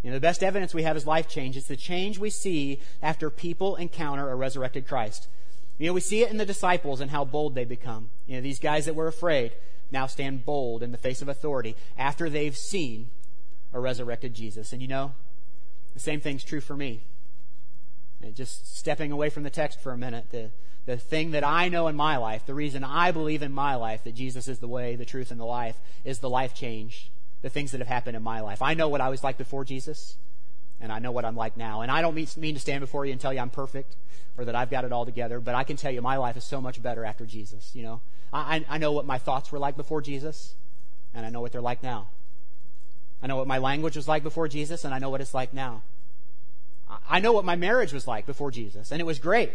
You 0.02 0.10
know, 0.10 0.16
the 0.16 0.20
best 0.20 0.42
evidence 0.42 0.74
we 0.74 0.82
have 0.82 0.96
is 0.96 1.06
life 1.06 1.28
change. 1.28 1.56
It's 1.56 1.68
the 1.68 1.76
change 1.76 2.18
we 2.18 2.30
see 2.30 2.80
after 3.00 3.30
people 3.30 3.76
encounter 3.76 4.30
a 4.30 4.34
resurrected 4.34 4.86
Christ. 4.86 5.28
You 5.78 5.86
know, 5.86 5.92
we 5.92 6.00
see 6.00 6.22
it 6.22 6.30
in 6.30 6.36
the 6.36 6.46
disciples 6.46 7.00
and 7.00 7.10
how 7.10 7.24
bold 7.24 7.54
they 7.54 7.64
become. 7.64 8.10
You 8.26 8.36
know, 8.36 8.40
these 8.40 8.58
guys 8.58 8.86
that 8.86 8.94
were 8.94 9.06
afraid 9.06 9.52
now 9.90 10.06
stand 10.06 10.44
bold 10.44 10.82
in 10.82 10.90
the 10.90 10.98
face 10.98 11.22
of 11.22 11.28
authority 11.28 11.76
after 11.96 12.28
they've 12.28 12.56
seen 12.56 13.10
a 13.72 13.80
resurrected 13.80 14.34
Jesus. 14.34 14.72
And 14.72 14.82
you 14.82 14.88
know, 14.88 15.12
the 15.94 16.00
same 16.00 16.20
thing's 16.20 16.44
true 16.44 16.60
for 16.60 16.76
me. 16.76 17.02
And 18.22 18.34
just 18.34 18.76
stepping 18.76 19.10
away 19.10 19.30
from 19.30 19.42
the 19.42 19.50
text 19.50 19.80
for 19.80 19.92
a 19.92 19.98
minute, 19.98 20.30
the, 20.30 20.50
the 20.86 20.96
thing 20.96 21.32
that 21.32 21.44
I 21.44 21.68
know 21.68 21.88
in 21.88 21.96
my 21.96 22.16
life, 22.16 22.46
the 22.46 22.54
reason 22.54 22.84
I 22.84 23.10
believe 23.10 23.42
in 23.42 23.52
my 23.52 23.74
life 23.74 24.04
that 24.04 24.14
Jesus 24.14 24.46
is 24.46 24.60
the 24.60 24.68
way, 24.68 24.94
the 24.94 25.04
truth, 25.04 25.30
and 25.30 25.40
the 25.40 25.44
life, 25.44 25.76
is 26.04 26.20
the 26.20 26.30
life 26.30 26.54
change 26.54 27.10
the 27.42 27.50
things 27.50 27.72
that 27.72 27.78
have 27.78 27.88
happened 27.88 28.16
in 28.16 28.22
my 28.22 28.40
life. 28.40 28.62
I 28.62 28.74
know 28.74 28.88
what 28.88 29.00
I 29.00 29.08
was 29.08 29.22
like 29.22 29.36
before 29.36 29.64
Jesus, 29.64 30.16
and 30.80 30.92
I 30.92 31.00
know 31.00 31.10
what 31.10 31.24
I'm 31.24 31.36
like 31.36 31.56
now. 31.56 31.82
And 31.82 31.90
I 31.90 32.00
don't 32.00 32.14
mean, 32.14 32.28
mean 32.36 32.54
to 32.54 32.60
stand 32.60 32.80
before 32.80 33.04
you 33.04 33.12
and 33.12 33.20
tell 33.20 33.32
you 33.32 33.40
I'm 33.40 33.50
perfect 33.50 33.96
or 34.38 34.44
that 34.46 34.54
I've 34.54 34.70
got 34.70 34.84
it 34.84 34.92
all 34.92 35.04
together, 35.04 35.40
but 35.40 35.54
I 35.54 35.64
can 35.64 35.76
tell 35.76 35.90
you 35.90 36.00
my 36.00 36.16
life 36.16 36.36
is 36.36 36.44
so 36.44 36.60
much 36.60 36.82
better 36.82 37.04
after 37.04 37.26
Jesus. 37.26 37.72
You 37.74 37.82
know, 37.82 38.00
I, 38.32 38.64
I 38.68 38.78
know 38.78 38.92
what 38.92 39.04
my 39.04 39.18
thoughts 39.18 39.52
were 39.52 39.58
like 39.58 39.76
before 39.76 40.00
Jesus, 40.00 40.54
and 41.12 41.26
I 41.26 41.30
know 41.30 41.40
what 41.40 41.52
they're 41.52 41.60
like 41.60 41.82
now. 41.82 42.08
I 43.22 43.26
know 43.26 43.36
what 43.36 43.46
my 43.46 43.58
language 43.58 43.96
was 43.96 44.08
like 44.08 44.22
before 44.22 44.48
Jesus, 44.48 44.84
and 44.84 44.92
I 44.92 44.98
know 44.98 45.10
what 45.10 45.20
it's 45.20 45.34
like 45.34 45.54
now. 45.54 45.82
I 47.08 47.20
know 47.20 47.32
what 47.32 47.44
my 47.44 47.56
marriage 47.56 47.92
was 47.92 48.06
like 48.06 48.26
before 48.26 48.50
Jesus, 48.50 48.90
and 48.90 49.00
it 49.00 49.04
was 49.04 49.18
great. 49.18 49.52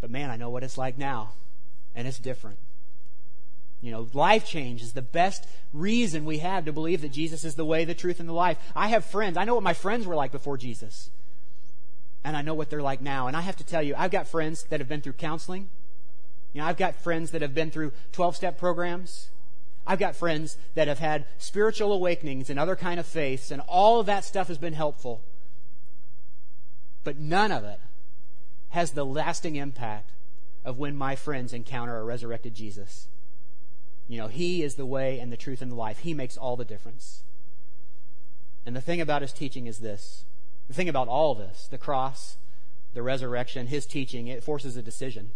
But 0.00 0.10
man, 0.10 0.30
I 0.30 0.36
know 0.36 0.50
what 0.50 0.62
it's 0.62 0.76
like 0.76 0.98
now, 0.98 1.32
and 1.94 2.06
it's 2.06 2.18
different. 2.18 2.58
You 3.80 3.90
know, 3.90 4.08
life 4.14 4.46
change 4.46 4.82
is 4.82 4.94
the 4.94 5.02
best 5.02 5.46
reason 5.72 6.24
we 6.24 6.38
have 6.38 6.64
to 6.64 6.72
believe 6.72 7.02
that 7.02 7.12
Jesus 7.12 7.44
is 7.44 7.54
the 7.54 7.64
way, 7.64 7.84
the 7.84 7.94
truth, 7.94 8.18
and 8.18 8.28
the 8.28 8.32
life. 8.32 8.58
I 8.74 8.88
have 8.88 9.04
friends. 9.04 9.36
I 9.36 9.44
know 9.44 9.54
what 9.54 9.62
my 9.62 9.74
friends 9.74 10.06
were 10.06 10.14
like 10.14 10.32
before 10.32 10.56
Jesus. 10.56 11.10
And 12.24 12.34
I 12.34 12.40
know 12.40 12.54
what 12.54 12.70
they're 12.70 12.80
like 12.80 13.02
now. 13.02 13.26
And 13.26 13.36
I 13.36 13.42
have 13.42 13.56
to 13.56 13.64
tell 13.64 13.82
you, 13.82 13.94
I've 13.96 14.10
got 14.10 14.26
friends 14.26 14.64
that 14.70 14.80
have 14.80 14.88
been 14.88 15.02
through 15.02 15.12
counseling. 15.14 15.68
You 16.54 16.62
know, 16.62 16.66
I've 16.66 16.78
got 16.78 16.94
friends 16.94 17.32
that 17.32 17.42
have 17.42 17.54
been 17.54 17.70
through 17.70 17.92
12 18.12 18.36
step 18.36 18.58
programs. 18.58 19.28
I've 19.86 19.98
got 19.98 20.16
friends 20.16 20.56
that 20.74 20.88
have 20.88 20.98
had 20.98 21.26
spiritual 21.38 21.92
awakenings 21.92 22.48
and 22.48 22.58
other 22.58 22.76
kind 22.76 22.98
of 22.98 23.06
faiths, 23.06 23.50
and 23.50 23.60
all 23.68 24.00
of 24.00 24.06
that 24.06 24.24
stuff 24.24 24.48
has 24.48 24.58
been 24.58 24.72
helpful. 24.72 25.22
But 27.02 27.18
none 27.18 27.52
of 27.52 27.64
it 27.64 27.80
has 28.70 28.92
the 28.92 29.04
lasting 29.04 29.56
impact 29.56 30.10
of 30.64 30.78
when 30.78 30.96
my 30.96 31.14
friends 31.14 31.52
encounter 31.52 31.98
a 31.98 32.04
resurrected 32.04 32.54
Jesus. 32.54 33.08
You 34.08 34.18
know, 34.18 34.28
He 34.28 34.62
is 34.62 34.74
the 34.76 34.86
way 34.86 35.18
and 35.18 35.30
the 35.30 35.36
truth 35.36 35.60
and 35.60 35.70
the 35.70 35.76
life. 35.76 35.98
He 35.98 36.14
makes 36.14 36.36
all 36.36 36.56
the 36.56 36.64
difference. 36.64 37.22
And 38.64 38.74
the 38.74 38.80
thing 38.80 39.00
about 39.00 39.22
His 39.22 39.32
teaching 39.32 39.66
is 39.66 39.78
this 39.78 40.24
the 40.66 40.74
thing 40.74 40.88
about 40.88 41.08
all 41.08 41.34
this, 41.34 41.68
the 41.70 41.76
cross, 41.76 42.38
the 42.94 43.02
resurrection, 43.02 43.66
His 43.66 43.84
teaching, 43.84 44.28
it 44.28 44.42
forces 44.42 44.76
a 44.76 44.82
decision. 44.82 45.32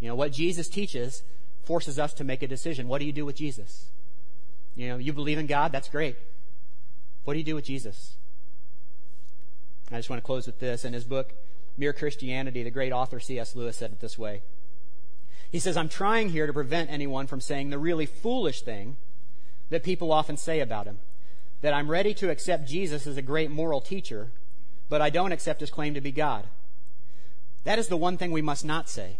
You 0.00 0.08
know, 0.08 0.14
what 0.14 0.32
Jesus 0.32 0.68
teaches 0.68 1.22
forces 1.66 1.98
us 1.98 2.12
to 2.14 2.24
make 2.24 2.42
a 2.42 2.48
decision. 2.48 2.88
What 2.88 2.98
do 2.98 3.06
you 3.06 3.12
do 3.12 3.24
with 3.24 3.36
Jesus? 3.36 3.90
You 4.74 4.88
know, 4.88 4.96
you 4.96 5.12
believe 5.12 5.38
in 5.38 5.46
God, 5.46 5.72
that's 5.72 5.88
great. 5.88 6.16
What 7.24 7.34
do 7.34 7.38
you 7.38 7.44
do 7.44 7.54
with 7.54 7.64
Jesus? 7.64 8.16
I 9.90 9.96
just 9.96 10.10
want 10.10 10.22
to 10.22 10.26
close 10.26 10.46
with 10.46 10.60
this. 10.60 10.84
In 10.84 10.92
his 10.92 11.04
book, 11.04 11.34
Mere 11.76 11.92
Christianity, 11.92 12.62
the 12.62 12.70
great 12.70 12.92
author 12.92 13.20
C.S. 13.20 13.54
Lewis 13.54 13.76
said 13.76 13.92
it 13.92 14.00
this 14.00 14.18
way 14.18 14.42
he 15.54 15.60
says, 15.60 15.76
I'm 15.76 15.88
trying 15.88 16.30
here 16.30 16.48
to 16.48 16.52
prevent 16.52 16.90
anyone 16.90 17.28
from 17.28 17.40
saying 17.40 17.70
the 17.70 17.78
really 17.78 18.06
foolish 18.06 18.62
thing 18.62 18.96
that 19.70 19.84
people 19.84 20.10
often 20.10 20.36
say 20.36 20.58
about 20.58 20.86
him 20.86 20.98
that 21.60 21.72
I'm 21.72 21.88
ready 21.88 22.12
to 22.14 22.28
accept 22.28 22.66
Jesus 22.66 23.06
as 23.06 23.16
a 23.16 23.22
great 23.22 23.52
moral 23.52 23.80
teacher, 23.80 24.32
but 24.88 25.00
I 25.00 25.10
don't 25.10 25.30
accept 25.30 25.60
his 25.60 25.70
claim 25.70 25.94
to 25.94 26.00
be 26.00 26.10
God. 26.10 26.48
That 27.62 27.78
is 27.78 27.86
the 27.86 27.96
one 27.96 28.18
thing 28.18 28.32
we 28.32 28.42
must 28.42 28.64
not 28.64 28.88
say. 28.88 29.18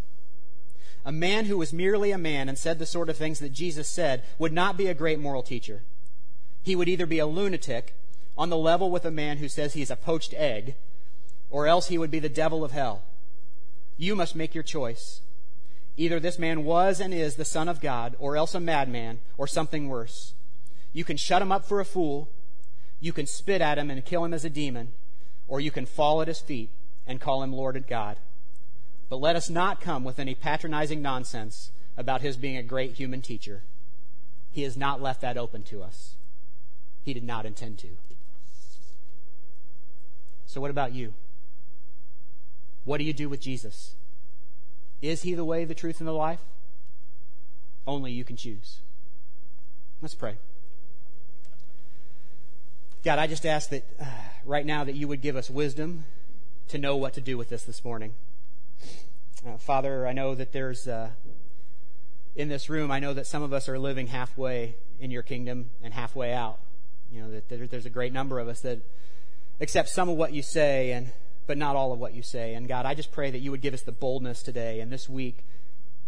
A 1.05 1.11
man 1.11 1.45
who 1.45 1.57
was 1.57 1.71
merely 1.71 2.11
a 2.11 2.17
man 2.17 2.49
and 2.49 2.57
said 2.57 2.79
the 2.79 2.85
sort 2.85 3.09
of 3.09 3.15
things 3.15 3.39
that 3.39 3.53
Jesus 3.53 3.87
said 3.87 4.23
would 4.39 4.51
not 4.51 4.75
be 4.75 4.87
a 4.87 4.95
great 4.95 5.19
moral 5.19 5.43
teacher. 5.43 5.83
He 6.63 6.75
would 6.75 6.89
either 6.89 7.05
be 7.05 7.19
a 7.19 7.27
lunatic 7.27 7.93
on 8.35 8.49
the 8.49 8.57
level 8.57 8.89
with 8.89 9.05
a 9.05 9.11
man 9.11 9.37
who 9.37 9.47
says 9.47 9.73
he's 9.73 9.91
a 9.91 9.95
poached 9.95 10.33
egg, 10.33 10.75
or 11.51 11.67
else 11.67 11.89
he 11.89 11.97
would 11.99 12.09
be 12.09 12.19
the 12.19 12.27
devil 12.27 12.63
of 12.63 12.71
hell. 12.71 13.03
You 13.97 14.15
must 14.15 14.35
make 14.35 14.55
your 14.55 14.63
choice. 14.63 15.21
Either 15.95 16.19
this 16.19 16.39
man 16.39 16.65
was 16.65 16.99
and 16.99 17.13
is 17.13 17.35
the 17.35 17.45
Son 17.45 17.69
of 17.69 17.79
God, 17.79 18.15
or 18.17 18.35
else 18.35 18.55
a 18.55 18.59
madman, 18.59 19.19
or 19.37 19.45
something 19.45 19.87
worse. 19.87 20.33
You 20.91 21.05
can 21.05 21.17
shut 21.17 21.41
him 21.41 21.51
up 21.51 21.65
for 21.65 21.79
a 21.79 21.85
fool, 21.85 22.29
you 22.99 23.13
can 23.13 23.27
spit 23.27 23.61
at 23.61 23.77
him 23.77 23.91
and 23.91 24.03
kill 24.03 24.25
him 24.25 24.33
as 24.33 24.43
a 24.43 24.49
demon, 24.49 24.93
or 25.47 25.61
you 25.61 25.69
can 25.69 25.85
fall 25.85 26.21
at 26.21 26.27
his 26.27 26.39
feet 26.39 26.71
and 27.05 27.21
call 27.21 27.43
him 27.43 27.53
Lord 27.53 27.75
and 27.75 27.85
God. 27.85 28.17
But 29.09 29.17
let 29.17 29.35
us 29.35 29.49
not 29.49 29.81
come 29.81 30.03
with 30.03 30.19
any 30.19 30.35
patronizing 30.35 31.01
nonsense 31.01 31.71
about 31.97 32.21
his 32.21 32.37
being 32.37 32.57
a 32.57 32.63
great 32.63 32.93
human 32.93 33.21
teacher. 33.21 33.63
He 34.51 34.63
has 34.63 34.75
not 34.75 35.01
left 35.01 35.21
that 35.21 35.37
open 35.37 35.63
to 35.63 35.83
us. 35.83 36.15
He 37.03 37.13
did 37.13 37.23
not 37.23 37.45
intend 37.45 37.77
to. 37.79 37.89
So, 40.45 40.61
what 40.61 40.71
about 40.71 40.93
you? 40.93 41.13
What 42.85 42.97
do 42.97 43.03
you 43.03 43.13
do 43.13 43.27
with 43.27 43.41
Jesus? 43.41 43.95
Is 45.01 45.23
he 45.23 45.33
the 45.33 45.45
way, 45.45 45.65
the 45.65 45.75
truth, 45.75 45.99
and 45.99 46.07
the 46.07 46.13
life? 46.13 46.39
Only 47.85 48.11
you 48.11 48.23
can 48.23 48.37
choose. 48.37 48.79
Let's 50.01 50.15
pray. 50.15 50.35
God, 53.03 53.19
I 53.19 53.27
just 53.27 53.45
ask 53.45 53.69
that 53.69 53.85
uh, 53.99 54.05
right 54.45 54.65
now 54.65 54.83
that 54.83 54.95
you 54.95 55.07
would 55.07 55.21
give 55.21 55.35
us 55.35 55.49
wisdom 55.49 56.05
to 56.69 56.77
know 56.77 56.95
what 56.95 57.13
to 57.13 57.21
do 57.21 57.37
with 57.37 57.49
this 57.49 57.63
this 57.63 57.83
morning. 57.83 58.13
Uh, 59.45 59.57
Father, 59.57 60.07
I 60.07 60.13
know 60.13 60.33
that 60.33 60.51
there's, 60.53 60.87
uh, 60.87 61.11
in 62.35 62.49
this 62.49 62.67
room, 62.67 62.89
I 62.89 62.99
know 62.99 63.13
that 63.13 63.27
some 63.27 63.43
of 63.43 63.53
us 63.53 63.69
are 63.69 63.77
living 63.77 64.07
halfway 64.07 64.75
in 64.99 65.11
your 65.11 65.21
kingdom 65.21 65.69
and 65.83 65.93
halfway 65.93 66.33
out. 66.33 66.57
You 67.11 67.21
know, 67.21 67.31
that 67.31 67.69
there's 67.69 67.85
a 67.85 67.91
great 67.91 68.11
number 68.11 68.39
of 68.39 68.47
us 68.47 68.61
that 68.61 68.79
accept 69.61 69.89
some 69.89 70.09
of 70.09 70.17
what 70.17 70.33
you 70.33 70.41
say 70.41 70.91
and 70.91 71.11
but 71.47 71.59
not 71.59 71.75
all 71.75 71.93
of 71.93 71.99
what 71.99 72.15
you 72.15 72.23
say. 72.23 72.55
And 72.55 72.67
God, 72.67 72.87
I 72.87 72.95
just 72.95 73.11
pray 73.11 73.29
that 73.29 73.37
you 73.37 73.51
would 73.51 73.61
give 73.61 73.75
us 73.75 73.83
the 73.83 73.91
boldness 73.91 74.41
today 74.41 74.79
and 74.79 74.91
this 74.91 75.07
week 75.07 75.45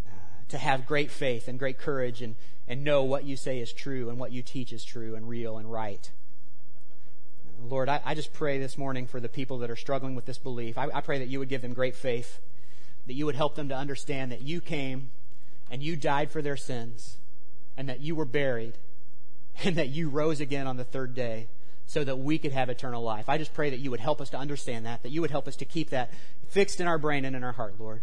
uh, 0.07 0.11
to 0.47 0.57
have 0.57 0.87
great 0.87 1.11
faith 1.11 1.47
and 1.47 1.59
great 1.59 1.77
courage 1.77 2.23
and, 2.23 2.33
and 2.67 2.83
know 2.83 3.03
what 3.03 3.23
you 3.23 3.37
say 3.37 3.59
is 3.59 3.71
true 3.71 4.09
and 4.09 4.17
what 4.17 4.31
you 4.31 4.41
teach 4.41 4.73
is 4.73 4.83
true 4.83 5.13
and 5.13 5.29
real 5.29 5.59
and 5.59 5.71
right. 5.71 6.09
Lord, 7.63 7.87
I, 7.87 8.01
I 8.03 8.15
just 8.15 8.33
pray 8.33 8.57
this 8.57 8.79
morning 8.79 9.05
for 9.05 9.19
the 9.19 9.29
people 9.29 9.59
that 9.59 9.69
are 9.69 9.75
struggling 9.75 10.15
with 10.15 10.25
this 10.25 10.39
belief. 10.39 10.75
I, 10.75 10.87
I 10.91 11.01
pray 11.01 11.19
that 11.19 11.27
you 11.27 11.37
would 11.37 11.49
give 11.49 11.61
them 11.61 11.73
great 11.73 11.95
faith, 11.95 12.39
that 13.07 13.13
you 13.13 13.25
would 13.25 13.35
help 13.35 13.55
them 13.55 13.69
to 13.69 13.75
understand 13.75 14.31
that 14.31 14.41
you 14.41 14.61
came 14.61 15.09
and 15.71 15.81
you 15.81 15.95
died 15.95 16.31
for 16.31 16.41
their 16.41 16.55
sins, 16.55 17.17
and 17.75 17.89
that 17.89 17.99
you 17.99 18.15
were 18.15 18.25
buried, 18.25 18.77
and 19.63 19.75
that 19.75 19.89
you 19.89 20.09
rose 20.09 20.39
again 20.39 20.67
on 20.67 20.77
the 20.77 20.83
third 20.83 21.13
day 21.13 21.47
so 21.85 22.03
that 22.03 22.17
we 22.17 22.37
could 22.37 22.51
have 22.51 22.69
eternal 22.69 23.01
life. 23.01 23.29
I 23.29 23.37
just 23.37 23.53
pray 23.53 23.69
that 23.69 23.79
you 23.79 23.91
would 23.91 23.99
help 23.99 24.21
us 24.21 24.29
to 24.29 24.37
understand 24.37 24.85
that, 24.85 25.03
that 25.03 25.09
you 25.09 25.21
would 25.21 25.31
help 25.31 25.47
us 25.47 25.55
to 25.57 25.65
keep 25.65 25.89
that 25.91 26.11
fixed 26.49 26.81
in 26.81 26.87
our 26.87 26.97
brain 26.97 27.25
and 27.25 27.35
in 27.35 27.43
our 27.43 27.53
heart, 27.53 27.75
Lord. 27.79 28.01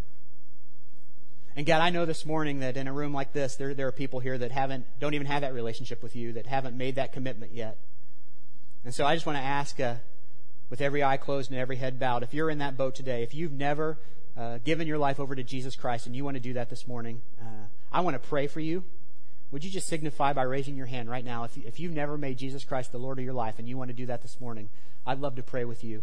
And 1.57 1.67
God, 1.67 1.81
I 1.81 1.91
know 1.91 2.05
this 2.05 2.27
morning 2.27 2.61
that 2.61 2.77
in 2.77 2.89
a 2.89 2.93
room 2.93 3.13
like 3.13 3.33
this, 3.33 3.57
there, 3.57 3.75
there 3.75 3.87
are 3.87 3.93
people 3.93 4.21
here 4.21 4.37
that 4.39 4.51
haven't, 4.51 4.87
don't 4.99 5.15
even 5.15 5.27
have 5.27 5.43
that 5.43 5.55
relationship 5.55 6.03
with 6.03 6.17
you, 6.17 6.33
that 6.33 6.47
haven't 6.47 6.77
made 6.77 6.97
that 6.97 7.13
commitment 7.13 7.53
yet. 7.53 7.79
And 8.85 8.93
so 8.93 9.07
I 9.07 9.15
just 9.15 9.25
want 9.25 9.39
to 9.39 9.45
ask, 9.45 9.79
uh, 9.79 9.97
with 10.71 10.81
every 10.81 11.05
eye 11.05 11.17
closed 11.17 11.51
and 11.51 11.61
every 11.61 11.77
head 11.77 12.01
bowed, 12.01 12.23
if 12.23 12.35
you're 12.35 12.51
in 12.51 12.59
that 12.59 12.77
boat 12.77 12.95
today, 12.95 13.23
if 13.23 13.35
you've 13.35 13.53
never 13.53 13.99
uh, 14.37 14.59
given 14.65 14.87
your 14.87 14.99
life 14.99 15.21
over 15.21 15.35
to 15.35 15.43
Jesus 15.43 15.77
Christ 15.77 16.07
and 16.07 16.17
you 16.17 16.25
want 16.25 16.37
to 16.37 16.41
do 16.41 16.55
that 16.55 16.71
this 16.71 16.87
morning, 16.87 17.23
uh, 17.41 17.67
I 17.93 18.01
want 18.01 18.21
to 18.21 18.29
pray 18.29 18.47
for 18.47 18.61
you 18.61 18.85
would 19.55 19.63
you 19.63 19.71
just 19.71 19.87
signify 19.87 20.33
by 20.33 20.43
raising 20.43 20.77
your 20.77 20.87
hand 20.87 21.09
right 21.09 21.25
now 21.25 21.45
if, 21.45 21.57
you, 21.57 21.63
if 21.65 21.79
you've 21.79 21.93
never 21.93 22.19
made 22.19 22.39
Jesus 22.39 22.65
Christ 22.65 22.91
the 22.91 22.99
Lord 22.99 23.21
of 23.21 23.25
your 23.25 23.35
life 23.35 23.61
and 23.61 23.69
you 23.69 23.79
want 23.79 23.87
to 23.87 23.95
do 23.95 24.07
that 24.07 24.21
this 24.21 24.41
morning? 24.41 24.69
I'd 25.07 25.21
love 25.21 25.37
to 25.37 25.45
pray 25.45 25.65
with 25.65 25.85
you. 25.85 26.03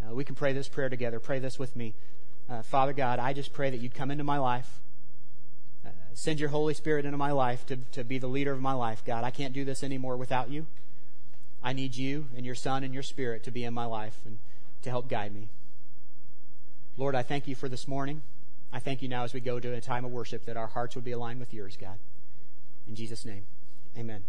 Uh, 0.00 0.14
we 0.14 0.22
can 0.22 0.36
pray 0.36 0.52
this 0.52 0.68
prayer 0.68 0.88
together. 0.88 1.18
Pray 1.18 1.40
this 1.40 1.58
with 1.58 1.74
me. 1.74 1.96
Uh, 2.48 2.62
Father 2.62 2.92
God, 2.92 3.18
I 3.18 3.32
just 3.32 3.52
pray 3.52 3.70
that 3.70 3.78
you'd 3.78 3.96
come 3.96 4.12
into 4.12 4.22
my 4.22 4.38
life. 4.38 4.80
Uh, 5.84 5.88
send 6.12 6.38
your 6.38 6.50
Holy 6.50 6.74
Spirit 6.74 7.04
into 7.04 7.18
my 7.18 7.32
life 7.32 7.66
to, 7.66 7.76
to 7.90 8.04
be 8.04 8.18
the 8.18 8.28
leader 8.28 8.52
of 8.52 8.60
my 8.60 8.72
life. 8.72 9.04
God, 9.04 9.24
I 9.24 9.32
can't 9.32 9.52
do 9.52 9.64
this 9.64 9.82
anymore 9.82 10.16
without 10.16 10.48
you. 10.48 10.68
I 11.60 11.72
need 11.72 11.96
you 11.96 12.28
and 12.36 12.46
your 12.46 12.54
Son 12.54 12.84
and 12.84 12.94
your 12.94 13.02
Spirit 13.02 13.42
to 13.44 13.50
be 13.50 13.64
in 13.64 13.74
my 13.74 13.86
life 13.86 14.20
and 14.24 14.38
to 14.82 14.90
help 14.90 15.08
guide 15.08 15.34
me. 15.34 15.48
Lord, 16.96 17.14
I 17.14 17.22
thank 17.22 17.48
you 17.48 17.54
for 17.54 17.68
this 17.68 17.88
morning. 17.88 18.22
I 18.72 18.78
thank 18.78 19.02
you 19.02 19.08
now 19.08 19.24
as 19.24 19.34
we 19.34 19.40
go 19.40 19.60
to 19.60 19.72
a 19.72 19.80
time 19.80 20.04
of 20.04 20.10
worship 20.10 20.46
that 20.46 20.56
our 20.56 20.68
hearts 20.68 20.94
would 20.94 21.04
be 21.04 21.12
aligned 21.12 21.40
with 21.40 21.52
yours, 21.52 21.76
God. 21.76 21.98
In 22.88 22.94
Jesus' 22.94 23.24
name. 23.24 23.44
Amen. 23.96 24.22